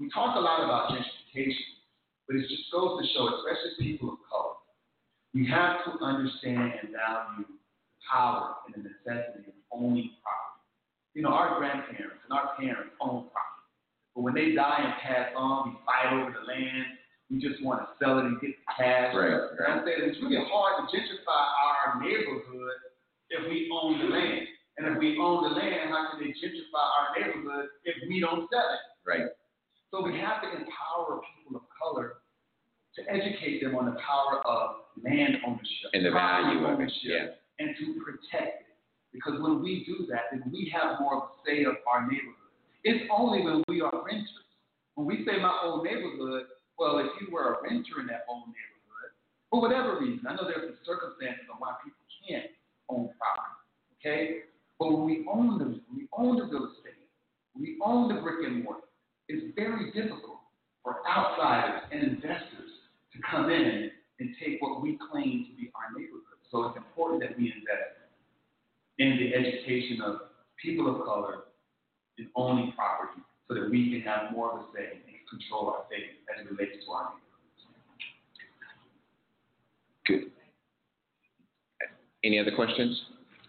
We 0.00 0.08
talk 0.08 0.36
a 0.36 0.40
lot 0.40 0.64
about 0.64 0.96
gentrification, 0.96 1.84
but 2.24 2.36
it 2.36 2.48
just 2.48 2.72
goes 2.72 2.96
to 2.96 3.04
show, 3.12 3.28
especially 3.36 3.76
people 3.76 4.16
of 4.16 4.18
color, 4.24 4.56
we 5.36 5.44
have 5.48 5.84
to 5.84 6.00
understand 6.00 6.80
and 6.80 6.96
value 6.96 7.44
power 8.10 8.54
and 8.66 8.74
the 8.74 8.88
necessity 8.88 9.48
of 9.50 9.56
owning 9.72 10.10
property. 10.22 10.60
You 11.14 11.22
know, 11.22 11.30
our 11.36 11.58
grandparents 11.58 12.22
and 12.24 12.32
our 12.32 12.56
parents 12.56 12.92
own 13.00 13.28
property, 13.28 13.68
but 14.16 14.22
when 14.22 14.34
they 14.34 14.52
die 14.56 14.80
and 14.80 14.94
pass 15.04 15.28
on, 15.36 15.70
we 15.70 15.72
fight 15.84 16.12
over 16.12 16.32
the 16.32 16.44
land. 16.48 16.86
We 17.30 17.40
just 17.40 17.64
want 17.64 17.80
to 17.80 17.88
sell 18.00 18.18
it 18.20 18.28
and 18.28 18.36
get 18.40 18.52
the 18.52 18.64
cash. 18.76 19.12
Right, 19.16 19.32
And 19.32 19.64
I 19.68 19.76
said 19.84 20.04
it's 20.04 20.20
really 20.20 20.40
hard 20.52 20.84
to 20.84 20.84
gentrify 20.92 21.42
our 21.64 22.00
neighborhood 22.00 22.76
if 23.32 23.48
we 23.48 23.68
own 23.72 23.98
the 24.00 24.08
land. 24.12 24.46
And 24.78 24.88
if 24.88 24.96
we 25.00 25.16
own 25.20 25.44
the 25.44 25.52
land, 25.52 25.88
how 25.92 26.12
can 26.12 26.20
they 26.20 26.32
gentrify 26.36 26.80
our 26.80 27.06
neighborhood 27.16 27.68
if 27.84 27.96
we 28.08 28.20
don't 28.20 28.48
sell 28.52 28.68
it? 28.72 28.82
Right. 29.08 29.28
So 29.90 30.00
we 30.04 30.16
have 30.20 30.40
to 30.42 30.48
empower 30.48 31.20
people 31.36 31.56
of 31.60 31.64
color 31.76 32.20
to 32.96 33.00
educate 33.08 33.62
them 33.62 33.76
on 33.76 33.84
the 33.86 33.96
power 34.00 34.40
of 34.46 34.76
land 35.04 35.36
ownership 35.46 35.88
And 35.92 36.04
the 36.04 36.10
value 36.10 36.64
of 36.64 36.64
it. 36.64 36.74
ownership, 36.74 37.00
Yeah. 37.04 37.26
And 37.62 37.78
to 37.78 38.02
protect 38.02 38.66
it. 38.66 38.74
Because 39.12 39.38
when 39.38 39.62
we 39.62 39.84
do 39.86 40.06
that, 40.10 40.32
then 40.32 40.42
we 40.50 40.72
have 40.74 40.98
more 40.98 41.16
of 41.16 41.22
a 41.30 41.32
say 41.46 41.62
of 41.64 41.78
our 41.86 42.02
neighborhood. 42.02 42.50
It's 42.82 43.06
only 43.14 43.44
when 43.44 43.62
we 43.68 43.80
are 43.80 43.92
renters. 44.04 44.50
When 44.94 45.06
we 45.06 45.24
say 45.24 45.38
my 45.38 45.54
old 45.62 45.84
neighborhood, 45.84 46.50
well, 46.78 46.98
if 46.98 47.12
you 47.20 47.32
were 47.32 47.54
a 47.54 47.62
renter 47.62 48.00
in 48.00 48.06
that 48.10 48.26
old 48.28 48.50
neighborhood, 48.50 49.10
for 49.50 49.60
whatever 49.60 50.00
reason, 50.00 50.26
I 50.26 50.34
know 50.34 50.48
there's 50.48 50.64
some 50.64 50.80
circumstances 50.82 51.46
on 51.52 51.60
why 51.60 51.76
people 51.84 52.02
can't 52.24 52.50
own 52.88 53.12
property, 53.20 53.60
okay? 54.00 54.48
But 54.80 54.96
when 54.96 55.04
we 55.04 55.24
own 55.30 55.58
the, 55.60 55.78
we 55.94 56.08
own 56.16 56.40
the 56.40 56.48
real 56.48 56.72
estate, 56.72 57.06
we 57.54 57.78
own 57.84 58.08
the 58.08 58.20
brick 58.20 58.48
and 58.48 58.64
mortar, 58.64 58.88
it's 59.28 59.54
very 59.54 59.92
difficult 59.92 60.40
for 60.82 61.04
outsiders 61.06 61.84
and 61.92 62.02
investors 62.02 62.72
to 63.12 63.18
come 63.30 63.50
in 63.50 63.90
and 64.18 64.34
take 64.42 64.60
what 64.60 64.82
we 64.82 64.98
claim 65.12 65.46
to 65.46 65.52
be 65.54 65.70
our 65.76 65.92
neighborhood. 65.94 66.21
So 66.52 66.68
it's 66.68 66.76
important 66.76 67.22
that 67.22 67.36
we 67.38 67.48
invest 67.48 67.96
in 68.98 69.16
the 69.16 69.34
education 69.34 70.02
of 70.04 70.28
people 70.62 70.86
of 70.94 71.04
color 71.06 71.48
in 72.18 72.28
owning 72.36 72.72
property 72.76 73.22
so 73.48 73.54
that 73.54 73.70
we 73.70 73.90
can 73.90 74.02
have 74.02 74.32
more 74.32 74.52
of 74.52 74.60
a 74.60 74.64
say 74.76 75.00
and 75.00 75.16
control 75.30 75.70
our 75.70 75.84
fate 75.88 76.20
as 76.28 76.44
it 76.44 76.50
relates 76.50 76.84
to 76.84 76.92
our 76.92 77.04
neighborhoods. 77.16 77.62
Good. 80.06 80.30
Any 82.22 82.38
other 82.38 82.54
questions? 82.54 83.00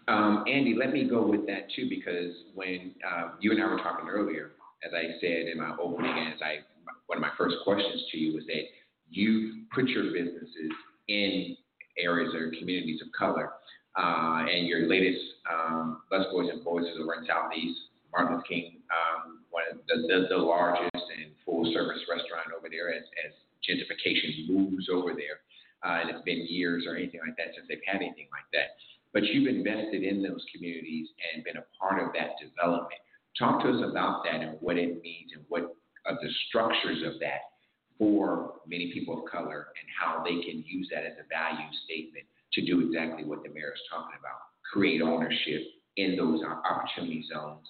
Um, 0.08 0.44
Andy, 0.48 0.74
let 0.74 0.92
me 0.92 1.08
go 1.08 1.26
with 1.26 1.46
that 1.46 1.68
too, 1.76 1.88
because 1.88 2.34
when 2.54 2.92
uh, 3.06 3.32
you 3.40 3.52
and 3.52 3.62
I 3.62 3.66
were 3.66 3.78
talking 3.78 4.08
earlier, 4.08 4.52
as 4.84 4.92
I 4.94 5.20
said 5.20 5.46
in 5.52 5.58
my 5.58 5.76
opening, 5.80 6.10
as 6.34 6.40
I 6.42 6.64
one 7.06 7.18
of 7.18 7.22
my 7.22 7.30
first 7.36 7.56
questions 7.64 8.02
to 8.12 8.18
you 8.18 8.34
was 8.34 8.44
that 8.46 8.64
you 9.10 9.64
put 9.74 9.88
your 9.88 10.04
businesses 10.04 10.72
in 11.08 11.56
areas 11.98 12.34
or 12.34 12.50
communities 12.58 13.00
of 13.02 13.08
color, 13.12 13.52
uh, 13.96 14.46
and 14.50 14.66
your 14.66 14.88
latest 14.88 15.22
um, 15.50 16.02
Busboys 16.10 16.50
and 16.50 16.60
is 16.60 16.98
over 17.00 17.14
in 17.14 17.26
Southeast, 17.26 17.78
Martin 18.10 18.36
Luther 18.36 18.46
King, 18.48 18.82
um, 18.90 19.40
one 19.50 19.62
of 19.70 19.78
the, 19.86 20.06
the, 20.06 20.26
the 20.30 20.36
largest 20.36 20.90
and 20.94 21.30
full 21.44 21.66
service 21.72 22.02
restaurant 22.10 22.50
over 22.56 22.68
there 22.70 22.90
as, 22.94 23.02
as 23.26 23.32
gentrification 23.62 24.48
moves 24.50 24.88
over 24.92 25.14
there. 25.14 25.42
Uh, 25.84 26.00
and 26.00 26.10
it's 26.10 26.24
been 26.24 26.46
years 26.48 26.84
or 26.88 26.96
anything 26.96 27.20
like 27.20 27.36
that 27.36 27.54
since 27.54 27.66
they've 27.68 27.84
had 27.86 27.96
anything 28.02 28.26
like 28.32 28.48
that. 28.52 28.74
But 29.12 29.24
you've 29.30 29.46
invested 29.46 30.02
in 30.02 30.22
those 30.22 30.42
communities 30.54 31.08
and 31.22 31.44
been 31.44 31.58
a 31.58 31.66
part 31.78 32.02
of 32.02 32.12
that 32.14 32.34
development. 32.40 32.98
Talk 33.38 33.62
to 33.62 33.70
us 33.70 33.82
about 33.90 34.24
that 34.24 34.40
and 34.40 34.56
what 34.60 34.78
it 34.78 35.02
means 35.02 35.30
and 35.34 35.44
what 35.48 35.76
are 36.06 36.18
the 36.18 36.30
structures 36.48 37.02
of 37.06 37.20
that 37.20 37.53
for 37.98 38.60
many 38.66 38.92
people 38.92 39.22
of 39.22 39.30
color 39.30 39.68
and 39.80 39.86
how 39.92 40.22
they 40.22 40.42
can 40.42 40.64
use 40.66 40.88
that 40.92 41.04
as 41.04 41.14
a 41.18 41.26
value 41.28 41.68
statement 41.84 42.26
to 42.52 42.64
do 42.64 42.86
exactly 42.86 43.24
what 43.24 43.42
the 43.42 43.48
mayor 43.50 43.72
is 43.74 43.80
talking 43.90 44.16
about 44.18 44.54
create 44.74 45.02
ownership 45.02 45.62
in 45.96 46.16
those 46.16 46.42
opportunity 46.42 47.24
zones, 47.30 47.66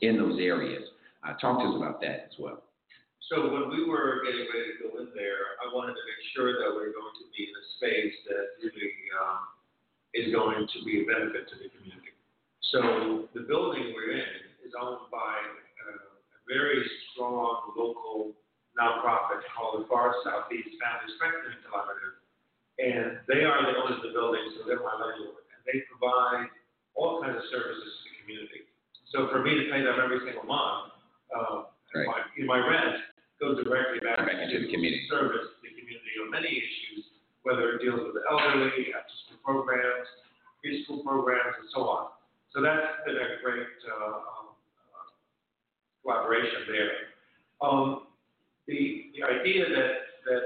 in 0.00 0.16
those 0.16 0.40
areas. 0.40 0.82
Uh, 1.26 1.34
talk 1.36 1.60
to 1.60 1.68
us 1.68 1.76
about 1.76 2.00
that 2.00 2.30
as 2.30 2.34
well. 2.38 2.62
So 3.28 3.50
when 3.50 3.68
we 3.68 3.84
were 3.84 4.22
getting 4.24 4.46
ready 4.48 4.70
to 4.70 4.86
go 4.86 4.90
in 5.02 5.10
there, 5.12 5.58
I 5.58 5.74
wanted 5.74 5.98
to 5.98 6.04
make 6.06 6.22
sure 6.32 6.56
that 6.62 6.70
we're 6.70 6.94
going 6.94 7.16
to 7.20 7.26
be 7.34 7.42
in 7.42 7.52
a 7.52 7.64
space 7.76 8.16
that 8.30 8.44
really 8.62 8.94
um, 9.18 9.42
is 10.14 10.32
going 10.32 10.62
to 10.62 10.78
be 10.86 11.02
a 11.02 11.04
benefit 11.04 11.50
to 11.50 11.56
the 11.58 11.68
community. 11.74 12.14
So 12.70 13.26
the 13.34 13.44
building 13.44 13.92
we're 13.92 14.14
in 14.14 14.32
is 14.62 14.72
owned 14.78 15.10
by 15.10 15.34
uh, 15.90 16.38
a 16.38 16.40
very 16.46 16.80
strong 17.12 17.74
local 17.76 18.32
nonprofit 18.76 19.40
called 19.56 19.80
the 19.80 19.84
Far 19.88 20.12
Southeast 20.22 20.76
Family 20.78 21.08
Strengthening 21.16 21.60
Collaborative. 21.64 22.20
And 22.76 23.24
they 23.24 23.40
are 23.48 23.64
the 23.64 23.72
owners 23.72 24.04
of 24.04 24.04
the 24.04 24.12
building, 24.12 24.44
so 24.56 24.68
they're 24.68 24.84
my 24.84 24.92
landlord. 25.00 25.48
And 25.48 25.60
they 25.64 25.80
provide 25.88 26.52
all 26.92 27.24
kinds 27.24 27.40
of 27.40 27.46
services 27.48 27.88
to 27.88 28.04
the 28.12 28.16
community. 28.20 28.68
So 29.12 29.32
for 29.32 29.40
me 29.40 29.56
to 29.56 29.64
pay 29.72 29.80
them 29.80 29.96
every 29.96 30.20
single 30.24 30.44
month, 30.44 30.92
uh, 31.32 31.72
Right. 31.94 32.04
my, 32.12 32.20
in 32.36 32.44
my 32.44 32.60
rent 32.60 33.00
goes 33.40 33.56
directly 33.64 34.00
back, 34.04 34.20
Back 34.20 34.36
into 34.36 34.66
the 34.66 34.68
community. 34.68 35.06
Service 35.08 35.48
the 35.64 35.70
community 35.72 36.12
on 36.20 36.28
many 36.28 36.50
issues, 36.50 37.08
whether 37.42 37.72
it 37.72 37.80
deals 37.80 38.00
with 38.04 38.12
the 38.20 38.24
elderly, 38.28 38.92
after-school 38.92 39.40
programs, 39.40 40.08
preschool 40.60 41.00
programs, 41.04 41.56
and 41.56 41.68
so 41.72 41.88
on. 41.88 42.12
So 42.52 42.60
that's 42.60 43.00
been 43.06 43.16
a 43.16 43.40
great 43.40 43.64
uh, 43.88 44.18
um, 44.18 44.52
uh, 44.92 45.08
collaboration 46.02 46.68
there. 46.68 46.92
Um, 47.62 48.05
the 48.66 49.12
the 49.14 49.22
idea 49.22 49.64
that 49.68 49.92
that 50.26 50.42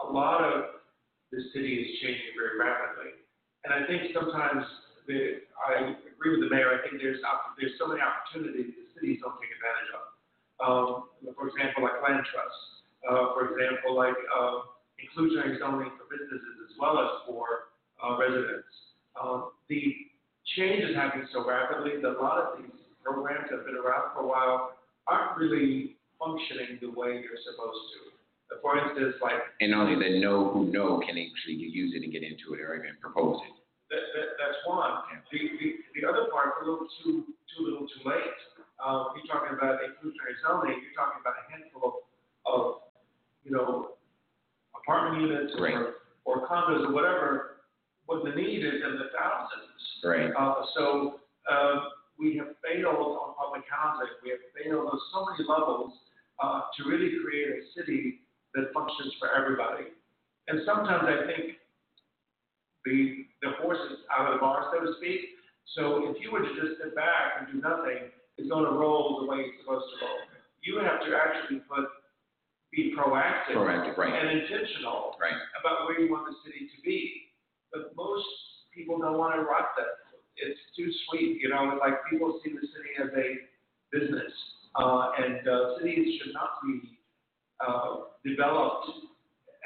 a 0.00 0.06
lot 0.12 0.42
of 0.42 0.80
the 1.32 1.40
city 1.52 1.74
is 1.76 1.88
changing 2.00 2.32
very 2.34 2.58
rapidly, 2.58 3.14
and 3.64 3.70
I 3.72 3.86
think 3.86 4.12
sometimes 4.12 4.64
the, 5.06 5.44
I 5.60 5.94
agree 6.08 6.38
with 6.38 6.48
the 6.48 6.50
mayor. 6.50 6.72
I 6.72 6.80
think 6.82 7.00
there's 7.00 7.20
there's 7.60 7.76
so 7.78 7.86
many 7.86 8.00
opportunities 8.00 8.72
the 8.74 8.86
cities 8.96 9.20
don't 9.22 9.36
take 9.38 9.52
advantage 9.52 9.90
of. 9.94 10.04
Um, 10.60 10.88
for 11.36 11.48
example, 11.48 11.84
like 11.84 12.00
land 12.04 12.24
trusts. 12.28 12.64
Uh, 13.00 13.32
for 13.32 13.48
example, 13.48 13.96
like 13.96 14.16
uh, 14.28 14.68
inclusionary 15.00 15.56
zoning 15.56 15.88
for 15.96 16.04
businesses 16.12 16.68
as 16.68 16.72
well 16.76 17.00
as 17.00 17.24
for 17.24 17.72
uh, 18.04 18.20
residents. 18.20 18.68
Um, 19.16 19.56
the 19.68 19.80
change 20.56 20.84
is 20.84 20.96
happening 20.96 21.26
so 21.32 21.46
rapidly 21.46 22.00
that 22.02 22.16
a 22.16 22.20
lot 22.20 22.38
of 22.38 22.60
these 22.60 22.72
programs 23.04 23.48
that 23.48 23.64
have 23.64 23.66
been 23.66 23.76
around 23.76 24.12
for 24.12 24.20
a 24.20 24.28
while 24.28 24.76
aren't 25.08 25.36
really 25.38 25.96
functioning 26.20 26.76
the 26.84 26.92
way 26.92 27.18
you're 27.24 27.40
supposed 27.42 27.84
to. 27.96 28.00
Uh, 28.52 28.60
For 28.60 28.76
instance, 28.76 29.16
like 29.24 29.40
And 29.64 29.72
only 29.74 29.96
the 29.96 30.20
know 30.20 30.52
who 30.52 30.68
know 30.68 31.00
can 31.00 31.16
actually 31.16 31.56
use 31.56 31.96
it 31.96 32.04
and 32.04 32.12
get 32.12 32.22
into 32.22 32.52
it 32.54 32.60
or 32.60 32.76
even 32.76 32.94
propose 33.00 33.40
it. 33.48 33.54
that, 33.90 34.04
that, 34.14 34.28
that's 34.38 34.60
one. 34.68 35.00
The, 35.32 35.40
the, 35.58 35.68
the 35.96 36.02
other 36.06 36.28
part, 36.30 36.60
a 36.60 36.68
little 36.68 36.86
too, 37.02 37.24
too 37.50 37.60
little 37.64 37.88
too 37.88 38.02
late. 38.04 38.36
Um, 38.84 39.12
you're 39.16 39.26
talking 39.28 39.56
about 39.56 39.80
inclusionary 39.84 40.36
zoning, 40.44 40.78
you're 40.84 40.96
talking 40.96 41.20
about 41.20 41.36
a 41.40 41.44
handful 41.52 41.82
of, 41.84 41.94
of, 42.48 42.62
you 43.44 43.52
know, 43.52 43.96
apartment 44.76 45.20
units 45.24 45.52
Right. 45.60 45.74
or, 45.74 45.94
or 46.24 46.46
condos 46.48 46.88
or 46.88 46.92
whatever, 46.92 47.60
what 48.06 48.24
the 48.24 48.30
need 48.32 48.64
is 48.64 48.80
in 48.82 48.92
the 48.98 49.08
thousands. 49.12 49.80
Right. 50.04 50.32
Uh, 50.32 50.64
so, 50.74 51.20
um, 51.50 51.76
we 52.18 52.36
have 52.36 52.52
failed 52.64 53.16
on 53.16 53.32
public 53.36 53.64
housing, 53.70 54.08
we 54.24 54.30
have 54.30 54.44
failed 54.56 54.88
on 54.92 54.98
so 55.12 55.24
many 55.28 55.44
levels, 55.48 55.92
uh, 56.42 56.60
to 56.76 56.88
really 56.88 57.12
create 57.22 57.48
a 57.48 57.60
city 57.76 58.20
that 58.54 58.72
functions 58.74 59.14
for 59.18 59.28
everybody. 59.30 59.92
And 60.48 60.60
sometimes 60.66 61.04
I 61.06 61.26
think 61.26 61.56
the, 62.84 63.26
the 63.42 63.50
horse 63.62 63.78
is 63.92 63.98
out 64.10 64.26
of 64.26 64.34
the 64.34 64.40
bar, 64.40 64.72
so 64.72 64.80
to 64.84 64.92
speak. 64.98 65.20
So 65.76 66.10
if 66.10 66.16
you 66.20 66.32
were 66.32 66.40
to 66.40 66.52
just 66.56 66.82
sit 66.82 66.96
back 66.96 67.38
and 67.38 67.46
do 67.46 67.60
nothing, 67.60 68.10
it's 68.38 68.48
gonna 68.48 68.72
roll 68.72 69.20
the 69.20 69.26
way 69.30 69.46
it's 69.46 69.60
supposed 69.62 69.86
to 69.86 69.96
roll. 70.04 70.18
You 70.64 70.80
have 70.82 71.00
to 71.06 71.10
actually 71.14 71.60
put, 71.68 71.86
be 72.72 72.94
proactive. 72.96 73.54
Proactive, 73.54 73.96
right. 73.96 74.12
And 74.12 74.40
intentional 74.40 75.14
Right. 75.20 75.36
about 75.60 75.86
where 75.86 76.00
you 76.00 76.10
want 76.10 76.26
the 76.26 76.36
city 76.44 76.66
to 76.74 76.78
be. 76.82 77.30
But 77.72 77.94
most 77.94 78.26
people 78.74 78.98
don't 78.98 79.18
want 79.18 79.36
to 79.36 79.42
rock 79.42 79.76
that. 79.76 80.00
It's 80.36 80.58
too 80.74 80.90
sweet, 81.06 81.38
you 81.40 81.48
know, 81.50 81.70
it's 81.70 81.80
like 81.80 81.94
people 82.10 82.40
see 82.42 82.50
the 82.50 82.64
city 82.66 82.92
as 82.98 83.10
a 83.12 83.28
business. 83.92 84.32
Uh, 84.76 85.10
and, 85.18 85.48
uh, 85.48 85.78
cities 85.78 86.20
should 86.20 86.32
not 86.32 86.60
be, 86.62 86.98
uh, 87.60 87.96
developed 88.24 88.90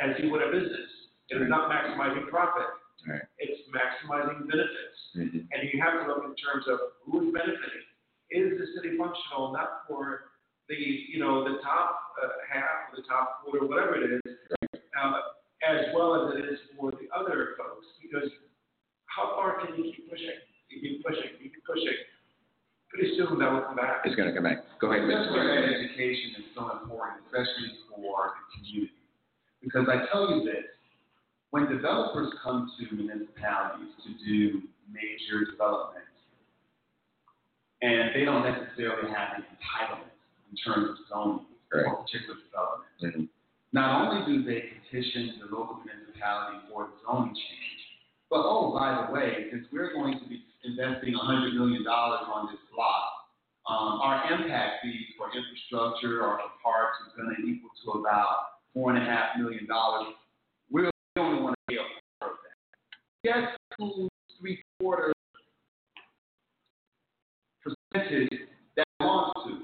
as 0.00 0.18
you 0.18 0.30
would 0.30 0.42
a 0.42 0.50
business. 0.50 0.90
It's 1.28 1.48
not 1.48 1.70
maximizing 1.70 2.28
profit. 2.28 2.66
Right. 3.06 3.22
It's 3.38 3.68
maximizing 3.68 4.48
benefits. 4.48 4.98
Mhm. 5.14 5.46
And 5.52 5.68
you 5.72 5.80
have 5.82 6.00
to 6.00 6.06
look 6.08 6.24
in 6.24 6.34
terms 6.36 6.66
of 6.68 6.80
who 7.02 7.28
is 7.28 7.34
benefiting. 7.34 7.84
Is 8.30 8.58
the 8.58 8.66
city 8.74 8.96
functional 8.96 9.52
not 9.52 9.86
for 9.86 10.32
the, 10.68 10.74
you 10.74 11.18
know, 11.18 11.44
the 11.44 11.60
top 11.60 12.00
uh, 12.22 12.28
half, 12.48 12.90
or 12.92 12.96
the 12.96 13.02
top 13.02 13.42
quarter, 13.42 13.66
whatever 13.66 13.96
it 13.96 14.20
is, 14.24 14.38
uh, 14.96 15.20
as 15.62 15.92
well 15.94 16.28
as 16.28 16.34
it 16.38 16.44
is 16.46 16.58
for 16.76 16.92
the 16.92 17.08
other 17.14 17.54
folks? 17.58 17.86
Because 18.00 18.30
how 19.06 19.34
far 19.36 19.60
can 19.64 19.76
you 19.76 19.92
keep 19.92 20.08
pushing? 20.10 20.40
You 20.70 20.80
keep 20.80 21.04
pushing, 21.04 21.30
you 21.40 21.50
keep 21.50 21.64
pushing. 21.66 21.94
Soon 22.94 23.38
that 23.38 23.50
will 23.50 23.62
come 23.66 23.76
back. 23.76 24.02
It's 24.04 24.14
going 24.14 24.28
to 24.28 24.34
come 24.34 24.44
back. 24.44 24.62
Go 24.80 24.92
ahead, 24.92 25.02
Mr. 25.02 25.34
that 25.34 25.66
education 25.66 26.38
is 26.38 26.46
so 26.54 26.70
important, 26.78 27.26
especially 27.26 27.82
for 27.90 28.38
the 28.38 28.44
community. 28.54 28.94
Because 29.62 29.86
I 29.90 30.06
tell 30.12 30.30
you 30.30 30.44
this, 30.46 30.70
when 31.50 31.66
developers 31.66 32.30
come 32.42 32.70
to 32.78 32.94
municipalities 32.94 33.90
to 34.06 34.10
do 34.22 34.62
major 34.86 35.42
development, 35.50 36.06
and 37.82 38.14
they 38.14 38.24
don't 38.24 38.46
necessarily 38.46 39.10
have 39.10 39.38
an 39.38 39.44
entitlement 39.50 40.14
in 40.50 40.56
terms 40.62 40.94
of 40.94 40.96
zoning 41.10 41.46
for 41.70 41.82
a 41.82 41.90
particular 41.98 42.38
development, 42.46 42.88
Mhm. 43.02 43.28
not 43.72 44.06
only 44.06 44.22
do 44.26 44.42
they 44.44 44.70
petition 44.86 45.38
the 45.40 45.46
local 45.46 45.82
municipality 45.84 46.58
for 46.70 46.86
the 46.86 46.98
zoning 47.02 47.34
change, 47.34 47.80
but 48.30 48.42
oh, 48.46 48.70
by 48.72 49.06
the 49.06 49.12
way, 49.12 49.50
since 49.50 49.66
we're 49.72 49.92
going 49.92 50.18
to 50.18 50.24
be 50.26 50.44
investing 50.64 51.14
$100 51.14 51.54
million 51.54 51.86
on 51.86 52.48
this 52.50 52.60
block, 52.74 53.14
um, 53.68 54.00
our 54.00 54.32
impact 54.32 54.82
fees 54.82 55.06
for 55.16 55.28
infrastructure 55.32 56.22
or 56.22 56.36
for 56.36 56.50
parks 56.62 56.98
is 57.06 57.12
going 57.16 57.34
to 57.34 57.42
equal 57.48 57.70
to 57.84 58.00
about 58.00 58.60
four 58.74 58.94
and 58.94 59.02
a 59.02 59.06
half 59.06 59.36
million 59.38 59.66
dollars. 59.66 60.14
We 60.70 60.88
only 61.16 61.40
want 61.42 61.54
to 61.54 61.62
be 61.68 61.76
a 61.76 61.84
part 62.20 62.32
of 62.32 62.38
that. 62.44 63.24
Guess 63.24 63.56
who's 63.78 64.10
three 64.40 64.62
quarter 64.80 65.12
percentage 67.62 68.28
that 68.76 68.86
belongs 68.98 69.32
to? 69.46 69.58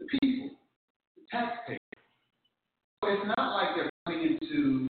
The 0.00 0.06
people, 0.20 0.56
the 1.16 1.22
taxpayers. 1.30 1.78
So 3.02 3.10
it's 3.10 3.26
not 3.36 3.54
like 3.54 3.76
they're 3.76 3.90
coming 4.06 4.38
into 4.40 4.88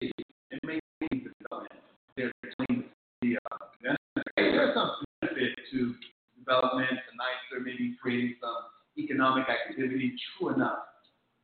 city 0.00 0.12
and 0.50 0.60
making 0.64 1.28
development. 1.28 1.80
They're 2.16 2.32
doing 2.68 2.84
the 3.20 3.36
uh, 3.52 3.96
there's 4.36 4.74
some 4.74 4.90
benefit 5.20 5.57
to 5.72 5.94
development, 6.38 6.90
tonight 7.10 7.38
they're 7.50 7.60
maybe 7.60 7.96
creating 8.00 8.36
some 8.40 8.56
economic 8.96 9.46
activity, 9.48 10.14
true 10.38 10.54
enough. 10.54 10.78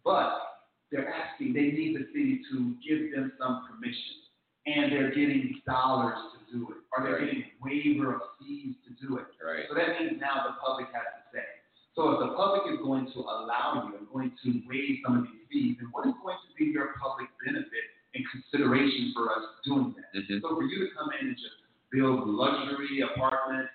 But 0.05 0.41
they're 0.91 1.09
asking, 1.09 1.53
they 1.55 1.73
need 1.73 1.97
the 1.97 2.07
city 2.13 2.43
to 2.53 2.75
give 2.87 3.15
them 3.15 3.33
some 3.39 3.67
permission. 3.69 4.23
And 4.67 4.93
they're 4.93 5.11
getting 5.13 5.61
dollars 5.67 6.17
to 6.33 6.39
do 6.57 6.71
it, 6.73 6.79
or 6.97 7.05
they're 7.05 7.21
Right. 7.21 7.27
getting 7.27 7.45
waiver 7.61 8.15
of 8.17 8.23
fees 8.39 8.77
to 8.89 9.07
do 9.07 9.19
it. 9.19 9.27
Right. 9.43 9.69
So 9.69 9.75
that 9.75 10.01
means 10.01 10.21
now 10.21 10.45
the 10.49 10.55
public 10.57 10.87
has 10.89 11.05
to 11.05 11.23
say. 11.37 11.45
So 11.95 12.11
if 12.13 12.21
the 12.21 12.35
public 12.35 12.73
is 12.73 12.81
going 12.81 13.13
to 13.13 13.19
allow 13.21 13.87
you, 13.87 13.97
and 13.99 14.09
going 14.09 14.33
to 14.43 14.63
waive 14.67 15.01
some 15.05 15.19
of 15.19 15.25
these 15.29 15.47
fees, 15.53 15.77
then 15.79 15.91
what 15.93 16.07
is 16.07 16.15
going 16.23 16.39
to 16.39 16.51
be 16.57 16.73
your 16.73 16.95
public 16.99 17.29
benefit 17.45 17.85
and 18.15 18.25
consideration 18.31 19.13
for 19.15 19.31
us 19.37 19.45
doing 19.65 19.95
that? 19.95 20.15
Mhm. 20.15 20.41
So 20.41 20.57
for 20.57 20.63
you 20.65 20.89
to 20.89 20.95
come 20.95 21.13
in 21.21 21.29
and 21.29 21.37
just 21.37 21.57
build 21.91 22.27
luxury 22.27 23.01
apartments, 23.03 23.71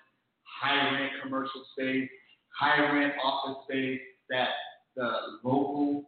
high 0.60 0.92
rent 0.92 1.12
commercial 1.22 1.64
space, 1.72 2.08
high 2.52 2.78
rent 2.92 3.14
office 3.24 3.64
space 3.64 4.00
that 4.28 4.52
the 4.94 5.40
local 5.42 6.04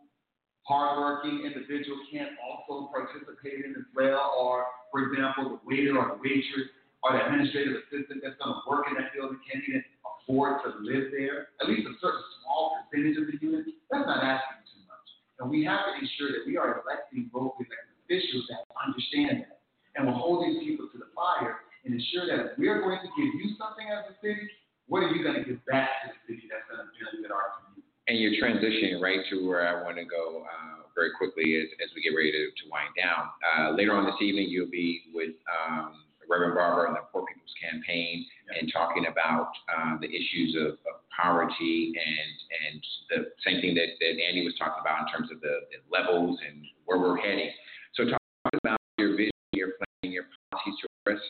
hardworking 0.68 1.42
individual 1.48 1.96
can't 2.12 2.36
also 2.44 2.92
participate 2.92 3.64
in 3.64 3.72
as 3.72 3.88
well, 3.96 4.36
or 4.36 4.66
for 4.92 5.08
example, 5.08 5.56
the 5.56 5.60
waiter 5.64 5.96
or 5.96 6.14
the 6.14 6.20
waitress 6.20 6.68
or 7.02 7.16
the 7.16 7.24
administrative 7.24 7.80
assistant 7.88 8.20
that's 8.22 8.36
gonna 8.38 8.60
work 8.68 8.86
in 8.86 8.94
that 8.94 9.10
building 9.16 9.40
can't 9.48 9.64
even 9.66 9.82
afford 10.04 10.62
to 10.62 10.70
live 10.84 11.10
there, 11.10 11.50
at 11.58 11.66
least 11.66 11.88
a 11.88 11.94
certain 11.98 12.22
small 12.44 12.78
percentage 12.86 13.18
of 13.18 13.26
the 13.26 13.36
unit, 13.40 13.66
that's 13.90 14.06
not 14.06 14.22
asking 14.22 14.62
too 14.70 14.84
much. 14.86 15.08
And 15.40 15.50
we 15.50 15.64
have 15.64 15.82
to 15.88 15.92
ensure 15.98 16.30
that 16.30 16.46
we 16.46 16.54
are 16.60 16.84
electing 16.84 17.26
local 17.34 17.58
elected 17.58 17.98
officials 18.06 18.46
that 18.52 18.62
understand 18.78 19.48
that. 19.48 19.58
And 19.96 20.06
will 20.06 20.16
hold 20.16 20.46
these 20.46 20.62
people 20.62 20.88
to 20.88 20.96
the 20.96 21.10
fire 21.12 21.68
and 21.84 21.94
ensure 21.94 22.26
that 22.26 22.52
if 22.52 22.58
we're 22.58 22.80
going 22.80 23.00
to 23.00 23.10
give 23.18 23.32
you 23.34 23.54
something 23.58 23.86
as 23.90 24.10
a 24.10 24.14
city, 24.22 24.46
what 24.86 25.02
are 25.02 25.10
you 25.10 25.24
gonna 25.24 25.44
give 25.44 25.64
back 25.64 26.04
to 26.04 26.12
the 26.12 26.18
city 26.28 26.44
that's 26.50 26.66
gonna 26.68 26.84
benefit 26.92 27.30
our 27.32 27.56
community? 27.56 27.86
And 28.10 28.18
you're 28.18 28.36
transitioning 28.36 29.00
right 29.00 29.22
to 29.30 29.46
where 29.46 29.62
I 29.64 29.80
want 29.82 29.96
to 29.96 30.04
go 30.04 30.42
uh, 30.42 30.90
very 30.94 31.14
quickly 31.16 31.56
as, 31.62 31.70
as 31.78 31.88
we 31.94 32.02
get 32.02 32.12
ready 32.12 32.34
to, 32.34 32.50
to 32.50 32.64
wind 32.68 32.90
down. 32.98 33.30
Uh, 33.40 33.72
later 33.78 33.94
on 33.94 34.04
this 34.04 34.18
evening, 34.20 34.50
you'll 34.50 34.68
be 34.68 35.06
with 35.14 35.38
um, 35.48 36.02
Reverend 36.28 36.54
Barber 36.54 36.86
and 36.90 36.96
the 36.96 37.06
Poor 37.12 37.24
People's 37.24 37.54
Campaign 37.62 38.26
and 38.58 38.68
talking 38.72 39.06
about 39.06 39.54
uh, 39.70 39.96
the 40.02 40.10
issues 40.10 40.56
of, 40.58 40.76
of 40.90 41.00
poverty 41.14 41.94
and 41.94 42.32
and 42.52 42.82
the 43.10 43.18
same 43.46 43.60
thing 43.60 43.74
that, 43.78 43.96
that 44.00 44.14
Andy 44.18 44.44
was 44.44 44.54
talking 44.58 44.80
about 44.80 45.06
in 45.06 45.08
terms 45.12 45.30
of 45.30 45.40
the, 45.40 45.70
the 45.70 45.80
levels 45.88 46.38
and 46.42 46.66
where 46.84 46.98
we're 46.98 47.16
heading. 47.16 47.50
So 47.94 48.04
talk 48.10 48.20
about 48.64 48.80
your 48.98 49.16
vision, 49.16 49.32
your 49.52 49.78
plan, 49.78 50.12
your 50.12 50.24
policies 50.50 50.74
to 50.80 50.88
address 51.06 51.22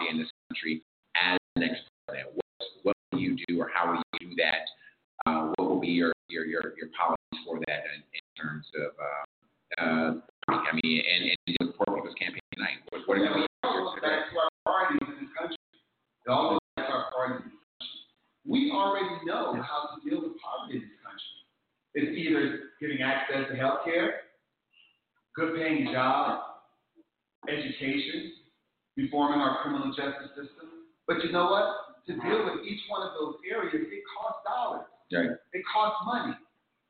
uh, 0.00 0.10
in 0.10 0.18
this 0.18 0.30
country 0.48 0.82
as 1.16 1.38
the 1.54 1.60
next 1.60 1.82
president. 2.08 2.34
What, 2.34 2.68
what 2.82 2.96
will 3.12 3.20
you 3.20 3.36
do, 3.48 3.60
or 3.60 3.70
how 3.72 3.92
will 3.92 4.02
you 4.20 4.30
do 4.30 4.34
that? 4.40 4.64
Uh, 5.26 5.52
what 5.56 5.68
will 5.68 5.80
be 5.80 5.88
your 5.88 6.12
your 6.28 6.46
your, 6.46 6.72
your 6.76 6.88
policies 6.96 7.44
for 7.44 7.60
that 7.68 7.84
in, 7.92 8.00
in 8.00 8.24
terms 8.40 8.66
of 8.80 8.92
uh, 8.96 9.24
uh, 9.78 10.10
I 10.48 10.72
mean, 10.82 11.02
and, 11.04 11.30
and 11.30 11.68
the 11.68 11.72
Poor 11.72 11.94
People's 11.94 12.14
Campaign 12.18 12.42
tonight. 12.54 12.82
What, 12.90 13.06
what 13.06 13.18
are 13.18 13.28
going 13.28 13.44
it 13.44 13.66
all 13.66 13.92
goes 13.92 14.02
back 14.02 14.32
to 14.32 14.36
our 14.40 14.50
priorities 14.64 15.06
in 15.06 15.14
this 15.24 15.32
country. 15.38 15.56
It 16.26 16.30
all 16.30 16.50
goes 16.50 16.64
back 16.76 16.90
our 16.90 17.12
priorities 17.12 17.46
in 17.46 17.52
this 17.52 17.64
country. 17.78 18.00
We 18.48 18.72
already 18.72 19.14
know 19.26 19.60
how 19.62 19.94
to 19.94 19.96
deal 20.02 20.22
with 20.22 20.40
poverty 20.40 20.80
in 20.80 20.90
this 20.90 20.98
country. 21.04 21.36
It's 21.94 22.12
either 22.18 22.74
giving 22.80 23.02
access 23.02 23.46
to 23.50 23.54
health 23.56 23.84
care, 23.84 24.26
good 25.36 25.54
paying 25.54 25.92
jobs, 25.92 26.42
education, 27.46 28.39
reforming 29.00 29.40
our 29.40 29.62
criminal 29.62 29.88
justice 29.96 30.30
system. 30.36 30.84
But 31.06 31.24
you 31.24 31.32
know 31.32 31.48
what? 31.50 32.04
To 32.06 32.12
deal 32.16 32.44
with 32.44 32.64
each 32.66 32.80
one 32.88 33.06
of 33.06 33.12
those 33.18 33.36
areas, 33.48 33.86
it 33.88 34.02
costs 34.16 34.40
dollars. 34.44 34.88
Right. 35.12 35.36
It 35.52 35.62
costs 35.72 36.00
money. 36.06 36.34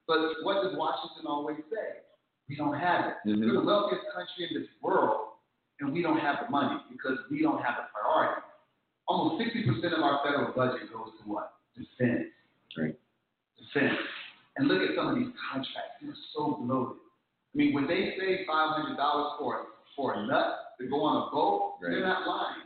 But 0.06 0.42
what 0.42 0.62
does 0.62 0.74
Washington 0.76 1.26
always 1.26 1.58
say? 1.70 2.02
We 2.48 2.56
don't 2.56 2.74
have 2.74 3.06
it. 3.06 3.14
Mhm. 3.26 3.46
We're 3.46 3.61
the 3.61 3.66
wealthiest 3.66 4.04
country 4.12 4.48
in 4.50 4.61
this 4.61 4.68
world, 4.82 5.38
and 5.80 5.92
we 5.92 6.02
don't 6.02 6.18
have 6.18 6.44
the 6.44 6.50
money 6.50 6.80
because 6.90 7.18
we 7.30 7.42
don't 7.42 7.62
have 7.62 7.76
the 7.76 7.86
priority. 7.94 8.42
Almost 9.06 9.38
60% 9.42 9.92
of 9.94 10.02
our 10.02 10.20
federal 10.24 10.52
budget 10.52 10.92
goes 10.92 11.11
to 11.22 11.28
what? 11.28 11.54
Defense. 11.76 12.28
Right. 12.76 12.98
Defense. 13.58 13.98
And 14.56 14.68
look 14.68 14.82
at 14.82 14.94
some 14.96 15.08
of 15.08 15.14
these 15.16 15.32
contracts. 15.50 15.98
They're 16.02 16.14
so 16.34 16.54
bloated. 16.62 16.98
I 17.54 17.58
mean, 17.58 17.72
when 17.72 17.86
they 17.86 18.16
say 18.18 18.44
$500 18.46 19.38
for, 19.38 19.66
for 19.96 20.14
a 20.14 20.26
nut 20.26 20.69
to 20.81 20.89
go 20.89 21.05
on 21.05 21.28
a 21.28 21.31
boat, 21.31 21.76
Right. 21.81 21.93
they're 21.93 22.07
not 22.07 22.26
lying. 22.26 22.64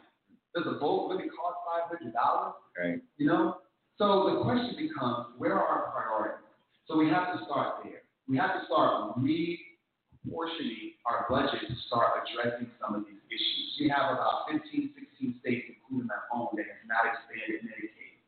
Does 0.54 0.66
a 0.66 0.78
boat 0.78 1.10
really 1.10 1.28
cost 1.28 1.58
$500? 1.90 2.54
Right. 2.78 3.02
You 3.18 3.26
know? 3.26 3.58
So 3.98 4.30
the 4.30 4.42
question 4.42 4.74
becomes, 4.78 5.34
where 5.38 5.54
are 5.54 5.66
our 5.66 5.90
priorities? 5.90 6.46
So 6.86 6.96
we 6.96 7.08
have 7.10 7.36
to 7.38 7.44
start 7.44 7.82
there. 7.82 8.02
We 8.28 8.36
have 8.38 8.58
to 8.58 8.64
start 8.66 9.16
reportioning 9.18 10.94
our 11.06 11.26
budget 11.28 11.60
to 11.68 11.74
start 11.86 12.22
addressing 12.22 12.70
some 12.80 12.94
of 12.94 13.04
these 13.06 13.20
issues. 13.28 13.66
We 13.80 13.88
have 13.90 14.14
about 14.14 14.46
15, 14.50 14.94
16 14.94 15.40
states, 15.40 15.66
including 15.74 16.06
my 16.08 16.18
own, 16.32 16.48
that 16.56 16.66
have 16.66 16.86
not 16.88 17.04
expanded 17.10 17.66
Medicaid. 17.66 18.22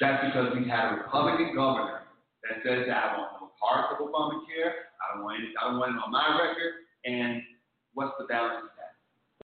That's 0.00 0.18
because 0.26 0.50
we've 0.58 0.66
had 0.66 0.92
a 0.94 1.06
Republican 1.06 1.54
governor 1.54 2.02
that 2.42 2.58
says 2.66 2.90
that 2.90 2.96
I 2.98 3.06
want 3.18 3.30
no 3.38 3.52
parts 3.60 3.94
of 3.94 4.02
Obamacare, 4.02 4.90
I 4.98 5.14
don't 5.14 5.22
want 5.22 5.38
it, 5.42 5.54
I 5.54 5.70
don't 5.70 5.78
want 5.78 5.94
it 5.94 6.00
on 6.02 6.10
my 6.10 6.26
record, 6.42 6.82
and 7.06 7.38
what's 7.94 8.10
the 8.18 8.26
balance 8.26 8.66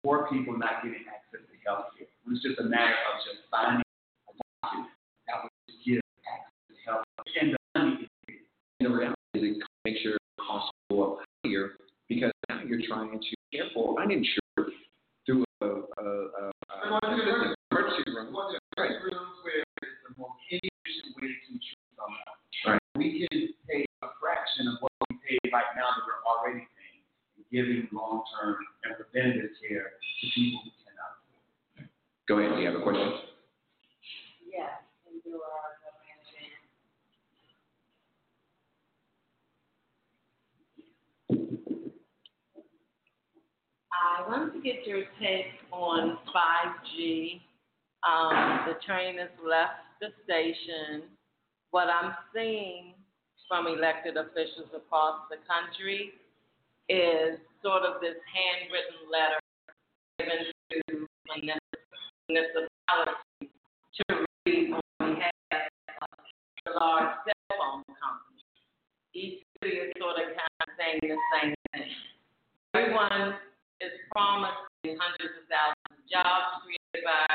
Poor 0.03 0.27
people 0.31 0.57
not 0.57 0.83
getting 0.83 1.03
access 1.07 1.41
to 1.47 1.55
health 1.65 1.91
care. 1.97 2.07
It's 2.31 2.43
just 2.43 2.59
a 2.59 2.63
matter 2.63 2.93
of 2.93 3.15
just 3.23 3.43
finding 3.49 3.83
a 3.83 4.33
market 4.63 4.91
that 5.27 5.35
would 5.43 5.51
give 5.85 6.01
access 6.27 6.53
to 6.69 6.73
health 6.85 7.03
care. 7.27 7.43
And 7.43 7.49
the 7.53 7.59
money 7.75 8.09
the 8.79 8.89
reality 8.89 9.35
is, 9.35 9.57
it 9.57 9.63
makes 9.85 9.99
your 10.03 10.17
costs 10.39 10.71
go 10.89 11.03
up 11.03 11.25
higher 11.43 11.75
because 12.07 12.31
now 12.49 12.61
you're 12.67 12.81
trying 12.87 13.11
to 13.19 13.35
care 13.51 13.67
for 13.73 13.99
uninsured 14.01 14.71
through 15.25 15.43
a, 15.61 15.65
a, 15.65 15.67
a, 15.67 16.43
a 16.47 16.51
They're 16.77 16.91
going 16.93 17.17
to 17.17 17.25
the 17.25 17.55
emergency 17.71 18.11
room. 18.13 18.31
one 18.31 18.53
of 18.53 18.55
the 18.55 18.61
great 18.77 19.01
rooms 19.01 19.35
where 19.43 19.65
it's 19.81 19.99
the 20.07 20.13
most 20.15 20.39
inefficient 20.51 21.09
way 21.19 21.27
to 21.27 21.37
treat 21.51 21.63
someone. 21.97 22.37
Right. 22.65 22.81
We 22.95 23.27
can 23.27 23.49
pay 23.67 23.83
a 24.03 24.07
fraction 24.21 24.67
of 24.71 24.79
what 24.79 24.93
we 25.09 25.17
pay 25.25 25.39
right 25.51 25.73
now 25.75 25.89
that 25.91 26.03
we're 26.05 26.21
already 26.23 26.63
paying, 27.51 27.65
and 27.65 27.67
giving 27.67 27.89
long-term 27.91 28.57
and 28.83 28.95
preventative 28.95 29.51
care 29.67 29.83
to 29.83 30.27
people 30.35 30.61
who 30.63 30.71
cannot 30.85 31.11
afford. 31.21 31.89
Go 32.27 32.39
ahead. 32.39 32.55
Do 32.55 32.61
you 32.61 32.67
have 32.71 32.79
a 32.79 32.83
question? 32.83 33.13
Yes, 34.51 34.69
and 35.07 35.21
you 35.25 35.35
are 35.35 35.77
the 35.83 35.91
man. 35.99 36.17
I 43.93 44.29
wanted 44.29 44.53
to 44.53 44.61
get 44.61 44.85
your 44.85 45.03
take 45.19 45.45
on 45.71 46.17
5G. 46.33 47.41
Um, 48.07 48.67
the 48.67 48.75
train 48.85 49.17
has 49.17 49.29
left 49.45 49.81
the 49.99 50.09
station. 50.23 51.03
What 51.71 51.87
I'm 51.89 52.13
seeing 52.33 52.93
from 53.49 53.67
elected 53.67 54.17
officials 54.17 54.69
across 54.75 55.21
the 55.29 55.37
country 55.47 56.13
is 56.89 57.39
sort 57.63 57.83
of 57.83 57.99
this 57.99 58.15
handwritten 58.31 59.11
letter 59.11 59.39
given 60.19 60.47
to 60.71 61.07
municipalities 62.27 63.51
to 63.95 64.03
read 64.45 64.71
on 64.71 65.15
behalf 65.15 65.31
of 65.51 66.19
the 66.65 66.71
large 66.79 67.11
cell 67.27 67.51
phone 67.59 67.83
companies. 67.99 68.47
Each 69.13 69.43
city 69.59 69.83
is 69.83 69.91
sort 69.99 70.15
of 70.15 70.31
kind 70.31 70.55
of 70.63 70.69
saying 70.79 70.99
the 71.03 71.19
same 71.35 71.53
thing. 71.73 71.91
Everyone 72.73 73.35
is 73.83 73.91
promising 74.11 74.95
hundreds 74.95 75.35
of 75.43 75.45
thousands 75.51 75.91
of 75.91 76.03
jobs 76.07 76.63
created 76.63 77.03
by 77.03 77.27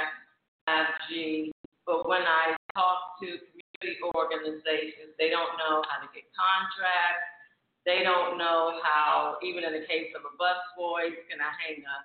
5G, 0.64 1.53
but 1.84 2.09
when 2.09 2.24
I 2.24 2.57
talk 2.72 3.20
to 3.20 3.26
community 3.26 4.00
organizations, 4.16 5.12
they 5.18 5.28
don't 5.28 5.59
know 5.61 5.84
how 5.90 6.00
to 6.00 6.09
get 6.14 6.24
contracts. 6.32 7.41
They 7.85 8.07
don't 8.07 8.39
know 8.39 8.78
how, 8.87 9.43
even 9.43 9.66
in 9.66 9.74
the 9.74 9.87
case 9.91 10.14
of 10.14 10.22
a 10.22 10.33
bus 10.39 10.61
boy, 10.78 11.11
can 11.26 11.43
I 11.43 11.51
hang 11.59 11.83
a 11.83 11.97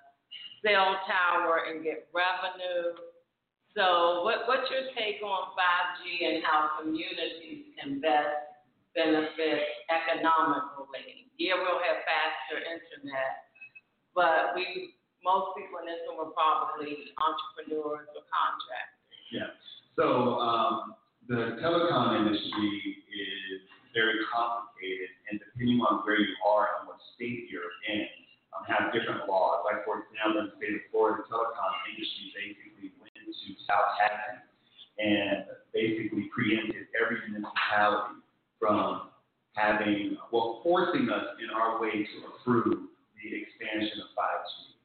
cell 0.66 0.98
tower 1.06 1.70
and 1.70 1.86
get 1.86 2.10
revenue? 2.10 2.98
So, 3.78 4.26
what, 4.26 4.50
what's 4.50 4.66
your 4.74 4.90
take 4.98 5.22
on 5.22 5.54
5G 5.54 6.02
and 6.26 6.42
how 6.42 6.82
communities 6.82 7.70
can 7.78 8.02
best 8.02 8.42
benefit 8.98 9.86
economically? 9.86 11.30
Yeah, 11.38 11.54
we'll 11.62 11.78
have 11.78 12.02
faster 12.02 12.58
internet, 12.58 13.46
but 14.18 14.58
we 14.58 14.98
most 15.22 15.54
people 15.58 15.82
in 15.82 15.86
this 15.86 16.02
room 16.06 16.22
are 16.22 16.34
probably 16.34 17.14
entrepreneurs 17.18 18.06
or 18.14 18.22
contractors. 18.30 19.26
Yeah. 19.30 19.50
So 19.98 20.38
um, 20.38 20.94
the 21.26 21.58
telecom 21.58 22.22
industry 22.22 23.02
is 23.12 23.66
very 23.94 24.22
complicated, 24.30 25.10
and 25.30 25.40
depending 25.40 25.80
on 25.84 26.04
where 26.04 26.18
you 26.18 26.34
are 26.44 26.80
and 26.80 26.88
what 26.88 26.98
state 27.14 27.48
you're 27.52 27.72
in, 27.88 28.08
um, 28.56 28.64
have 28.64 28.92
different 28.92 29.28
laws. 29.28 29.64
Like 29.68 29.84
for 29.84 30.04
example, 30.04 30.44
in 30.44 30.52
the 30.52 30.56
state 30.56 30.74
of 30.76 30.84
Florida, 30.90 31.22
the 31.22 31.28
telecom 31.28 31.72
industry 31.92 32.32
basically 32.32 32.88
went 32.98 33.14
to 33.14 33.48
South 33.68 33.96
Texas 34.00 34.48
and 34.98 35.46
basically 35.70 36.26
preempted 36.34 36.90
every 36.96 37.22
municipality 37.30 38.24
from 38.58 39.14
having, 39.54 40.16
well, 40.30 40.60
forcing 40.62 41.10
us 41.10 41.38
in 41.42 41.50
our 41.50 41.80
way 41.80 42.02
to 42.02 42.16
approve 42.34 42.90
the 43.18 43.28
expansion 43.30 44.02
of 44.02 44.10
5G. 44.14 44.78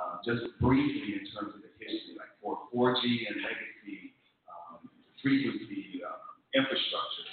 Um, 0.00 0.12
just 0.24 0.46
briefly 0.62 1.18
in 1.18 1.26
terms 1.34 1.52
of 1.54 1.60
the 1.60 1.70
history, 1.76 2.16
like 2.16 2.32
for 2.40 2.56
4G 2.72 3.04
and 3.04 3.36
legacy 3.42 4.16
um, 4.48 4.88
frequency 5.20 6.00
um, 6.06 6.40
infrastructure, 6.54 7.29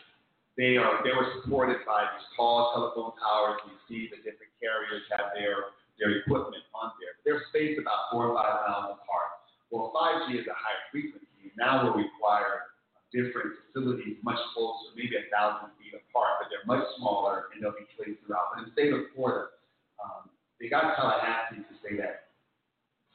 they 0.57 0.75
are 0.75 1.05
they 1.05 1.13
were 1.13 1.29
supported 1.37 1.85
by 1.85 2.09
these 2.17 2.27
tall 2.33 2.73
telephone 2.73 3.13
towers. 3.21 3.61
You 3.69 3.77
see 3.85 4.01
the 4.09 4.17
different 4.25 4.51
carriers 4.57 5.05
have 5.13 5.31
their 5.37 5.77
their 6.01 6.25
equipment 6.25 6.65
on 6.73 6.97
there. 6.97 7.13
They're 7.25 7.45
spaced 7.53 7.77
about 7.77 8.09
four 8.09 8.29
or 8.29 8.33
five 8.33 8.65
miles 8.65 8.97
apart. 8.97 9.29
Well, 9.69 9.93
5G 9.93 10.41
is 10.41 10.47
a 10.49 10.57
higher 10.57 10.83
frequency. 10.89 11.53
Now 11.57 11.85
will 11.85 11.97
require 11.97 12.73
different 13.13 13.57
facilities 13.69 14.17
much 14.21 14.37
closer, 14.53 14.93
maybe 14.95 15.17
a 15.17 15.25
thousand 15.33 15.73
feet 15.79 15.93
apart, 15.93 16.41
but 16.41 16.47
they're 16.49 16.65
much 16.65 16.85
smaller 16.97 17.49
and 17.53 17.61
they'll 17.61 17.77
be 17.77 17.87
placed 17.97 18.21
throughout. 18.25 18.53
But 18.53 18.61
in 18.61 18.63
the 18.69 18.73
state 18.73 18.93
of 18.93 19.09
Florida, 19.15 19.53
um, 20.01 20.29
they 20.59 20.69
got 20.69 20.95
Tallahassee 20.95 21.65
to 21.65 21.73
say 21.81 21.97
that 21.97 22.33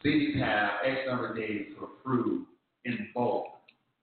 cities 0.02 0.35
have 0.39 0.82
X 0.85 1.06
number 1.06 1.31
of 1.31 1.36
days 1.36 1.74
to 1.77 1.86
approve 1.86 2.47
in 2.85 3.09
bulk 3.14 3.47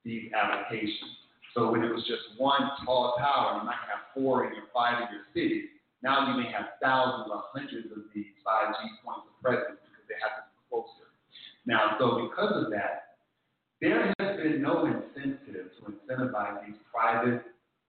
these 0.05 0.31
applications. 0.31 1.18
So 1.55 1.71
when 1.71 1.83
it 1.83 1.89
was 1.89 2.05
just 2.05 2.37
one 2.37 2.61
tall 2.85 3.15
tower, 3.17 3.59
you 3.59 3.65
might 3.65 3.81
have 3.89 4.13
four 4.13 4.45
in 4.45 4.53
your 4.53 4.69
five 4.73 5.01
in 5.01 5.07
your 5.09 5.25
city. 5.33 5.69
Now 6.01 6.29
you 6.29 6.41
may 6.41 6.49
have 6.51 6.79
thousands 6.81 7.27
or 7.27 7.43
hundreds 7.51 7.91
of 7.91 8.07
these 8.13 8.31
5G 8.45 9.03
points 9.03 9.27
of 9.27 9.35
presence 9.41 9.81
because 9.81 10.05
they 10.07 10.15
have 10.21 10.39
to 10.39 10.43
be 10.47 10.59
closer. 10.69 11.11
Now, 11.65 11.97
so 11.99 12.29
because 12.29 12.53
of 12.55 12.71
that, 12.71 13.19
there 13.81 14.13
has 14.19 14.37
been 14.37 14.61
no 14.61 14.85
incentive 14.85 15.73
to 15.75 15.81
incentivize 15.89 16.65
these 16.65 16.79
private 16.87 17.43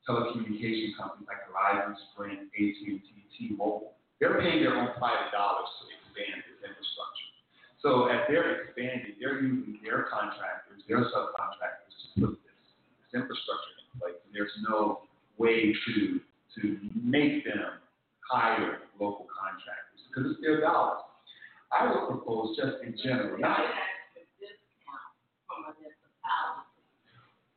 telecommunication 0.09 0.97
companies 0.97 1.29
like 1.29 1.45
Verizon, 1.47 1.95
Sprint, 2.11 2.51
AT&T, 2.51 2.99
T-Mobile. 3.39 3.95
They're 4.19 4.41
paying 4.41 4.63
their 4.63 4.77
own 4.77 4.91
private 4.99 5.31
dollars 5.31 5.71
to 5.81 5.85
expand 5.93 6.43
this 6.45 6.59
infrastructure. 6.61 7.31
So 7.81 8.13
as 8.13 8.27
they're 8.29 8.67
expanding, 8.67 9.17
they're 9.21 9.41
using 9.41 9.81
their 9.83 10.11
contractors, 10.11 10.83
their 10.89 11.05
subcontractors 11.09 11.95
to 12.17 12.37
put 12.37 12.50
this 13.11 13.21
infrastructure 13.23 13.75
in 13.83 14.01
place. 14.01 14.19
And 14.27 14.35
there's 14.35 14.55
no 14.69 15.03
way 15.39 15.75
to 15.87 16.21
to 16.61 16.79
make 17.03 17.45
them 17.45 17.79
hire 18.29 18.79
local 18.99 19.27
contractors, 19.31 20.03
because 20.09 20.33
it's 20.33 20.41
their 20.43 20.61
dollars. 20.61 21.03
I 21.71 21.87
would 21.87 22.09
propose 22.11 22.57
just 22.57 22.83
in 22.83 22.99
general, 22.99 23.39
not, 23.39 23.61
ask 23.61 23.79
for 24.11 24.27
discount 24.43 25.15
from 25.47 25.71
a 25.71 25.73
municipality. 25.79 26.67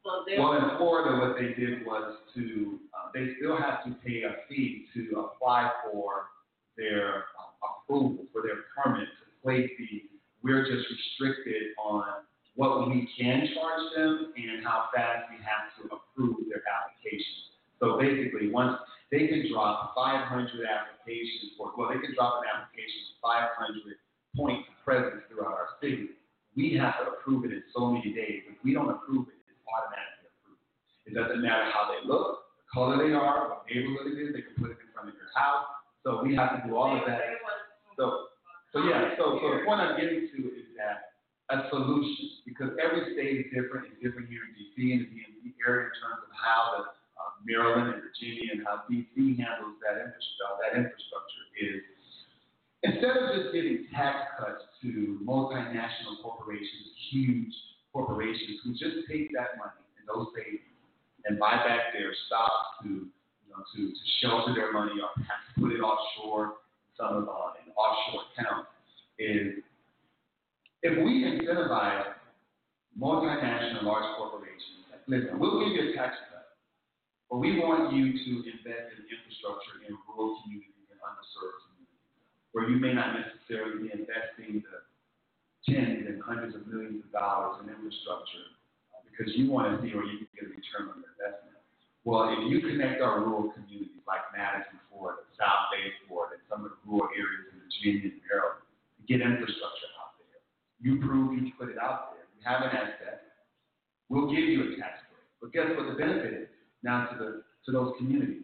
So 0.06 0.30
well, 0.38 0.54
in 0.62 0.78
Florida, 0.78 1.18
what 1.18 1.42
they 1.42 1.58
did 1.58 1.86
was 1.86 2.22
to, 2.36 2.78
uh, 2.94 3.10
they 3.16 3.34
still 3.42 3.58
have 3.58 3.82
to 3.86 3.98
pay 4.06 4.22
a 4.30 4.46
fee 4.46 4.86
to 4.94 5.26
apply 5.26 5.72
for 5.90 6.30
their 6.78 7.26
uh, 7.34 7.66
approval, 7.66 8.26
for 8.32 8.44
their 8.46 8.70
permit 8.78 9.10
to 9.10 9.26
place 9.42 9.70
the, 9.80 10.06
we're 10.44 10.70
just 10.70 10.86
restricted 10.86 11.74
on 11.82 12.22
what 12.56 12.88
we 12.88 13.10
can 13.18 13.50
charge 13.54 13.84
them 13.96 14.34
and 14.38 14.64
how 14.64 14.90
fast 14.94 15.26
we 15.34 15.38
have 15.42 15.74
to 15.82 15.90
approve 15.90 16.46
their 16.50 16.62
application. 16.62 17.58
So 17.82 17.98
basically, 17.98 18.54
once, 18.54 18.78
they 19.10 19.28
can 19.28 19.46
drop 19.52 19.94
five 19.94 20.26
hundred 20.26 20.66
applications 20.66 21.54
for, 21.58 21.74
well, 21.78 21.90
they 21.90 22.02
can 22.02 22.14
drop 22.14 22.42
an 22.42 22.50
application 22.50 23.02
five 23.22 23.54
hundred 23.58 23.98
points 24.38 24.66
of 24.70 24.76
presence 24.86 25.22
throughout 25.30 25.54
our 25.54 25.78
city. 25.82 26.18
We 26.58 26.78
have 26.78 26.98
to 27.02 27.18
approve 27.18 27.46
it 27.46 27.54
in 27.54 27.66
so 27.74 27.90
many 27.90 28.14
days. 28.14 28.46
If 28.50 28.62
we 28.62 28.74
don't 28.74 28.90
approve 28.90 29.30
it, 29.30 29.38
it's 29.50 29.62
automatically 29.66 30.30
approved. 30.30 30.62
It 31.10 31.14
doesn't 31.18 31.42
matter 31.42 31.70
how 31.74 31.90
they 31.90 32.06
look, 32.06 32.46
the 32.58 32.66
color 32.70 33.02
they 33.02 33.14
are, 33.14 33.50
what 33.50 33.66
neighborhood 33.70 34.14
it 34.14 34.18
is, 34.22 34.34
they 34.34 34.46
can 34.46 34.58
put 34.58 34.70
it 34.74 34.82
in 34.82 34.90
front 34.94 35.10
of 35.10 35.18
your 35.18 35.30
house. 35.34 35.66
So 36.06 36.22
we 36.22 36.38
have 36.38 36.58
to 36.58 36.60
do 36.66 36.78
all 36.78 36.94
of 36.94 37.06
that. 37.10 37.42
So, 37.98 38.34
so 38.74 38.86
yeah, 38.86 39.18
so, 39.18 39.38
so 39.42 39.46
the 39.58 39.66
point 39.66 39.82
I'm 39.82 39.98
getting 39.98 40.30
to 40.30 40.40
is 40.54 40.74
that 40.78 41.13
a 41.52 41.68
solution, 41.70 42.40
because 42.48 42.72
every 42.80 43.14
state 43.14 43.44
is 43.44 43.48
different, 43.52 43.92
it's 43.92 44.00
different 44.00 44.32
here 44.32 44.48
in 44.48 44.56
DC 44.56 44.76
and 44.96 45.02
the 45.04 45.12
DMV 45.12 45.60
area 45.68 45.92
in 45.92 45.96
terms 46.00 46.24
of 46.24 46.32
how 46.32 46.62
the, 46.80 46.82
uh, 47.20 47.32
Maryland 47.44 47.92
and 47.92 48.00
Virginia 48.00 48.56
and 48.56 48.62
how 48.64 48.88
DC 48.88 49.12
handles 49.36 49.76
that 49.84 50.00
infrastructure, 50.00 50.60
that 50.64 50.74
infrastructure 50.80 51.46
is, 51.60 51.84
instead 52.88 53.14
of 53.20 53.36
just 53.36 53.52
giving 53.52 53.92
tax 53.92 54.40
cuts 54.40 54.64
to 54.80 55.20
multinational 55.20 56.24
corporations, 56.24 56.96
huge 57.12 57.52
corporations 57.92 58.64
who 58.64 58.72
just 58.80 59.04
take 59.12 59.28
that 59.36 59.60
money 59.60 59.84
and 60.00 60.08
those 60.08 60.32
savings 60.32 60.64
and 61.28 61.36
buy 61.40 61.60
back 61.60 61.92
their 61.92 62.16
stocks 62.28 62.80
to, 62.84 63.08
you 63.12 63.50
know, 63.52 63.60
to, 63.76 63.82
to 63.92 64.04
shelter 64.24 64.56
their 64.56 64.72
money 64.72 64.96
or 65.00 65.12
perhaps 65.16 65.44
put 65.60 65.72
it 65.76 65.84
offshore, 65.84 66.64
some 66.96 67.24
of 67.24 67.28
uh, 67.28 67.60
in 67.60 67.72
offshore 67.76 68.32
accounts, 68.32 68.72
is 69.20 69.64
if 70.84 71.00
we 71.00 71.24
incentivize 71.24 72.12
multinational 73.00 73.88
large 73.88 74.06
corporations, 74.20 74.84
listen, 75.08 75.40
we'll 75.40 75.64
give 75.64 75.80
you 75.80 75.90
a 75.90 75.96
tax 75.96 76.20
cut, 76.28 76.60
but 77.32 77.40
we 77.40 77.56
want 77.56 77.96
you 77.96 78.12
to 78.12 78.32
invest 78.44 78.92
in 78.92 79.08
infrastructure 79.08 79.80
in 79.88 79.96
rural 80.12 80.44
communities 80.44 80.84
and 80.92 81.00
underserved 81.00 81.60
communities, 81.72 82.12
where 82.52 82.68
you 82.68 82.78
may 82.84 82.92
not 82.92 83.16
necessarily 83.16 83.88
be 83.88 83.96
investing 83.96 84.60
the 84.60 84.84
tens 85.64 86.04
and 86.04 86.20
hundreds 86.20 86.52
of 86.52 86.68
millions 86.68 87.00
of 87.00 87.10
dollars 87.16 87.64
in 87.64 87.72
infrastructure 87.72 88.60
uh, 88.92 89.00
because 89.08 89.32
you 89.40 89.48
want 89.48 89.72
to 89.72 89.80
see 89.80 89.96
where 89.96 90.04
you 90.04 90.28
can 90.28 90.30
get 90.36 90.44
a 90.44 90.52
return 90.52 90.92
on 90.92 91.00
your 91.00 91.16
investment. 91.16 91.64
Well, 92.04 92.28
if 92.36 92.52
you 92.52 92.60
connect 92.60 93.00
our 93.00 93.24
rural 93.24 93.56
communities 93.56 94.04
like 94.04 94.28
Madison, 94.36 94.84
Florida, 94.92 95.24
South 95.40 95.72
Bay, 95.72 95.96
Florida, 96.12 96.36
and 96.36 96.44
some 96.52 96.68
of 96.68 96.76
the 96.76 96.80
rural 96.84 97.08
areas 97.16 97.56
in 97.56 97.64
Virginia 97.64 98.12
and 98.12 98.20
Maryland, 98.28 98.68
to 99.00 99.02
get 99.08 99.24
infrastructure 99.24 99.93
you 100.84 101.00
prove 101.00 101.34
you 101.34 101.52
put 101.58 101.70
it 101.70 101.80
out 101.80 102.12
there. 102.12 102.28
You 102.36 102.44
have 102.44 102.62
an 102.62 102.76
asset. 102.76 103.24
We'll 104.10 104.28
give 104.28 104.44
you 104.44 104.62
a 104.62 104.76
tax 104.76 105.00
break. 105.08 105.24
But 105.40 105.54
guess 105.56 105.72
what 105.80 105.88
the 105.88 105.98
benefit 105.98 106.34
is 106.34 106.48
now 106.84 107.08
to 107.08 107.18
the 107.18 107.44
to 107.66 107.72
those 107.72 107.94
communities? 107.98 108.44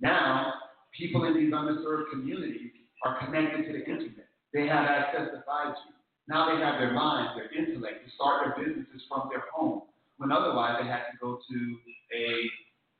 Now, 0.00 0.54
people 0.96 1.24
in 1.24 1.34
these 1.34 1.52
underserved 1.52 2.10
communities 2.10 2.72
are 3.04 3.20
connected 3.24 3.66
to 3.66 3.72
the 3.72 3.84
internet. 3.84 4.26
They 4.54 4.66
have 4.66 4.86
access 4.86 5.28
to 5.32 5.44
5G. 5.44 5.76
Now 6.26 6.48
they 6.48 6.64
have 6.64 6.80
their 6.80 6.92
minds, 6.92 7.36
their 7.36 7.52
intellect 7.52 8.06
to 8.06 8.10
start 8.16 8.56
their 8.56 8.64
businesses 8.64 9.02
from 9.08 9.28
their 9.28 9.44
home, 9.52 9.82
when 10.16 10.32
otherwise 10.32 10.80
they 10.80 10.88
had 10.88 11.04
to 11.12 11.16
go 11.20 11.36
to 11.36 11.76
a 12.16 12.48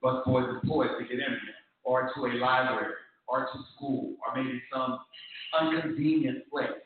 busboys 0.04 0.60
toys 0.68 0.90
to 0.98 1.04
get 1.04 1.24
internet, 1.24 1.56
or 1.84 2.12
to 2.14 2.26
a 2.26 2.36
library, 2.36 2.92
or 3.26 3.48
to 3.48 3.58
school, 3.74 4.14
or 4.20 4.36
maybe 4.36 4.60
some 4.70 4.98
inconvenient 5.62 6.50
place. 6.50 6.83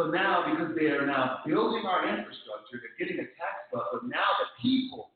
So 0.00 0.08
now, 0.08 0.48
because 0.48 0.72
they 0.72 0.88
are 0.88 1.04
now 1.04 1.44
building 1.44 1.84
our 1.84 2.08
infrastructure, 2.08 2.80
they're 2.80 2.96
getting 2.96 3.20
a 3.20 3.28
tax 3.36 3.68
buffer. 3.68 4.00
Now 4.08 4.24
the 4.40 4.48
people 4.56 5.12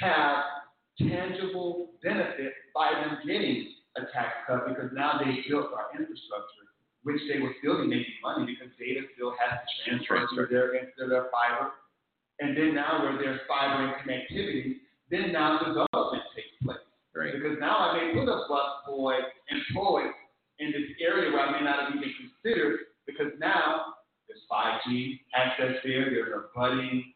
have 0.00 0.64
tangible 0.96 1.92
benefit 2.00 2.56
by 2.72 2.88
them 2.88 3.20
getting 3.28 3.68
a 4.00 4.08
tax 4.08 4.48
cut 4.48 4.64
because 4.64 4.88
now 4.96 5.20
they 5.20 5.44
built 5.44 5.76
our 5.76 5.92
infrastructure, 5.92 6.64
which 7.04 7.20
they 7.28 7.36
will 7.36 7.52
still 7.60 7.84
be 7.84 8.00
making 8.00 8.16
money 8.24 8.48
because 8.48 8.72
data 8.80 9.04
still 9.12 9.36
has 9.36 9.60
to 9.60 10.00
transfer 10.00 10.24
to 10.24 10.48
their, 10.48 10.72
to 10.72 11.04
their 11.04 11.28
fiber. 11.28 11.76
And 12.40 12.56
then 12.56 12.80
now 12.80 13.04
where 13.04 13.20
there's 13.20 13.44
fiber 13.44 13.92
and 13.92 13.94
connectivity, 14.00 14.88
then 15.12 15.36
now 15.36 15.60
development 15.60 16.24
takes 16.32 16.56
place. 16.64 16.80
Right. 17.12 17.36
Because 17.36 17.60
now 17.60 17.92
I 17.92 18.00
may 18.00 18.16
put 18.16 18.24
a 18.24 18.48
bus 18.48 18.88
boy 18.88 19.20
employed 19.52 20.16
in 20.64 20.72
this 20.72 20.96
area 20.96 21.28
where 21.28 21.44
I 21.44 21.52
may 21.52 21.60
not 21.60 21.92
have 21.92 21.92
even 21.92 22.08
considered 22.16 22.88
because 23.04 23.36
now 23.36 23.97
5G 24.50 25.20
access 25.34 25.76
there, 25.84 26.10
there's 26.10 26.32
a 26.32 26.48
budding 26.56 27.12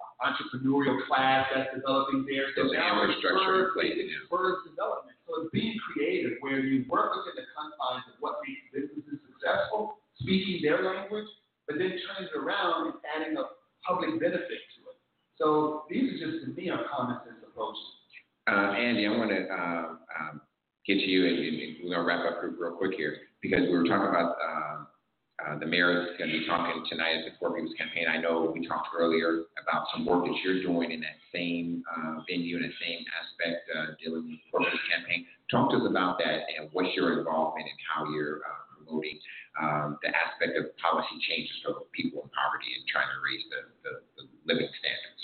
uh, 0.00 0.28
entrepreneurial 0.32 0.96
class 1.06 1.46
that's 1.54 1.70
developing 1.76 2.24
there. 2.28 2.48
So 2.56 2.68
There's 2.68 2.72
now 2.76 3.04
it's 3.04 3.16
infrastructure 3.16 3.54
in 3.54 3.70
spurs- 3.70 3.76
place 3.76 3.94
now. 4.00 4.20
spurs 4.26 4.56
development. 4.68 5.16
So 5.28 5.30
it's 5.44 5.50
being 5.52 5.76
creative 5.92 6.40
where 6.40 6.58
you 6.60 6.84
work 6.90 7.12
within 7.14 7.38
the 7.38 7.46
confines 7.54 8.04
of 8.10 8.16
what 8.20 8.40
makes 8.42 8.64
businesses 8.74 9.20
successful, 9.28 10.02
speaking 10.18 10.58
their 10.64 10.82
language, 10.82 11.28
but 11.68 11.78
then 11.78 11.94
turns 12.02 12.26
it 12.32 12.36
around 12.36 12.90
and 12.90 12.94
adding 13.06 13.36
a 13.38 13.44
public 13.86 14.18
benefit 14.18 14.60
to 14.74 14.78
it. 14.90 14.98
So 15.38 15.84
these 15.88 16.16
are 16.16 16.18
just 16.18 16.44
to 16.44 16.48
me 16.52 16.68
are 16.70 16.82
common 16.90 17.16
sense 17.24 17.40
approaches. 17.46 17.84
Uh, 18.50 18.74
Andy, 18.74 19.06
I 19.06 19.10
want 19.14 19.30
to 19.30 19.40
um, 19.54 19.88
um, 20.18 20.34
get 20.86 20.94
to 20.98 21.06
you, 21.06 21.26
and, 21.28 21.38
and 21.38 21.76
we're 21.84 21.94
going 21.94 22.02
to 22.02 22.06
wrap 22.08 22.24
up 22.26 22.42
real, 22.42 22.72
quick 22.76 22.92
here 22.96 23.16
because 23.40 23.62
we 23.62 23.72
were 23.72 23.84
talking 23.86 24.08
about 24.10 24.34
um, 24.42 24.69
uh, 25.50 25.58
the 25.58 25.66
mayor 25.66 25.90
is 26.02 26.14
going 26.18 26.30
to 26.30 26.38
be 26.38 26.46
talking 26.46 26.84
tonight 26.88 27.18
at 27.18 27.24
the 27.26 27.34
Poor 27.38 27.50
People's 27.50 27.74
Campaign. 27.74 28.06
I 28.06 28.22
know 28.22 28.52
we 28.54 28.66
talked 28.66 28.88
earlier 28.94 29.50
about 29.58 29.86
some 29.92 30.06
work 30.06 30.24
that 30.24 30.36
you're 30.44 30.62
doing 30.62 30.92
in 30.92 31.00
that 31.00 31.18
same 31.34 31.82
uh, 31.90 32.22
venue, 32.28 32.56
and 32.56 32.64
that 32.64 32.76
same 32.78 33.02
aspect, 33.18 33.66
uh, 33.74 33.98
dealing 33.98 34.30
with 34.30 34.38
the 34.38 34.58
People's 34.62 34.86
Campaign. 34.94 35.26
Talk 35.50 35.74
to 35.74 35.82
us 35.82 35.86
about 35.90 36.18
that 36.22 36.46
and 36.54 36.70
what's 36.70 36.94
your 36.94 37.18
involvement 37.18 37.66
and 37.66 37.80
how 37.82 38.06
you're 38.14 38.46
uh, 38.46 38.62
promoting 38.78 39.18
um, 39.58 39.98
the 40.06 40.14
aspect 40.14 40.54
of 40.54 40.70
policy 40.78 41.18
changes 41.26 41.56
for 41.66 41.82
people 41.90 42.22
in 42.22 42.30
poverty 42.30 42.70
and 42.70 42.86
trying 42.86 43.10
to 43.10 43.18
raise 43.18 43.42
the, 43.50 43.60
the, 43.82 43.92
the 44.22 44.24
living 44.46 44.70
standards. 44.78 45.22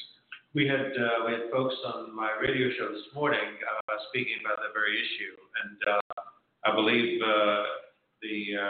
We 0.59 0.67
had, 0.67 0.91
uh, 0.91 1.29
we 1.29 1.39
had 1.39 1.47
folks 1.53 1.77
on 1.87 2.17
my 2.17 2.35
radio 2.43 2.73
show 2.75 2.91
this 2.91 3.07
morning, 3.15 3.45
speaking 4.11 4.41
about 4.43 4.59
that 4.59 4.75
very 4.75 4.97
issue. 4.97 5.37
And, 5.63 5.79
I 6.67 6.75
believe, 6.75 7.21
the, 7.21 8.67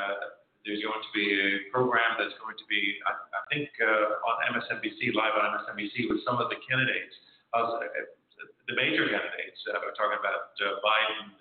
there's 0.67 0.83
going 0.83 0.99
to 0.99 1.13
be 1.15 1.31
a 1.31 1.71
program 1.71 2.19
that's 2.19 2.35
going 2.43 2.59
to 2.59 2.67
be, 2.67 2.99
I, 3.07 3.15
I 3.15 3.41
think, 3.55 3.71
uh, 3.79 4.27
on 4.27 4.35
MSNBC, 4.59 5.15
live 5.15 5.39
on 5.39 5.55
MSNBC 5.63 6.11
with 6.11 6.27
some 6.27 6.43
of 6.43 6.51
the 6.51 6.59
candidates, 6.67 7.15
uh, 7.55 7.79
the 8.67 8.75
major 8.75 9.07
candidates, 9.07 9.63
uh, 9.71 9.79
we're 9.79 9.95
talking 9.95 10.19
about 10.19 10.51
uh, 10.59 10.83
Biden, 10.83 11.39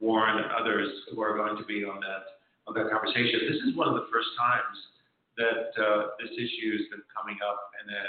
Warren, 0.00 0.40
and 0.40 0.48
others 0.56 0.88
who 1.12 1.20
are 1.20 1.36
going 1.36 1.60
to 1.60 1.66
be 1.68 1.84
on 1.84 2.00
that, 2.00 2.40
on 2.64 2.72
that 2.74 2.88
conversation. 2.88 3.44
This 3.44 3.60
is 3.68 3.76
one 3.76 3.92
of 3.92 3.94
the 4.00 4.08
first 4.08 4.32
times 4.40 4.76
that, 5.36 5.68
uh, 5.76 6.16
this 6.16 6.32
issue 6.32 6.80
has 6.80 6.88
been 6.88 7.04
coming 7.12 7.36
up 7.44 7.70
in 7.84 7.92
a, 7.92 8.04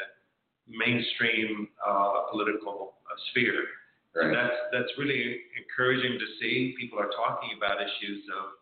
mainstream 0.64 1.68
uh, 1.86 2.32
political 2.32 2.96
uh, 3.04 3.20
sphere. 3.32 3.68
And 4.16 4.30
Right. 4.30 4.48
that's 4.48 4.60
that's 4.72 4.94
really 4.98 5.42
encouraging 5.58 6.20
to 6.22 6.28
see. 6.40 6.76
People 6.80 7.00
are 7.00 7.10
talking 7.18 7.50
about 7.58 7.82
issues 7.82 8.22
of 8.30 8.62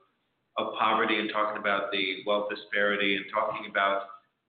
of 0.68 0.74
poverty 0.78 1.20
and 1.20 1.30
talking 1.32 1.60
about 1.60 1.92
the 1.92 2.24
wealth 2.26 2.50
disparity 2.50 3.16
and 3.16 3.26
talking 3.34 3.70
about 3.70 4.04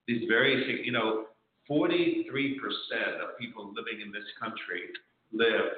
these 0.07 0.23
very 0.29 0.83
you 0.85 0.93
know 0.93 1.27
43 1.69 2.59
percent 2.61 3.23
of 3.23 3.39
people 3.39 3.73
living 3.75 4.01
in 4.05 4.13
this 4.13 4.27
country 4.41 4.83
live 5.33 5.71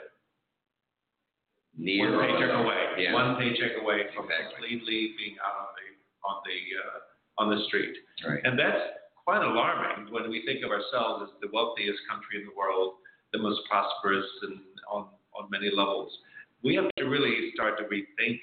Near 1.77 2.15
one 2.17 2.27
paycheck 2.29 2.51
away, 2.55 2.95
Yeah. 2.99 3.13
one 3.15 3.37
paycheck 3.37 3.73
away 3.83 4.07
from 4.15 4.27
Exactly. 4.31 4.79
completely 4.79 5.15
being 5.19 5.37
out 5.43 5.57
on 5.59 5.69
the 5.75 5.89
on 6.29 6.37
the 6.47 6.59
uh, 6.79 6.99
on 7.43 7.51
the 7.51 7.65
street. 7.67 7.97
Right. 8.25 8.41
And 8.45 8.57
that's 8.59 8.95
quite 9.25 9.43
alarming 9.43 10.13
when 10.13 10.31
we 10.31 10.45
think 10.47 10.65
of 10.65 10.71
ourselves 10.71 11.25
as 11.29 11.41
the 11.41 11.49
wealthiest 11.53 11.99
country 12.09 12.39
in 12.41 12.47
the 12.47 12.55
world, 12.55 12.95
the 13.33 13.39
most 13.39 13.61
prosperous 13.69 14.27
and 14.43 14.61
on, 14.89 15.09
on 15.35 15.51
many 15.51 15.69
levels. 15.75 16.17
We 16.63 16.77
have 16.77 16.89
to 16.97 17.05
really 17.05 17.51
start 17.55 17.77
to 17.79 17.85
rethink 17.85 18.39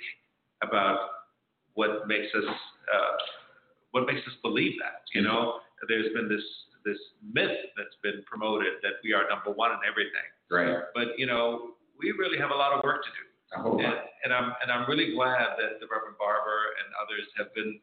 about 0.61 1.20
what 1.73 2.07
makes 2.07 2.27
us 2.35 2.47
uh, 2.47 3.15
what 3.91 4.07
makes 4.07 4.21
us 4.27 4.33
believe 4.41 4.73
that. 4.79 5.03
You 5.13 5.21
know, 5.21 5.59
there's 5.87 6.11
been 6.13 6.27
this 6.29 6.43
this 6.83 6.97
myth 7.21 7.57
that's 7.77 7.97
been 8.01 8.23
promoted 8.25 8.81
that 8.81 8.97
we 9.03 9.13
are 9.13 9.29
number 9.29 9.51
one 9.51 9.71
in 9.71 9.81
everything. 9.85 10.27
Right. 10.49 10.83
But 10.93 11.17
you 11.17 11.27
know, 11.27 11.77
we 11.99 12.11
really 12.11 12.37
have 12.39 12.51
a 12.51 12.57
lot 12.57 12.73
of 12.73 12.83
work 12.83 13.03
to 13.03 13.11
do. 13.11 13.25
And, 13.83 13.99
and 14.23 14.31
I'm 14.33 14.55
and 14.63 14.71
I'm 14.71 14.87
really 14.87 15.13
glad 15.13 15.59
that 15.59 15.83
the 15.83 15.87
Reverend 15.91 16.15
Barber 16.15 16.71
and 16.79 16.87
others 17.03 17.27
have 17.35 17.51
been 17.53 17.79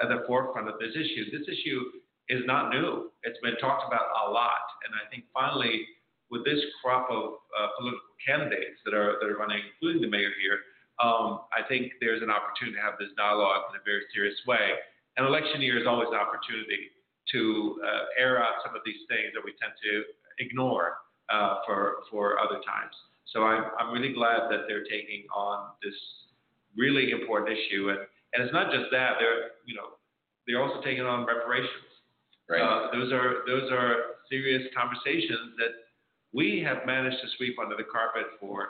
at 0.00 0.08
the 0.08 0.24
forefront 0.26 0.68
of 0.68 0.80
this 0.80 0.96
issue. 0.96 1.28
This 1.28 1.44
issue 1.44 2.00
is 2.32 2.40
not 2.46 2.70
new. 2.70 3.12
It's 3.24 3.38
been 3.44 3.58
talked 3.60 3.84
about 3.84 4.08
a 4.24 4.30
lot, 4.30 4.64
and 4.86 4.96
I 4.96 5.04
think 5.12 5.28
finally, 5.34 5.84
with 6.30 6.44
this 6.48 6.62
crop 6.80 7.10
of 7.10 7.42
uh, 7.52 7.68
political 7.76 8.08
candidates 8.24 8.80
that 8.88 8.94
are 8.94 9.20
that 9.20 9.28
are 9.28 9.36
running, 9.36 9.60
including 9.60 10.00
the 10.00 10.08
mayor 10.08 10.32
here, 10.40 10.64
um, 11.00 11.48
I 11.56 11.64
think 11.66 11.96
there's 12.00 12.22
an 12.22 12.30
opportunity 12.30 12.76
to 12.76 12.84
have 12.84 13.00
this 13.00 13.08
dialogue 13.16 13.72
in 13.72 13.80
a 13.80 13.84
very 13.84 14.04
serious 14.12 14.36
way. 14.46 14.76
An 15.16 15.24
election 15.24 15.60
year 15.64 15.80
is 15.80 15.86
always 15.88 16.08
an 16.12 16.20
opportunity 16.20 16.92
to 17.32 17.80
uh, 17.84 18.20
air 18.20 18.42
out 18.42 18.60
some 18.64 18.76
of 18.76 18.82
these 18.84 19.00
things 19.08 19.32
that 19.32 19.40
we 19.44 19.56
tend 19.56 19.72
to 19.80 20.04
ignore 20.38 21.00
uh, 21.32 21.64
for 21.66 22.04
for 22.10 22.38
other 22.38 22.60
times. 22.66 22.92
So 23.32 23.44
I'm 23.44 23.70
I'm 23.78 23.92
really 23.92 24.12
glad 24.12 24.50
that 24.50 24.68
they're 24.68 24.84
taking 24.84 25.24
on 25.34 25.72
this 25.82 25.94
really 26.76 27.12
important 27.12 27.56
issue, 27.56 27.90
and 27.90 28.00
and 28.34 28.44
it's 28.44 28.52
not 28.52 28.72
just 28.72 28.90
that 28.92 29.16
they're 29.18 29.56
you 29.64 29.74
know 29.74 29.96
they're 30.46 30.62
also 30.62 30.82
taking 30.82 31.04
on 31.04 31.26
reparations. 31.26 31.88
Right. 32.48 32.60
Uh, 32.60 32.90
those 32.92 33.12
are 33.12 33.46
those 33.46 33.70
are 33.70 34.20
serious 34.28 34.66
conversations 34.76 35.54
that 35.58 35.88
we 36.32 36.62
have 36.66 36.84
managed 36.86 37.18
to 37.22 37.28
sweep 37.36 37.56
under 37.58 37.76
the 37.76 37.86
carpet 37.86 38.26
for 38.40 38.68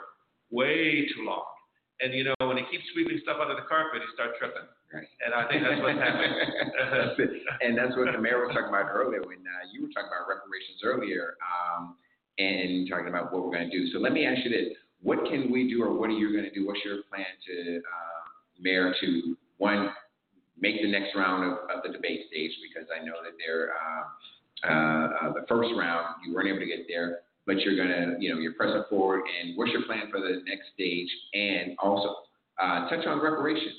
way 0.49 1.07
too 1.15 1.25
long. 1.25 1.45
And 2.01 2.13
you 2.13 2.25
know, 2.25 2.33
when 2.41 2.57
you 2.57 2.65
keep 2.69 2.81
sweeping 2.93 3.21
stuff 3.21 3.37
under 3.39 3.55
the 3.55 3.67
carpet, 3.69 4.01
you 4.01 4.09
start 4.13 4.33
tripping. 4.41 4.65
Right. 4.89 5.07
And 5.23 5.37
I 5.37 5.47
think 5.47 5.63
that's 5.63 5.79
what's 5.79 6.01
happening. 6.01 6.33
And 7.61 7.77
that's 7.77 7.95
what 7.95 8.11
the 8.11 8.17
mayor 8.17 8.41
was 8.41 8.51
talking 8.57 8.73
about 8.73 8.89
earlier 8.89 9.21
when 9.21 9.45
uh, 9.45 9.63
you 9.71 9.85
were 9.85 9.93
talking 9.93 10.09
about 10.09 10.25
reparations 10.25 10.81
earlier, 10.83 11.37
um, 11.45 11.95
and 12.41 12.89
talking 12.89 13.07
about 13.07 13.31
what 13.31 13.45
we're 13.45 13.53
going 13.53 13.69
to 13.69 13.73
do. 13.73 13.85
So 13.93 13.99
let 13.99 14.11
me 14.11 14.25
ask 14.25 14.41
you 14.43 14.49
this: 14.49 14.73
What 15.01 15.23
can 15.29 15.51
we 15.51 15.69
do, 15.69 15.83
or 15.83 15.93
what 15.93 16.09
are 16.09 16.17
you 16.17 16.33
going 16.33 16.43
to 16.43 16.51
do? 16.53 16.65
What's 16.65 16.81
your 16.83 17.05
plan 17.07 17.29
to 17.47 17.77
uh, 17.85 18.21
mayor 18.59 18.93
to 18.99 19.37
one 19.57 19.93
make 20.59 20.81
the 20.81 20.89
next 20.89 21.15
round 21.15 21.45
of, 21.45 21.69
of 21.69 21.85
the 21.85 21.93
debate 21.93 22.25
stage? 22.33 22.51
Because 22.65 22.89
I 22.89 23.05
know 23.05 23.21
that 23.21 23.37
they're 23.37 23.77
uh, 23.77 24.03
uh, 24.63 25.29
uh, 25.29 25.33
the 25.33 25.45
first 25.47 25.69
round 25.77 26.21
you 26.25 26.33
weren't 26.33 26.47
able 26.49 26.59
to 26.59 26.65
get 26.65 26.85
there, 26.87 27.21
but 27.45 27.59
you're 27.61 27.75
gonna, 27.75 28.15
you 28.19 28.33
know, 28.33 28.39
you're 28.39 28.53
pressing 28.53 28.83
forward. 28.89 29.21
And 29.25 29.57
what's 29.57 29.71
your 29.71 29.83
plan 29.83 30.09
for 30.11 30.19
the 30.19 30.41
next 30.45 30.69
stage? 30.73 31.09
And 31.33 31.75
also 31.79 32.15
uh, 32.61 32.87
touch 32.89 33.05
on 33.05 33.21
reparations. 33.21 33.75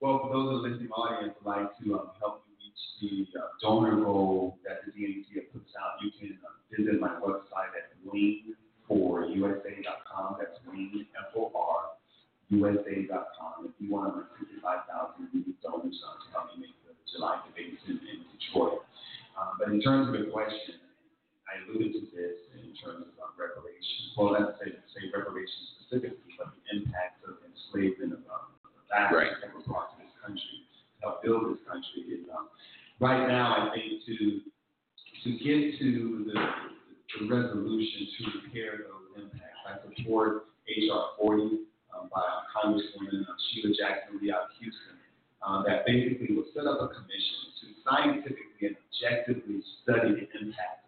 Well, 0.00 0.20
for 0.24 0.32
those 0.32 0.56
of 0.56 0.62
the 0.62 0.68
listening 0.68 0.90
audience, 0.96 1.34
I'd 1.40 1.46
like 1.46 1.76
to 1.84 1.94
um, 2.00 2.10
help 2.18 2.44
you 2.48 2.54
reach 2.56 2.80
the 3.00 3.26
uh, 3.38 3.42
donor 3.60 3.96
goal 4.02 4.58
that 4.64 4.80
the 4.86 4.92
DNC 4.96 5.52
puts 5.52 5.76
out. 5.76 6.00
You 6.00 6.10
can 6.18 6.38
uh, 6.40 6.48
visit 6.72 6.98
my 7.00 7.20
website 7.20 7.76
at 7.76 7.92
wayne4usa.com. 8.08 10.36
That's 10.40 10.58
wayne, 10.66 11.06
F-O-R, 11.28 11.82
USA.com. 12.48 13.68
If 13.68 13.72
you 13.78 13.92
want 13.92 14.16
to 14.16 14.24
65,000 14.40 15.28
unique 15.32 15.60
donors 15.60 16.00
to 16.00 16.06
help 16.32 16.56
me 16.56 16.64
make 16.64 16.72
the 16.88 16.96
July 17.12 17.44
debates 17.44 17.84
in, 17.84 18.00
in 18.00 18.24
Detroit. 18.32 18.80
Um, 19.36 19.52
but 19.58 19.68
in 19.68 19.82
terms 19.82 20.08
of 20.08 20.14
the 20.16 20.24
question, 20.32 20.80
I 21.50 21.58
alluded 21.66 21.98
to 21.98 22.02
this 22.14 22.38
in 22.54 22.70
terms 22.78 23.10
of 23.10 23.14
uh, 23.18 23.34
reparations. 23.34 24.14
Well, 24.14 24.38
let's 24.38 24.54
say, 24.62 24.70
say 24.94 25.10
reparations 25.10 25.82
specifically, 25.82 26.30
but 26.38 26.54
the 26.54 26.62
impact 26.78 27.26
of 27.26 27.42
enslavement 27.42 28.14
of 28.14 28.22
um, 28.30 28.54
the 28.62 28.70
Right. 28.90 29.34
That 29.42 29.50
were 29.54 29.62
brought 29.66 29.94
to 29.94 30.02
this 30.02 30.14
country, 30.22 30.66
help 31.02 31.22
build 31.22 31.50
this 31.50 31.62
country. 31.66 32.06
Is, 32.10 32.26
um, 32.30 32.50
right 33.02 33.26
now, 33.26 33.66
I 33.66 33.74
think 33.74 34.02
to 34.06 34.46
to 35.26 35.28
get 35.42 35.78
to 35.78 35.88
the, 36.26 36.38
the 36.38 37.20
resolution 37.26 38.06
to 38.14 38.20
repair 38.42 38.86
those 38.86 39.10
impacts, 39.18 39.62
I 39.66 39.78
support 39.82 40.50
HR 40.70 41.18
40 41.18 41.66
um, 41.94 42.10
by 42.14 42.22
Congresswoman 42.54 43.26
uh, 43.26 43.34
Sheila 43.50 43.74
Jackson 43.74 44.18
Lee 44.22 44.30
out 44.30 44.50
of 44.50 44.54
Houston, 44.58 44.98
uh, 45.42 45.62
that 45.66 45.86
basically 45.86 46.34
will 46.34 46.46
set 46.54 46.66
up 46.66 46.78
a 46.82 46.88
commission 46.94 47.42
to 47.62 47.64
scientifically 47.86 48.74
and 48.74 48.76
objectively 48.90 49.62
study 49.82 50.14
the 50.14 50.26
impact 50.34 50.79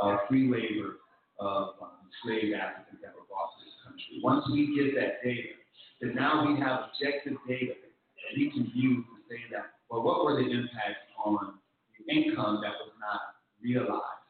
of 0.00 0.18
free 0.28 0.50
labor 0.50 0.98
of 1.38 1.74
um, 1.82 2.04
enslaved 2.06 2.54
Africans 2.54 3.00
that 3.02 3.14
were 3.14 3.26
brought 3.26 3.50
to 3.58 3.64
this 3.64 3.74
country. 3.84 4.20
Once 4.22 4.44
we 4.52 4.74
get 4.74 4.94
that 4.98 5.22
data, 5.22 5.54
then 6.00 6.14
now 6.14 6.46
we 6.46 6.58
have 6.60 6.90
objective 6.90 7.38
data 7.48 7.74
that 7.74 8.32
we 8.36 8.50
can 8.50 8.70
use 8.74 9.04
to 9.04 9.18
say 9.28 9.40
that, 9.50 9.74
well, 9.90 10.02
what 10.02 10.24
were 10.24 10.34
the 10.42 10.48
impacts 10.50 11.06
on 11.24 11.58
the 11.98 12.04
income 12.12 12.60
that 12.62 12.74
was 12.82 12.92
not 13.00 13.38
realized 13.62 14.22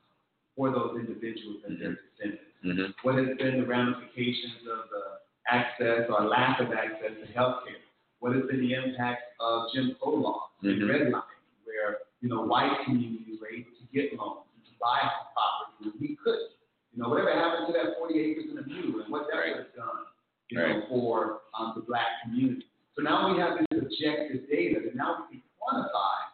for 0.57 0.70
those 0.70 0.97
individuals 1.01 1.61
and 1.66 1.81
their 1.81 1.99
descendants? 1.99 2.51
Mm-hmm. 2.65 2.91
What 3.03 3.16
has 3.20 3.36
been 3.36 3.61
the 3.61 3.66
ramifications 3.66 4.65
of 4.70 4.89
the 4.89 5.20
access 5.53 6.09
or 6.09 6.24
lack 6.24 6.61
of 6.61 6.73
access 6.73 7.12
to 7.20 7.27
health 7.32 7.65
care? 7.66 7.77
What 8.20 8.35
has 8.35 8.45
been 8.49 8.61
the 8.61 8.73
impact 8.73 9.36
of 9.41 9.69
Jim 9.74 9.97
Crow 10.01 10.15
laws 10.16 10.49
and 10.62 10.81
Mhm. 10.81 10.89
redlining, 10.89 11.45
where 11.65 11.99
you 12.23 12.28
know 12.31 12.43
white 12.43 12.73
communities 12.86 13.39
were 13.41 13.49
able 13.49 13.73
to 13.73 13.85
get 13.93 14.16
loans 14.16 14.41
and 14.41 14.43
buy 14.80 15.01
property 15.34 15.90
when 15.90 15.94
we 16.01 16.16
couldn't? 16.22 16.52
You 16.92 17.02
know, 17.02 17.09
whatever 17.09 17.32
happened 17.34 17.66
to 17.68 17.72
that 17.74 17.98
40 17.98 18.14
acres 18.20 18.44
and 18.51 18.59
a 18.59 18.66
mule 18.66 19.02
and 19.02 19.10
what 19.10 19.26
that 19.30 19.38
Right. 19.38 19.56
would 19.56 19.66
have 19.66 19.74
done, 19.74 20.06
you 20.51 20.59
know, 20.59 20.82
for 20.88 21.40
um, 21.59 21.72
the 21.74 21.82
black 21.82 22.22
community. 22.22 22.66
So 22.94 23.02
now 23.02 23.32
we 23.32 23.40
have 23.40 23.59
this 23.59 23.82
objective 23.82 24.48
data 24.48 24.78
that 24.84 24.94
now 24.94 25.26
we 25.30 25.38
can 25.38 25.42
quantify 25.59 26.30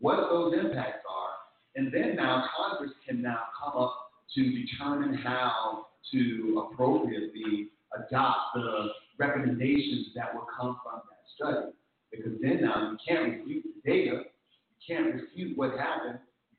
what 0.00 0.16
those 0.16 0.54
impacts 0.58 1.04
are, 1.08 1.34
and 1.76 1.92
then 1.92 2.16
now 2.16 2.48
Congress 2.56 2.92
can 3.06 3.20
now 3.20 3.40
come 3.62 3.80
up 3.82 4.10
to 4.34 4.40
determine 4.42 5.14
how 5.14 5.86
to 6.12 6.66
appropriately 6.72 7.68
adopt 7.94 8.54
the 8.54 8.88
recommendations 9.18 10.08
that 10.16 10.34
will 10.34 10.46
come 10.58 10.80
from 10.82 11.02
that 11.10 11.22
study. 11.36 11.72
Because 12.10 12.32
then 12.40 12.62
now 12.62 12.90
you 12.90 12.96
can't 13.06 13.38
refute 13.38 13.64
the 13.64 13.90
data, 13.90 14.22
you 14.24 14.96
can't 14.96 15.14
refute 15.14 15.56
what 15.56 15.78
happened, 15.78 16.18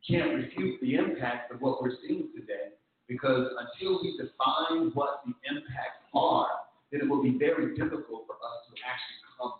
can't 0.10 0.36
refute 0.36 0.80
the 0.82 0.96
impact 0.96 1.52
of 1.52 1.62
what 1.62 1.82
we're 1.82 1.96
seeing 2.06 2.30
today. 2.36 2.76
Because 3.08 3.52
until 3.60 4.02
we 4.02 4.18
define 4.18 4.92
what 4.94 5.22
the 5.26 5.34
impacts 5.48 6.04
are, 6.14 6.48
then 6.92 7.02
it 7.02 7.10
will 7.10 7.24
be 7.24 7.38
very 7.38 7.76
difficult 7.76 8.26
for 8.28 8.38
us 8.40 8.60
to 8.70 8.74
actually 8.84 9.20
come 9.38 9.54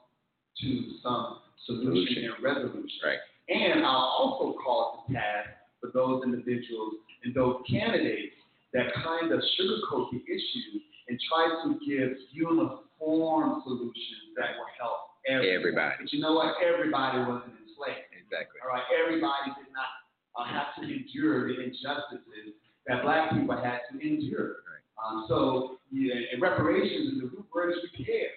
to 0.62 0.70
some 1.04 1.40
solution 1.66 2.32
and 2.32 2.44
resolution. 2.44 3.00
Right. 3.04 3.20
And 3.50 3.86
I'll 3.86 4.16
also 4.20 4.58
call 4.60 5.06
to 5.08 5.14
task 5.14 5.50
for 5.82 5.92
those 5.94 6.24
individuals 6.24 6.96
and 7.24 7.36
those 7.36 7.60
candidates 7.70 8.36
that 8.74 8.94
kind 9.04 9.32
of 9.32 9.40
sugarcoat 9.60 10.12
the 10.12 10.24
issue 10.24 10.80
and 11.08 11.20
try 11.28 11.46
to 11.68 11.80
give 11.86 12.16
uniform 12.32 13.62
solutions 13.68 14.32
that 14.38 14.56
will 14.56 14.72
help 14.80 15.14
everyone. 15.28 15.56
Everybody. 15.60 15.96
But 16.00 16.14
you 16.14 16.20
know 16.22 16.34
what? 16.34 16.56
Everybody 16.64 17.20
wasn't 17.28 17.60
enslaved. 17.60 18.08
Exactly. 18.16 18.64
All 18.64 18.72
right, 18.72 18.88
everybody 18.96 19.52
did 19.60 19.70
not 19.76 20.03
uh, 20.36 20.46
have 20.46 20.76
to 20.78 20.84
endure 20.84 21.48
the 21.48 21.62
injustices 21.62 22.58
that 22.88 23.04
black 23.04 23.32
people 23.32 23.56
had 23.56 23.80
to 23.92 24.00
endure. 24.00 24.64
Um, 24.98 25.26
so, 25.28 25.78
yeah, 25.92 26.14
and 26.32 26.42
reparations, 26.42 27.14
is 27.14 27.22
the 27.22 27.28
root 27.28 27.46
word 27.54 27.72
is 27.72 27.80
repair. 27.92 28.30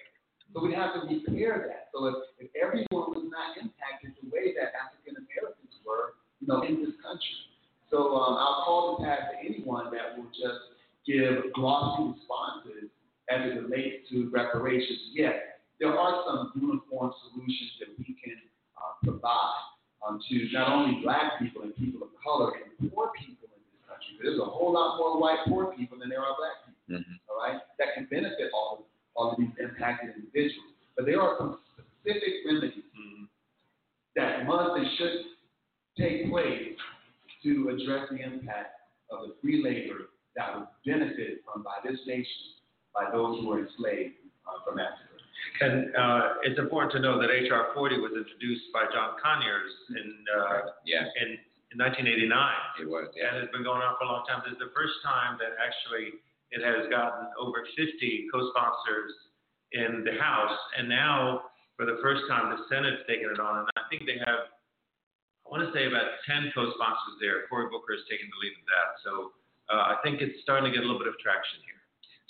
So 0.53 0.63
we 0.63 0.73
have 0.73 0.93
to 0.95 1.01
repair 1.07 1.67
that. 1.67 1.89
So 1.93 2.05
if, 2.07 2.15
if 2.39 2.49
everyone 2.55 3.11
was 3.13 3.25
not 3.29 3.57
impacted 3.59 4.15
the 4.21 4.29
way 4.31 4.53
that 4.55 4.73
African 4.73 5.19
Americans 5.19 5.73
were, 5.85 6.15
you 6.39 6.47
know, 6.47 6.63
in 6.63 6.79
this 6.83 6.95
country. 7.03 7.37
So 7.91 8.15
um, 8.15 8.35
I'll 8.35 8.63
call 8.65 8.97
to 8.97 9.05
task 9.05 9.31
to 9.31 9.37
anyone 9.43 9.91
that 9.91 10.17
will 10.17 10.31
just 10.31 10.75
give 11.05 11.53
glossy 11.53 12.15
responses 12.15 12.91
as 13.29 13.47
it 13.47 13.55
relates 13.63 14.07
to 14.11 14.29
reparations. 14.29 15.11
Yes, 15.13 15.35
there 15.79 15.95
are 15.95 16.23
some 16.27 16.51
uniform 16.55 17.11
solutions 17.27 17.71
that 17.79 17.89
we 17.99 18.15
can 18.19 18.35
uh, 18.75 18.95
provide 19.03 19.63
um, 20.03 20.19
to 20.29 20.35
not 20.51 20.71
only 20.71 21.01
black 21.03 21.39
people 21.39 21.63
and 21.63 21.75
people 21.75 22.03
of 22.03 22.09
color 22.23 22.53
and 22.59 22.91
poor 22.91 23.11
people 23.15 23.47
in 23.51 23.61
this 23.71 23.79
country. 23.87 24.15
There's 24.23 24.39
a 24.39 24.45
whole 24.47 24.73
lot 24.73 24.97
more 24.97 25.19
white 25.19 25.39
poor 25.47 25.71
people 25.75 25.99
than 25.99 26.09
there 26.09 26.23
are 26.23 26.35
black 26.35 26.63
people. 26.65 27.03
Mhm. 27.03 27.19
All 27.29 27.39
right, 27.39 27.59
that 27.79 27.95
can 27.95 28.05
benefit 28.11 28.51
all 28.53 28.79
of, 28.79 28.85
all 29.15 29.31
of 29.31 29.37
these 29.37 29.51
impacted 29.59 30.15
individuals. 30.15 30.71
But 30.95 31.05
there 31.05 31.21
are 31.21 31.35
some 31.37 31.59
specific 31.75 32.45
remedies 32.45 32.83
that 34.15 34.45
must 34.45 34.77
and 34.77 34.87
should 34.97 35.25
take 35.97 36.29
place 36.29 36.73
to 37.43 37.69
address 37.69 38.07
the 38.09 38.17
impact 38.21 38.81
of 39.11 39.27
the 39.27 39.35
free 39.41 39.61
labor 39.63 40.09
that 40.35 40.55
was 40.55 40.67
benefited 40.85 41.39
from 41.45 41.63
by 41.63 41.77
this 41.83 41.99
nation, 42.07 42.55
by 42.93 43.11
those 43.11 43.41
who 43.41 43.47
were 43.47 43.59
enslaved 43.59 44.15
uh, 44.47 44.63
from 44.65 44.79
Africa. 44.79 45.03
And 45.61 45.95
uh, 45.95 46.21
it's 46.43 46.59
important 46.59 46.86
to 46.97 47.01
know 47.05 47.21
that 47.21 47.29
HR 47.29 47.69
40 47.77 48.01
was 48.01 48.17
introduced 48.17 48.73
by 48.73 48.89
John 48.89 49.13
Conyers 49.21 49.71
in 49.93 50.09
uh, 50.33 50.73
Yeah, 50.83 51.05
in, 51.21 51.37
in 51.71 51.77
1989. 51.77 52.25
it 52.81 52.89
was. 52.89 53.13
Yeah. 53.13 53.29
and 53.29 53.45
it's 53.45 53.53
been 53.53 53.61
going 53.63 53.85
on 53.85 53.93
for 54.01 54.05
a 54.05 54.09
long 54.09 54.25
time. 54.25 54.41
This 54.43 54.57
is 54.57 54.61
the 54.61 54.73
first 54.73 54.97
time 55.05 55.37
that 55.37 55.53
actually 55.61 56.17
it 56.49 56.65
has 56.65 56.89
gotten 56.89 57.29
over 57.37 57.61
50 57.77 57.85
co-sponsors 58.33 59.13
in 59.75 60.01
the 60.07 60.15
House, 60.17 60.57
and 60.79 60.87
now 60.89 61.51
for 61.75 61.85
the 61.85 61.99
first 62.01 62.23
time 62.31 62.49
the 62.55 62.63
Senate's 62.71 63.03
taken 63.05 63.29
it 63.29 63.37
on, 63.37 63.61
and 63.61 63.67
I 63.77 63.83
think 63.91 64.07
they 64.07 64.17
have, 64.23 64.47
I 65.43 65.47
want 65.51 65.61
to 65.67 65.71
say 65.75 65.85
about 65.91 66.17
10 66.25 66.55
co-sponsors 66.55 67.15
there. 67.19 67.45
Cory 67.51 67.67
Booker 67.69 67.93
is 67.93 68.01
taking 68.09 68.25
the 68.31 68.37
lead 68.41 68.55
in 68.55 68.65
that, 68.71 68.89
so 69.03 69.11
uh, 69.69 69.91
I 69.91 69.95
think 70.01 70.23
it's 70.23 70.39
starting 70.41 70.71
to 70.71 70.73
get 70.73 70.81
a 70.81 70.87
little 70.87 71.03
bit 71.03 71.11
of 71.11 71.19
traction 71.19 71.59
here. 71.67 71.76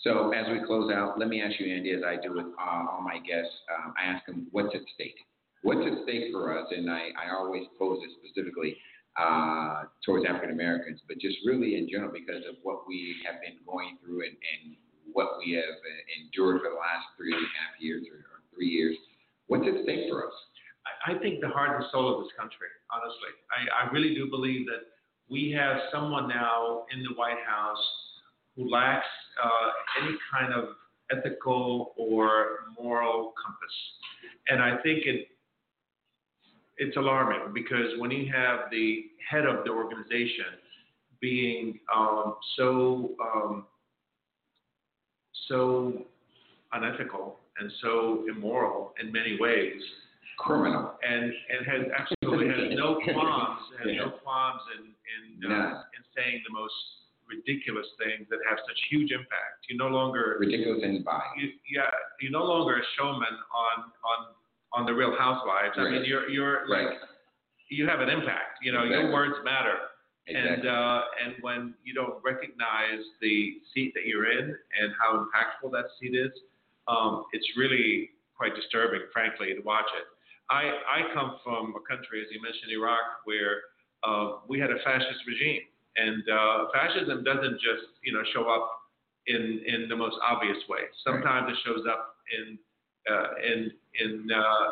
So 0.07 0.31
as 0.31 0.47
we 0.47 0.63
close 0.63 0.88
out, 0.88 1.19
let 1.19 1.27
me 1.27 1.43
ask 1.43 1.59
you, 1.59 1.67
Andy, 1.67 1.91
as 1.91 1.99
I 1.99 2.15
do 2.15 2.31
with 2.31 2.47
uh, 2.55 2.88
all 2.88 3.03
my 3.03 3.19
guests, 3.19 3.51
um, 3.67 3.91
I 3.99 4.07
ask 4.07 4.25
them, 4.25 4.47
what's 4.55 4.71
at 4.73 4.88
stake? 4.95 5.19
What's 5.63 5.84
at 5.84 6.07
stake 6.07 6.31
for 6.31 6.57
us? 6.57 6.63
And 6.71 6.89
I, 6.89 7.11
I 7.19 7.35
always 7.35 7.67
pose 7.77 7.99
it 7.99 8.15
specifically 8.23 8.77
uh, 9.19 9.91
towards 10.07 10.23
African 10.23 10.55
Americans, 10.55 11.01
but 11.11 11.19
just 11.19 11.35
really 11.43 11.75
in 11.75 11.91
general 11.91 12.15
because 12.15 12.39
of 12.47 12.55
what 12.63 12.88
we 12.88 13.19
have 13.27 13.43
been 13.43 13.59
going 13.67 13.99
through 13.99 14.23
and, 14.23 14.31
and 14.31 14.79
what 15.11 15.43
we 15.43 15.59
have 15.59 15.75
uh, 15.75 16.01
endured 16.23 16.63
for 16.63 16.71
the 16.71 16.79
last 16.79 17.11
three 17.19 17.35
and 17.35 17.43
a 17.43 17.51
half 17.59 17.75
years 17.84 18.07
or, 18.07 18.23
or 18.31 18.39
three 18.55 18.71
years. 18.71 18.95
What's 19.51 19.67
at 19.67 19.84
stake 19.84 20.07
for 20.07 20.23
us? 20.23 20.35
I, 20.88 21.11
I 21.11 21.13
think 21.19 21.43
the 21.43 21.51
heart 21.51 21.75
and 21.75 21.84
soul 21.91 22.15
of 22.15 22.23
this 22.23 22.31
country, 22.39 22.71
honestly. 22.95 23.35
I, 23.51 23.67
I 23.75 23.91
really 23.91 24.15
do 24.15 24.31
believe 24.31 24.71
that 24.71 24.88
we 25.27 25.51
have 25.51 25.91
someone 25.91 26.31
now 26.31 26.88
in 26.95 27.03
the 27.03 27.11
White 27.19 27.43
House 27.43 27.84
who 28.55 28.71
lacks 28.71 29.11
uh, 29.43 30.03
any 30.03 30.18
kind 30.31 30.53
of 30.53 30.69
ethical 31.11 31.93
or 31.97 32.59
moral 32.80 33.34
compass. 33.43 33.76
And 34.49 34.61
I 34.61 34.81
think 34.81 35.05
it 35.05 35.27
it's 36.77 36.95
alarming 36.95 37.53
because 37.53 37.97
when 37.97 38.11
you 38.11 38.31
have 38.31 38.69
the 38.72 39.05
head 39.30 39.45
of 39.45 39.64
the 39.65 39.72
organization 39.72 40.45
being 41.19 41.80
um, 41.93 42.35
so 42.55 43.11
um, 43.22 43.65
so 45.47 46.05
unethical 46.73 47.39
and 47.59 47.72
so 47.81 48.26
immoral 48.30 48.93
in 49.01 49.11
many 49.11 49.38
ways, 49.39 49.81
Criminal. 50.38 50.93
and 51.01 51.23
and 51.23 51.65
has 51.65 51.91
absolutely 51.97 52.47
has 52.47 52.77
no 52.77 52.99
qualms 53.11 53.61
has 53.80 53.88
no 53.97 54.11
qualms 54.23 54.61
in 54.77 54.85
in 54.85 55.51
uh, 55.51 55.57
None. 55.57 55.72
in 55.72 56.03
saying 56.15 56.43
the 56.47 56.53
most 56.53 56.73
ridiculous 57.30 57.88
things 58.02 58.28
that 58.30 58.40
have 58.49 58.58
such 58.68 58.80
huge 58.90 59.12
impact. 59.12 59.68
You 59.70 59.78
no 59.78 59.88
longer 59.88 60.38
Ridiculous 60.40 60.82
and 60.84 61.04
vile. 61.04 61.22
you, 61.38 61.49
yeah 61.72 61.91
you're 62.22 62.32
no 62.32 62.44
longer 62.45 62.78
a 62.78 62.86
showman 62.98 63.36
on 63.66 63.78
on 64.12 64.20
on 64.74 64.86
the 64.86 64.94
Real 64.94 65.16
Housewives. 65.18 65.76
I 65.78 65.90
mean 65.90 66.04
you're 66.06 66.30
you're 66.30 66.68
like 66.68 66.88
Right. 66.88 66.98
you 67.70 67.88
have 67.88 67.99
an 67.99 68.10
impact. 68.10 68.60
You 68.64 68.72
know 68.72 68.84
Exactly. 68.84 69.04
your 69.06 69.14
words 69.14 69.36
matter. 69.44 69.78
Exactly. 70.28 70.54
And 70.54 70.68
uh, 70.68 71.02
and 71.24 71.32
when 71.41 71.74
you 71.86 71.94
don't 71.94 72.20
recognize 72.24 72.99
the 73.22 73.60
seat 73.74 73.94
that 73.95 74.06
you're 74.06 74.30
in 74.30 74.48
and 74.80 74.88
how 74.99 75.10
impactful 75.24 75.72
that 75.72 75.86
seat 75.99 76.16
is, 76.16 76.32
um, 76.88 77.24
it's 77.32 77.48
really 77.58 78.10
quite 78.36 78.54
disturbing, 78.56 79.02
frankly, 79.14 79.54
to 79.56 79.62
watch 79.62 79.88
it. 79.98 80.04
I 80.49 80.64
I 80.98 81.14
come 81.14 81.40
from 81.44 81.74
a 81.80 81.84
country, 81.88 82.20
as 82.22 82.28
you 82.32 82.41
mentioned, 82.41 82.72
Iraq, 82.72 83.24
where 83.24 83.56
uh, 84.04 84.44
we 84.49 84.60
had 84.60 84.70
a 84.70 84.80
fascist 84.84 85.22
regime, 85.26 85.62
and 85.98 86.24
uh, 86.30 86.57
fascism 86.74 87.24
doesn't 87.24 87.57
just 87.60 87.86
you 88.03 88.14
know 88.14 88.22
show 88.34 88.45
up 88.49 88.69
in 89.28 89.61
in 89.65 89.90
the 89.90 89.95
most 89.95 90.15
obvious 90.24 90.57
way. 90.69 90.88
Sometimes 91.03 91.52
it 91.52 91.57
shows 91.65 91.84
up 91.90 92.15
in 92.38 92.57
uh, 93.11 93.30
in 93.44 93.60
in 93.99 94.32
uh, 94.32 94.65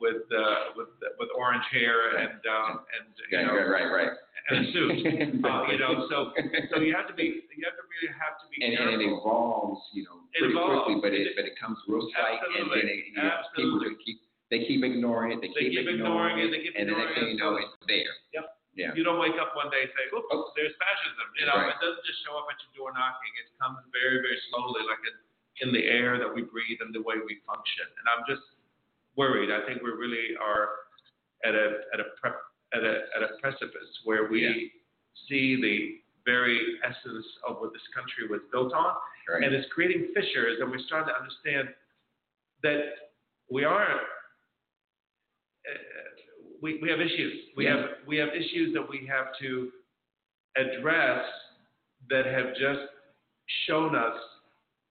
with 0.00 0.22
uh, 0.34 0.74
with 0.76 0.88
with 1.18 1.28
orange 1.38 1.64
hair 1.72 2.16
and 2.18 2.40
um, 2.44 2.84
and 2.98 3.06
you 3.30 3.38
Yeah, 3.38 3.46
know 3.46 3.54
right, 3.54 3.86
right, 3.88 4.08
right. 4.10 4.12
and 4.50 4.66
a 4.66 4.72
suit. 4.72 4.90
Uh, 5.44 5.68
you 5.70 5.78
know, 5.78 6.08
so 6.08 6.32
so 6.72 6.80
you 6.80 6.92
have 6.96 7.06
to 7.08 7.14
be 7.14 7.44
you 7.52 7.62
have 7.68 7.76
to 7.76 7.84
really 7.84 8.12
have 8.16 8.36
to 8.40 8.46
be 8.52 8.64
and, 8.64 8.72
and 8.80 9.00
it 9.00 9.04
evolves, 9.04 9.80
you 9.92 10.02
know, 10.04 10.24
pretty 10.36 10.52
evolves. 10.56 10.88
quickly, 10.88 11.00
but 11.04 11.12
it, 11.12 11.28
It- 11.28 11.36
but 11.36 11.44
it 11.44 11.54
comes 11.60 11.76
real 11.86 12.08
slight, 12.16 12.40
and 12.58 12.68
then 12.72 12.84
it, 12.88 12.98
you 13.08 13.14
know, 13.16 13.30
people 13.56 13.78
just 13.80 14.00
keep 14.04 14.18
they 14.50 14.64
keep 14.68 14.84
ignoring 14.84 15.32
it, 15.32 15.40
they, 15.40 15.48
They 15.48 15.68
keep 15.72 15.88
ignoring 15.88 16.38
it, 16.40 16.48
they 16.52 16.60
keep 16.64 16.74
and 16.76 16.88
the 16.88 16.92
next 16.96 17.14
thing 17.16 17.28
you 17.32 17.36
know, 17.40 17.56
it's 17.56 17.72
there. 17.88 18.12
Yep. 18.36 18.44
Yeah. 18.74 18.90
You 18.94 19.04
don't 19.06 19.18
wake 19.22 19.38
up 19.38 19.54
one 19.54 19.70
day 19.70 19.82
and 19.86 19.92
say, 19.94 20.04
"Oops, 20.16 20.26
Oh. 20.30 20.52
there's 20.56 20.74
fascism." 20.76 21.28
You 21.38 21.46
know, 21.46 21.54
Right. 21.56 21.74
it 21.74 21.80
doesn't 21.80 22.04
just 22.04 22.24
show 22.26 22.36
up 22.36 22.46
at 22.50 22.58
your 22.64 22.72
door 22.74 22.92
knocking. 22.92 23.32
It 23.38 23.46
comes 23.58 23.78
very, 23.92 24.18
very 24.20 24.38
slowly, 24.50 24.82
like 24.82 24.98
in, 25.06 25.68
in 25.68 25.72
the 25.72 25.86
air 25.86 26.18
that 26.18 26.26
we 26.32 26.42
breathe 26.42 26.80
and 26.82 26.92
the 26.94 27.02
way 27.02 27.18
we 27.18 27.36
function. 27.46 27.86
And 27.98 28.08
I'm 28.08 28.26
just 28.26 28.42
worried. 29.14 29.50
I 29.52 29.64
think 29.64 29.82
we 29.82 29.90
really 29.90 30.36
are 30.36 30.90
at 31.44 31.54
a 31.54 31.84
at 31.94 32.00
a 32.00 32.04
pre, 32.18 32.30
at 32.72 32.82
a 32.82 33.06
at 33.14 33.22
a 33.22 33.38
precipice 33.40 34.00
where 34.02 34.24
we 34.26 34.40
Yeah. 34.42 34.68
see 35.28 35.54
the 35.60 36.02
very 36.24 36.80
essence 36.82 37.26
of 37.44 37.60
what 37.60 37.72
this 37.72 37.86
country 37.94 38.26
was 38.26 38.42
built 38.50 38.72
on, 38.72 38.96
Right. 39.28 39.44
and 39.44 39.54
it's 39.54 39.70
creating 39.72 40.12
fissures, 40.14 40.58
and 40.60 40.70
we're 40.70 40.78
starting 40.80 41.14
to 41.14 41.16
understand 41.20 41.72
that 42.62 43.12
we 43.50 43.62
are. 43.64 44.00
Eh, 45.66 45.70
eh, 45.70 46.23
We, 46.64 46.78
we 46.80 46.88
have 46.88 47.00
issues. 47.00 47.34
We 47.56 47.66
Yeah. 47.66 47.76
have 47.76 47.90
we 48.06 48.16
have 48.16 48.30
issues 48.32 48.72
that 48.72 48.88
we 48.88 49.06
have 49.06 49.26
to 49.42 49.70
address 50.56 51.22
that 52.08 52.24
have 52.24 52.54
just 52.56 52.84
shown 53.66 53.94
us 53.94 54.16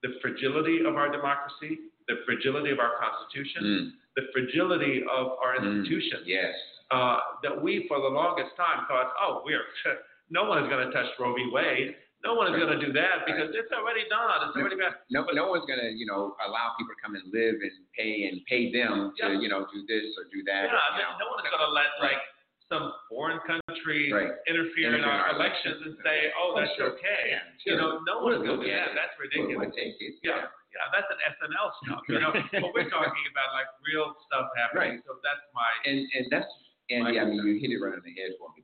the 0.03 0.09
fragility 0.21 0.85
of 0.85 0.95
our 0.95 1.09
democracy, 1.11 1.79
the 2.07 2.17
fragility 2.27 2.69
of 2.69 2.79
our 2.79 2.93
constitution, 3.01 3.63
Mm, 3.63 3.91
the 4.17 4.23
fragility 4.33 5.03
of 5.09 5.25
our 5.43 5.55
Mm. 5.57 5.65
institutions. 5.79 6.27
yes. 6.27 6.53
Uh, 6.91 7.19
that 7.41 7.59
we, 7.59 7.87
for 7.87 7.99
the 8.01 8.07
longest 8.21 8.55
time, 8.55 8.85
thought, 8.85 9.11
oh, 9.19 9.41
we're 9.43 9.65
no 10.29 10.43
one 10.43 10.61
is 10.63 10.69
going 10.69 10.85
to 10.85 10.93
touch 10.93 11.09
Roe 11.17 11.33
v. 11.33 11.49
Wade. 11.51 11.95
No 12.23 12.33
one 12.39 12.47
is 12.47 12.55
Right. 12.55 12.63
going 12.63 12.79
to 12.79 12.83
do 12.87 12.91
that 12.95 13.27
because 13.27 13.51
it's 13.51 13.71
already 13.75 14.07
done. 14.07 14.47
It's 14.47 14.55
already 14.55 14.79
been. 14.79 14.95
No, 15.11 15.27
no 15.35 15.51
one's 15.51 15.67
gonna, 15.67 15.91
you 15.91 16.07
know, 16.07 16.35
allow 16.47 16.71
people 16.79 16.95
to 16.95 16.99
come 17.03 17.19
and 17.19 17.25
live 17.35 17.59
and 17.59 17.75
pay 17.91 18.31
and 18.31 18.39
pay 18.47 18.71
them 18.71 19.11
to, 19.19 19.35
you 19.43 19.51
know, 19.51 19.67
do 19.75 19.83
this 19.91 20.07
or 20.15 20.23
do 20.31 20.39
Yeah, 20.39 20.63
that. 20.63 20.63
you 20.71 21.03
no, 21.03 21.19
know. 21.19 21.19
no 21.19 21.25
one 21.35 21.43
is 21.43 21.51
going 21.51 21.59
to 21.67 21.73
let 21.75 21.91
like 21.99 22.23
some 22.71 22.95
foreign 23.11 23.43
country 23.43 24.07
Right. 24.07 24.31
interfere 24.47 24.95
in 24.95 25.03
our 25.03 25.35
elections 25.35 25.83
and 25.83 25.99
say, 25.99 26.31
oh, 26.39 26.55
that's 26.55 26.71
sure. 26.79 26.95
okay. 26.95 27.35
Yeah, 27.35 27.43
You 27.67 27.75
know, 27.75 27.99
no 28.07 28.23
one 28.23 28.39
is 28.39 28.39
We'll 28.39 28.55
going 28.55 28.71
to 28.71 28.71
do 28.71 28.71
that. 28.71 28.95
That's 28.95 29.13
ridiculous. 29.19 29.59
we'll 29.59 29.75
take 29.75 29.99
it. 29.99 30.15
Yeah, 30.23 30.47
yeah, 30.47 30.87
that's 30.95 31.11
an 31.11 31.19
SNL 31.27 31.69
stuff. 31.83 32.01
You 32.07 32.23
know, 32.23 32.31
but 32.63 32.71
we're 32.71 32.87
talking 32.87 33.25
about 33.35 33.51
like 33.51 33.67
real 33.83 34.15
stuff 34.31 34.47
happening. 34.55 35.03
Right. 35.03 35.03
So 35.03 35.19
that's 35.21 35.43
my. 35.51 35.67
And 35.91 36.07
and 36.15 36.25
that's 36.31 36.47
Andy, 36.89 37.19
My 37.19 37.21
I 37.21 37.25
mean, 37.27 37.43
you 37.43 37.59
hit 37.59 37.71
it 37.75 37.79
right 37.83 37.93
on 37.93 38.01
the 38.03 38.15
head 38.15 38.31
for 38.39 38.47
me 38.55 38.62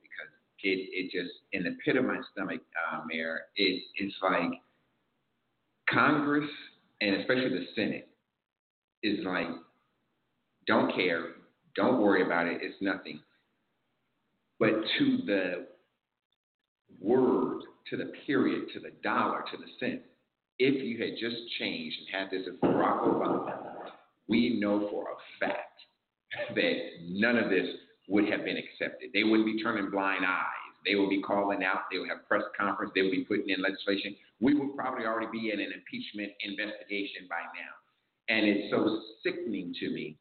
it 0.64 0.90
it 0.92 1.12
just 1.12 1.34
in 1.54 1.64
the 1.64 1.76
pit 1.84 1.96
of 1.96 2.06
my 2.06 2.20
stomach, 2.32 2.62
uh, 2.92 3.02
Mayor. 3.08 3.42
It 3.56 3.84
it's 3.98 4.16
like 4.22 4.52
Congress 5.90 6.50
and 7.02 7.16
especially 7.16 7.50
the 7.50 7.66
Senate 7.76 8.08
is 9.04 9.20
like, 9.26 9.48
don't 10.68 10.94
care, 10.94 11.28
don't 11.76 12.02
worry 12.02 12.26
about 12.26 12.48
it, 12.48 12.60
it's 12.62 12.76
nothing. 12.82 13.22
But 14.60 14.72
to 14.98 15.18
the 15.26 15.68
word, 17.02 17.62
to 17.90 17.98
the 17.98 18.12
period, 18.28 18.66
to 18.74 18.80
the 18.80 18.92
dollar, 19.04 19.44
to 19.52 19.58
the 19.58 19.66
cent, 19.80 20.02
if 20.58 20.84
you 20.84 20.98
had 20.98 21.14
just 21.20 21.38
changed 21.58 21.96
and 22.00 22.22
had 22.22 22.32
this 22.32 22.46
as 22.48 22.60
Barack 22.60 23.08
Obama, 23.08 23.56
we 24.28 24.60
know 24.60 24.90
for 24.92 25.06
a 25.06 25.40
fact 25.40 25.80
that 26.56 26.78
none 27.08 27.38
of 27.38 27.50
this 27.50 27.68
would 28.10 28.28
have 28.28 28.44
been 28.44 28.58
accepted. 28.58 29.12
They 29.14 29.24
wouldn't 29.24 29.46
be 29.46 29.62
turning 29.62 29.90
blind 29.90 30.26
eyes. 30.26 30.70
They 30.86 30.96
would 30.96 31.10
be 31.10 31.22
calling 31.22 31.64
out. 31.64 31.84
They 31.92 32.00
would 32.00 32.10
have 32.10 32.28
press 32.28 32.44
conference. 32.60 32.92
They 32.96 33.04
would 33.04 33.12
be 33.12 33.24
putting 33.24 33.50
in 33.50 33.62
legislation. 33.62 34.16
We 34.42 34.56
would 34.56 34.76
probably 34.76 35.06
already 35.06 35.28
be 35.32 35.52
in 35.54 35.60
an 35.60 35.72
impeachment 35.72 36.32
investigation 36.42 37.30
by 37.30 37.46
now. 37.54 37.74
And 38.30 38.48
it's 38.48 38.72
so 38.72 39.02
sickening 39.24 39.74
to 39.80 39.90
me 39.90 40.18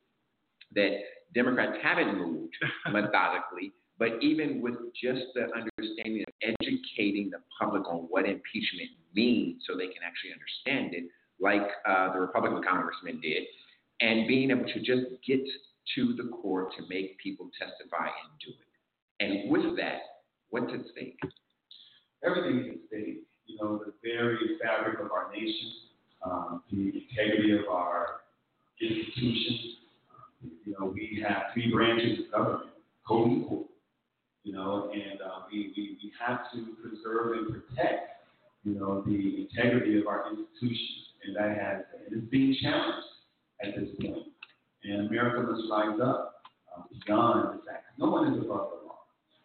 that 0.74 1.00
Democrats 1.34 1.78
haven't 1.82 2.18
moved 2.18 2.54
methodically, 2.92 3.72
but 3.98 4.22
even 4.22 4.60
with 4.60 4.74
just 5.00 5.32
the 5.34 5.48
understanding 5.56 6.24
of 6.26 6.34
educating 6.42 7.30
the 7.30 7.40
public 7.58 7.88
on 7.88 8.06
what 8.08 8.24
impeachment 8.24 8.90
means 9.14 9.62
so 9.66 9.76
they 9.76 9.88
can 9.88 10.02
actually 10.04 10.32
understand 10.32 10.94
it, 10.94 11.10
like 11.40 11.68
uh, 11.88 12.12
the 12.12 12.20
Republican 12.20 12.62
congressman 12.62 13.20
did, 13.20 13.44
and 14.00 14.28
being 14.28 14.50
able 14.50 14.66
to 14.66 14.78
just 14.80 15.06
get 15.26 15.40
to 15.94 16.14
the 16.14 16.28
court 16.28 16.72
to 16.76 16.82
make 16.88 17.18
people 17.18 17.50
testify 17.58 18.06
and 18.06 18.30
do 18.44 18.50
it. 18.50 18.68
And 19.20 19.50
with 19.50 19.76
that, 19.76 20.00
what's 20.50 20.72
at 20.72 20.80
stake? 20.92 21.18
everything 22.24 22.60
is 22.60 22.66
at 22.72 22.78
stake. 22.88 23.22
You 23.46 23.56
know, 23.60 23.78
the 23.84 23.92
very 24.02 24.58
fabric 24.62 25.00
of 25.00 25.10
our 25.10 25.32
nation, 25.32 25.72
um, 26.24 26.62
the 26.70 26.92
integrity 26.92 27.52
of 27.52 27.68
our 27.70 28.20
institutions. 28.80 29.76
Um, 30.12 30.50
you 30.64 30.74
know, 30.78 30.92
we 30.92 31.24
have 31.26 31.54
three 31.54 31.72
branches 31.72 32.26
of 32.26 32.30
government, 32.30 32.70
co-equal. 33.06 33.68
You 34.44 34.52
know, 34.52 34.90
and 34.92 35.20
uh, 35.20 35.44
we, 35.50 35.72
we, 35.76 35.98
we 36.02 36.12
have 36.24 36.50
to 36.52 36.76
preserve 36.80 37.38
and 37.38 37.46
protect, 37.48 38.24
you 38.64 38.74
know, 38.74 39.02
the 39.02 39.46
integrity 39.48 39.98
of 39.98 40.06
our 40.06 40.24
institutions, 40.30 41.04
and 41.24 41.36
that 41.36 41.58
has 41.58 41.84
and 42.06 42.22
it's 42.22 42.30
being 42.30 42.56
challenged 42.62 43.08
at 43.62 43.74
this 43.76 43.88
point. 44.00 44.26
And 44.84 45.08
America 45.08 45.42
must 45.42 45.70
rise 45.70 45.98
up 46.02 46.42
uh, 46.70 46.82
beyond 47.06 47.58
the 47.58 47.62
fact. 47.66 47.86
No 47.98 48.10
one 48.10 48.32
is 48.32 48.38
above 48.38 48.70
the 48.70 48.86
law. 48.86 49.02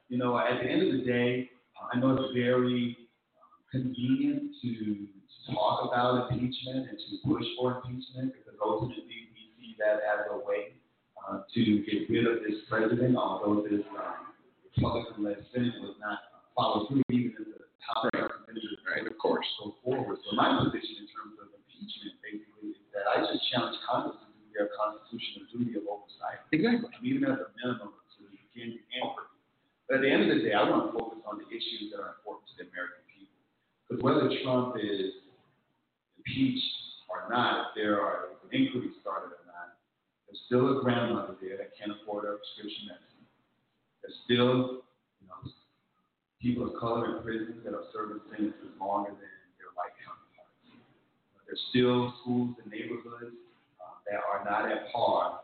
You 0.10 0.18
know, 0.18 0.38
at 0.38 0.62
the 0.62 0.70
end 0.70 0.82
of 0.88 1.00
the 1.00 1.06
day, 1.06 1.50
I 1.92 2.00
know 2.00 2.16
it's 2.16 2.34
very 2.34 2.98
um, 3.42 3.60
convenient 3.72 4.54
to, 4.62 4.70
to 4.70 5.54
talk 5.54 5.90
about 5.90 6.32
impeachment 6.32 6.90
and 6.90 6.98
to 6.98 7.28
push 7.28 7.44
for 7.58 7.82
impeachment 7.82 8.34
because 8.34 8.60
ultimately 8.62 9.34
we 9.34 9.42
see 9.58 9.76
that 9.80 10.06
as 10.06 10.30
a 10.32 10.38
way 10.38 10.78
uh, 11.18 11.42
to 11.54 11.62
get 11.86 12.10
rid 12.10 12.28
of 12.28 12.44
this 12.44 12.62
president, 12.70 13.18
although 13.18 13.64
this 13.64 13.82
um, 13.98 14.34
Republican-led 14.78 15.38
Senate 15.54 15.74
was 15.82 15.96
not 16.00 16.20
followed 16.56 16.88
through 16.88 17.02
even 17.10 17.34
if 17.34 17.48
the 17.50 17.66
House 17.82 18.06
of 18.06 18.22
Representatives 18.22 18.84
Right, 18.86 19.10
of 19.10 19.18
course. 19.18 19.46
go 19.58 19.74
forward. 19.82 20.22
So 20.30 20.36
my 20.38 20.54
position 20.62 21.02
in 21.02 21.08
terms 21.10 21.34
of 21.42 21.50
it 21.50 22.16
basically 22.22 22.78
is 22.78 22.80
that 22.94 23.10
I 23.10 23.26
just 23.26 23.42
challenge 23.50 23.76
Congress 23.88 24.22
to 24.22 24.28
their 24.54 24.70
constitutional 24.78 25.50
duty 25.50 25.76
of 25.76 25.84
oversight. 25.90 26.42
Exactly. 26.54 26.90
I 26.94 26.98
mean, 27.02 27.18
even 27.18 27.30
at 27.30 27.42
the 27.42 27.50
minimum 27.58 27.94
to 28.18 28.20
begin 28.30 28.78
the 28.78 28.86
inquiry. 28.94 29.34
But 29.90 30.00
at 30.00 30.02
the 30.06 30.12
end 30.14 30.30
of 30.30 30.38
the 30.38 30.42
day, 30.46 30.54
I 30.54 30.64
want 30.64 30.90
to 30.90 30.92
focus 30.96 31.20
on 31.28 31.42
the 31.42 31.48
issues 31.52 31.92
that 31.92 32.00
are 32.00 32.16
important 32.22 32.48
to 32.54 32.56
the 32.64 32.66
American 32.72 33.04
people. 33.12 33.38
Because 33.84 34.00
whether 34.00 34.26
Trump 34.42 34.80
is 34.80 35.22
impeached 36.16 37.04
or 37.12 37.28
not, 37.28 37.70
if 37.70 37.70
there 37.76 38.00
are 38.00 38.34
if 38.34 38.40
an 38.48 38.52
inquiry 38.56 38.96
started 39.04 39.36
or 39.36 39.44
not, 39.50 39.76
there's 40.26 40.40
still 40.48 40.80
a 40.80 40.82
grandmother 40.82 41.36
there 41.42 41.60
that 41.60 41.76
can't 41.76 41.92
afford 41.92 42.24
her 42.24 42.40
prescription 42.40 42.90
medicine. 42.90 43.28
There's 44.02 44.18
still, 44.24 44.86
you 45.20 45.28
know, 45.28 45.40
people 46.40 46.72
of 46.72 46.80
color 46.80 47.18
in 47.18 47.24
prisons 47.24 47.60
that 47.68 47.76
are 47.76 47.86
serving 47.92 48.24
sentences 48.32 48.72
longer 48.80 49.12
than 49.12 49.36
their 49.60 49.72
white 49.76 49.96
counterparts. 50.00 50.58
There's 51.46 51.64
still 51.70 52.16
schools 52.24 52.56
and 52.64 52.72
neighborhoods 52.72 53.36
that 54.10 54.20
are 54.22 54.44
not 54.44 54.70
at 54.70 54.92
par 54.92 55.42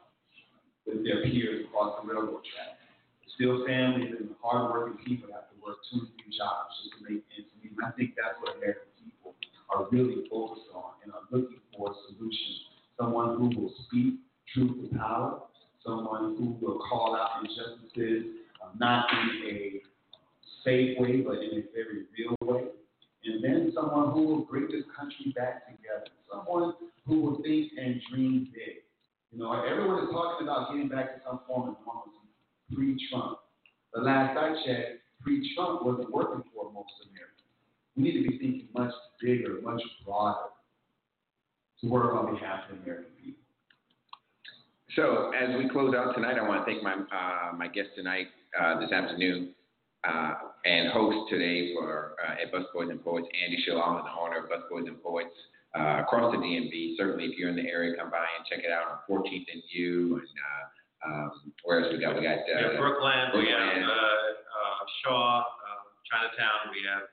with 0.85 1.03
their 1.03 1.23
peers 1.23 1.65
across 1.65 2.01
the 2.01 2.07
railroad 2.07 2.41
track. 2.43 2.79
Still 3.35 3.65
families 3.65 4.15
and 4.19 4.35
hardworking 4.41 4.99
people 5.05 5.29
have 5.31 5.47
to 5.49 5.55
work 5.63 5.77
two 5.91 6.03
and 6.03 6.11
three 6.19 6.33
jobs 6.35 6.75
just 6.83 6.97
to 6.97 6.99
make 7.07 7.23
ends 7.37 7.47
meet. 7.63 7.71
And 7.71 7.85
I 7.85 7.91
think 7.95 8.17
that's 8.19 8.35
what 8.41 8.57
American 8.57 8.91
people 8.99 9.35
are 9.71 9.87
really 9.91 10.27
focused 10.27 10.67
on 10.75 10.99
and 11.03 11.13
are 11.13 11.23
looking 11.31 11.61
for 11.71 11.91
a 11.91 11.95
solution. 12.09 12.51
Someone 12.99 13.37
who 13.37 13.47
will 13.55 13.73
speak 13.87 14.19
truth 14.53 14.91
to 14.91 14.97
power, 14.97 15.43
someone 15.85 16.35
who 16.35 16.57
will 16.59 16.79
call 16.89 17.15
out 17.15 17.45
injustices, 17.45 18.43
uh, 18.59 18.75
not 18.77 19.07
in 19.13 19.29
a 19.47 19.81
safe 20.65 20.99
way, 20.99 21.21
but 21.21 21.39
in 21.39 21.59
a 21.59 21.63
very 21.71 22.05
real 22.17 22.35
way. 22.43 22.63
And 23.25 23.43
then 23.43 23.71
someone 23.75 24.13
who 24.13 24.23
will 24.23 24.45
bring 24.45 24.67
this 24.67 24.83
country 24.97 25.33
back 25.35 25.67
together. 25.67 26.07
Someone 26.31 26.73
who 27.05 27.21
will 27.21 27.41
think 27.41 27.71
and 27.77 28.01
dream 28.09 28.49
big. 28.53 28.83
You 29.31 29.39
know, 29.39 29.51
everyone 29.51 30.03
is 30.03 30.09
talking 30.11 30.47
about 30.47 30.71
getting 30.71 30.87
back 30.87 31.15
to 31.15 31.21
some 31.25 31.41
form 31.45 31.69
of 31.69 31.75
normalcy 31.85 32.19
pre-Trump. 32.73 33.39
The 33.93 34.01
last 34.01 34.37
I 34.37 34.53
checked, 34.65 35.01
pre-Trump 35.21 35.83
wasn't 35.83 36.11
working 36.11 36.43
for 36.53 36.71
most 36.71 36.93
Americans. 37.09 37.49
We 37.95 38.03
need 38.03 38.23
to 38.23 38.29
be 38.29 38.37
thinking 38.37 38.69
much 38.73 38.93
bigger, 39.21 39.59
much 39.61 39.81
broader 40.05 40.49
to 41.81 41.87
work 41.87 42.13
on 42.13 42.33
behalf 42.33 42.69
of 42.71 42.77
American 42.81 43.11
people. 43.23 43.43
So 44.95 45.31
as 45.31 45.55
we 45.57 45.69
close 45.69 45.93
out 45.95 46.13
tonight, 46.15 46.37
I 46.39 46.47
want 46.47 46.65
to 46.65 46.71
thank 46.71 46.83
my 46.83 46.93
uh, 46.93 47.55
my 47.55 47.67
guest 47.67 47.89
tonight, 47.95 48.27
uh, 48.59 48.79
this 48.79 48.91
afternoon, 48.91 49.53
uh, 50.07 50.33
and 50.65 50.91
host 50.91 51.29
today 51.29 51.73
for 51.73 52.15
uh, 52.23 52.41
at 52.41 52.51
Busboys 52.53 52.91
and 52.91 53.03
Poets, 53.03 53.27
Andy 53.43 53.63
Shallal, 53.67 54.03
the 54.03 54.11
owner 54.15 54.43
of 54.43 54.49
Busboys 54.49 54.87
and 54.87 55.01
Poets 55.01 55.33
uh, 55.75 56.01
across 56.01 56.31
the 56.31 56.39
DMV. 56.39 56.95
Certainly, 56.97 57.25
if 57.25 57.37
you're 57.37 57.49
in 57.49 57.55
the 57.55 57.67
area, 57.67 57.95
come 57.97 58.09
by 58.09 58.25
and 58.37 58.45
check 58.49 58.63
it 58.63 58.71
out 58.71 58.87
on 58.87 58.97
14th 59.09 59.45
and 59.51 59.63
U. 59.69 60.21
And 60.21 60.37
uh, 60.39 60.65
um, 61.07 61.31
where 61.63 61.83
else 61.83 61.91
we 61.91 61.99
got? 61.99 62.15
We 62.15 62.23
got 62.23 62.39
uh, 62.39 62.59
Yeah, 62.59 62.79
Brookland, 62.79 63.35
we 63.35 63.47
have, 63.51 63.83
uh, 63.83 63.91
uh, 63.91 64.79
Shaw, 65.03 65.39
uh, 65.39 65.83
Chinatown, 66.07 66.71
we 66.71 66.81
have, 66.87 67.05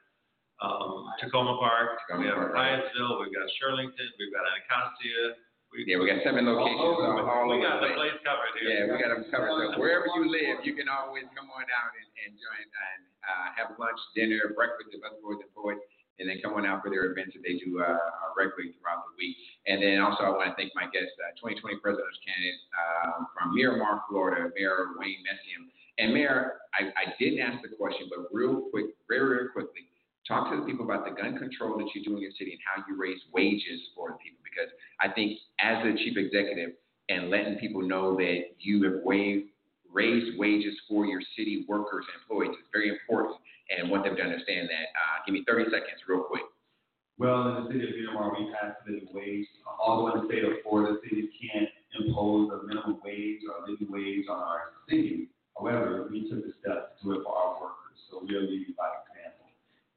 um, 0.63 1.07
Takoma 1.23 1.59
Park, 1.59 1.99
Takoma 2.07 2.21
we 2.21 2.27
have 2.27 2.37
Park, 2.37 2.55
right. 2.55 2.81
Hyattsville, 2.81 3.21
we've 3.21 3.35
got 3.35 3.47
Shirlington, 3.61 4.09
we've 4.19 4.33
got 4.33 4.43
Anacostia. 4.47 5.39
Yeah, 5.75 6.01
we 6.01 6.09
got 6.09 6.23
seven 6.25 6.47
locations 6.49 6.81
all, 6.81 7.21
all 7.27 7.51
we 7.51 7.61
over 7.61 7.69
got 7.69 7.85
the 7.85 7.93
place. 7.93 8.17
covered 8.25 8.55
here. 8.57 8.71
Yeah, 8.71 8.89
we 8.89 8.97
got 8.97 9.13
them 9.13 9.29
covered. 9.29 9.77
So 9.77 9.81
wherever 9.83 10.09
you 10.17 10.25
live, 10.31 10.65
you 10.65 10.73
can 10.73 10.89
always 10.89 11.29
come 11.37 11.53
on 11.53 11.67
out 11.69 11.93
and, 11.93 12.09
and 12.25 12.31
join 12.39 12.65
and 12.65 13.01
uh, 13.27 13.47
have 13.61 13.69
lunch, 13.77 14.01
dinner, 14.17 14.57
breakfast 14.57 14.95
at 14.97 15.05
Busboys 15.05 15.45
and 15.45 15.53
Poets, 15.53 15.85
and 16.17 16.25
then 16.25 16.41
come 16.41 16.57
on 16.57 16.65
out 16.65 16.81
for 16.81 16.89
their 16.89 17.13
events 17.13 17.37
that 17.37 17.45
they 17.45 17.61
do 17.61 17.85
uh, 17.85 18.33
regularly 18.33 18.73
throughout 18.81 19.05
the 19.05 19.15
week. 19.21 19.37
And 19.69 19.85
then 19.85 20.01
also, 20.01 20.25
I 20.25 20.33
want 20.33 20.49
to 20.49 20.57
thank 20.57 20.73
my 20.73 20.89
guest, 20.89 21.13
uh, 21.21 21.37
2020 21.45 21.77
presidential 21.85 22.23
candidate 22.25 22.61
uh, 22.73 23.29
from 23.37 23.53
Miramar, 23.53 24.01
Florida, 24.09 24.49
Mayor 24.57 24.97
Wayne 24.97 25.21
Messam. 25.29 25.69
And 26.01 26.17
Mayor, 26.17 26.65
I, 26.73 26.89
I 26.97 27.05
didn't 27.21 27.45
ask 27.45 27.61
the 27.61 27.73
question, 27.77 28.09
but 28.09 28.33
real 28.33 28.73
quick, 28.73 28.97
very, 29.13 29.29
very 29.29 29.49
quickly, 29.53 29.93
talk 30.25 30.51
to 30.51 30.57
the 30.57 30.65
people 30.65 30.85
about 30.89 31.05
the 31.05 31.13
gun 31.13 31.37
control 31.37 31.77
that 31.79 31.89
you 31.95 32.01
do 32.01 32.17
in 32.17 32.23
your 32.25 32.33
city 32.37 32.57
and 32.57 32.63
how 32.65 32.81
you 32.89 32.97
raise 32.97 33.21
wages 33.33 33.93
for 33.93 34.17
the 34.17 34.19
people. 34.25 34.41
Because 34.41 34.73
I 35.01 35.09
think 35.13 35.39
as 35.77 35.93
the 35.93 35.99
chief 35.99 36.17
executive 36.17 36.71
and 37.09 37.31
letting 37.31 37.57
people 37.57 37.83
know 37.83 38.17
that 38.17 38.57
you 38.59 38.83
have 38.85 39.03
waived, 39.05 39.49
raised 39.93 40.39
wages 40.39 40.75
for 40.89 41.07
your 41.07 41.21
city 41.37 41.65
workers 41.69 42.05
and 42.13 42.23
employees 42.23 42.59
is 42.59 42.67
very 42.73 42.91
important 42.91 43.37
and 43.71 43.91
want 43.91 44.05
them 44.05 44.17
to 44.17 44.23
understand 44.23 44.69
that. 44.69 44.87
Uh, 44.95 45.23
give 45.27 45.35
me 45.35 45.45
30 45.47 45.65
seconds, 45.67 46.01
real 46.09 46.23
quick. 46.23 46.43
Well, 47.19 47.57
in 47.57 47.65
the 47.65 47.73
city 47.73 47.89
of 47.89 47.97
Miramar, 47.97 48.37
we 48.37 48.53
passed 48.53 48.77
living 48.87 49.09
wage. 49.13 49.47
Although 49.81 50.15
in 50.15 50.27
the 50.27 50.29
state 50.29 50.45
of 50.45 50.53
Florida, 50.63 50.99
cities 51.03 51.31
can't 51.41 51.71
impose 51.99 52.53
a 52.53 52.67
minimum 52.67 53.01
wage 53.05 53.41
or 53.49 53.65
a 53.65 53.71
living 53.71 53.89
wage 53.91 54.27
on 54.29 54.39
our 54.39 54.77
city. 54.89 55.29
However, 55.59 56.09
we 56.11 56.29
took 56.29 56.45
the 56.45 56.53
steps 56.61 57.01
to 57.01 57.05
do 57.05 57.21
it 57.21 57.25
for 57.25 57.33
our 57.33 57.55
workers. 57.61 57.97
So 58.11 58.21
we 58.21 58.37
are 58.37 58.43
leading 58.43 58.75
by 58.77 58.93
example. 59.01 59.49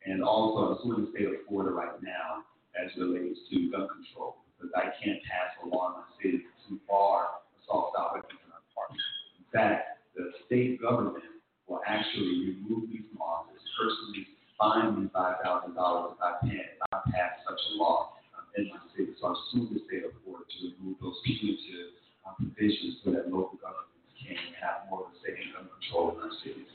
And 0.06 0.24
also, 0.24 0.72
I'm 0.72 0.78
suing 0.82 1.06
the 1.06 1.12
state 1.12 1.28
of 1.28 1.44
Florida 1.48 1.76
right 1.76 2.02
now 2.02 2.48
as 2.80 2.90
it 2.96 3.00
relates 3.02 3.40
to 3.52 3.70
gun 3.70 3.88
control 3.92 4.40
because 4.60 4.76
I 4.76 4.92
can't 5.00 5.24
pass 5.24 5.56
a 5.64 5.72
law 5.72 5.96
in 5.96 6.04
my 6.04 6.08
city 6.20 6.44
to 6.68 6.80
bar 6.84 7.40
assault 7.64 7.96
style 7.96 8.12
weapons 8.20 8.44
our 8.52 8.60
parks. 8.76 9.00
In 9.40 9.48
fact, 9.56 10.04
the 10.20 10.36
state 10.46 10.82
government 10.84 11.24
will 11.72 11.80
actually 11.88 12.52
remove 12.52 12.92
me 12.92 13.08
from 13.08 13.24
office, 13.24 13.64
personally 13.80 14.28
fine 14.60 15.00
me 15.00 15.08
five 15.16 15.40
thousand 15.40 15.74
dollars 15.80 16.20
if 16.20 16.20
I 16.20 16.36
pass, 16.44 16.68
if 16.76 16.82
I 16.92 17.00
pass 17.16 17.32
such 17.48 17.62
a 17.72 17.74
law 17.80 18.20
um, 18.36 18.44
in 18.60 18.68
my 18.68 18.84
city. 18.92 19.16
So 19.16 19.32
I'm 19.32 19.40
suing 19.50 19.72
the 19.72 19.80
state 19.88 20.04
of 20.04 20.12
Florida 20.28 20.44
to 20.44 20.76
remove 20.76 21.00
those 21.00 21.16
punitive 21.24 21.96
uh, 22.28 22.36
provisions 22.36 23.00
so 23.02 23.16
that 23.16 23.32
local 23.32 23.56
governments 23.64 23.96
can 24.20 24.36
have 24.60 24.92
more 24.92 25.08
of 25.08 25.16
a 25.16 25.18
say 25.24 25.40
gun 25.56 25.72
control 25.72 26.20
in 26.20 26.28
our 26.28 26.36
cities. 26.44 26.68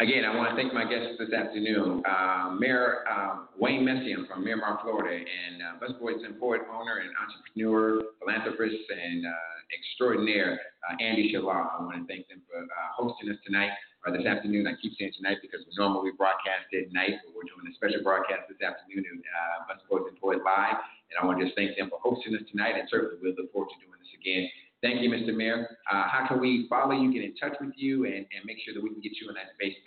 Again, 0.00 0.24
I 0.24 0.34
want 0.34 0.50
to 0.50 0.56
thank 0.58 0.74
my 0.74 0.82
guests 0.82 1.14
this 1.22 1.32
afternoon, 1.32 2.02
uh, 2.02 2.50
Mayor 2.58 3.06
um, 3.06 3.48
Wayne 3.54 3.86
Messam 3.86 4.26
from 4.26 4.42
Miramar, 4.42 4.80
Florida, 4.82 5.14
and 5.14 5.62
uh, 5.62 5.78
Busboys 5.78 6.24
and 6.26 6.38
Poet 6.40 6.62
owner 6.66 6.98
and 6.98 7.14
entrepreneur, 7.14 8.02
philanthropist, 8.18 8.90
and 8.90 9.24
uh, 9.24 9.54
extraordinaire, 9.70 10.58
uh, 10.82 10.98
Andy 10.98 11.30
Shallal. 11.30 11.70
I 11.70 11.78
want 11.78 12.02
to 12.02 12.06
thank 12.10 12.26
them 12.26 12.42
for 12.50 12.58
uh, 12.58 12.90
hosting 12.90 13.30
us 13.30 13.38
tonight 13.46 13.70
or 14.04 14.10
this 14.10 14.26
afternoon. 14.26 14.66
I 14.66 14.74
keep 14.82 14.98
saying 14.98 15.14
tonight 15.16 15.38
because 15.40 15.62
we 15.62 15.72
normally 15.78 16.10
broadcast 16.18 16.68
at 16.74 16.92
night, 16.92 17.22
but 17.22 17.30
we're 17.32 17.46
doing 17.46 17.70
a 17.70 17.74
special 17.78 18.02
broadcast 18.02 18.50
this 18.50 18.60
afternoon 18.60 19.06
at 19.06 19.22
uh, 19.30 19.56
Busboys 19.70 20.10
and 20.10 20.18
Poet 20.18 20.42
Live. 20.42 20.76
And 21.08 21.16
I 21.16 21.24
want 21.24 21.38
to 21.38 21.46
just 21.46 21.54
thank 21.54 21.78
them 21.78 21.86
for 21.86 22.02
hosting 22.02 22.34
us 22.34 22.42
tonight, 22.50 22.74
and 22.74 22.90
certainly 22.90 23.16
we'll 23.22 23.38
look 23.38 23.54
forward 23.54 23.70
to 23.70 23.78
doing 23.78 23.96
this 24.02 24.10
again. 24.18 24.50
Thank 24.84 25.00
you, 25.00 25.08
Mr. 25.08 25.32
Mayor. 25.34 25.78
Uh, 25.90 26.04
how 26.12 26.28
can 26.28 26.38
we 26.40 26.66
follow 26.68 26.92
you, 26.92 27.10
get 27.10 27.24
in 27.24 27.34
touch 27.36 27.54
with 27.58 27.72
you, 27.74 28.04
and, 28.04 28.16
and 28.16 28.44
make 28.44 28.58
sure 28.62 28.74
that 28.74 28.82
we 28.82 28.90
can 28.90 29.00
get 29.00 29.12
you 29.16 29.26
on 29.28 29.34
that 29.34 29.56
debate 29.56 29.78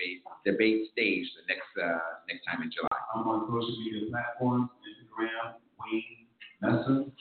debate 0.44 0.90
stage 0.92 1.32
the 1.38 1.44
next 1.46 1.70
uh, 1.78 2.00
next 2.28 2.44
time 2.50 2.64
in 2.64 2.72
July? 2.74 2.98
I'm 3.14 3.28
on 3.28 3.46
social 3.46 3.78
media 3.78 4.10
platforms, 4.10 4.72
Instagram, 4.90 5.54
Wayne 5.78 6.26
Messam, 6.66 7.12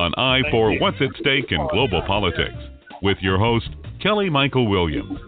an 0.05 0.13
eye 0.17 0.41
for 0.51 0.77
what's 0.79 0.97
at 1.01 1.15
stake 1.19 1.51
in 1.51 1.67
global 1.71 2.01
politics, 2.07 2.57
with 3.01 3.17
your 3.21 3.37
host, 3.37 3.69
Kelly 4.01 4.29
Michael 4.29 4.67
Williams. 4.67 5.19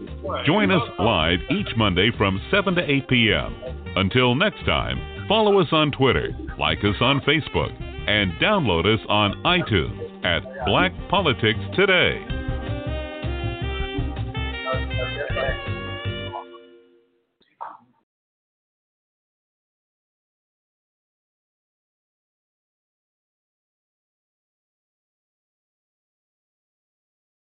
Join 0.46 0.70
us 0.70 0.82
live 0.98 1.38
each 1.50 1.68
Monday 1.76 2.10
from 2.16 2.40
7 2.50 2.74
to 2.74 2.82
8 2.82 3.08
p.m. 3.08 3.54
Until 3.96 4.34
next 4.34 4.64
time, 4.66 5.26
follow 5.28 5.60
us 5.60 5.68
on 5.72 5.92
Twitter, 5.92 6.30
like 6.58 6.78
us 6.78 6.96
on 7.00 7.20
Facebook, 7.20 7.72
and 8.08 8.32
download 8.34 8.86
us 8.92 9.00
on 9.08 9.34
iTunes 9.44 10.24
at 10.24 10.42
Black 10.66 10.92
Politics 11.08 11.60
Today. 11.76 12.33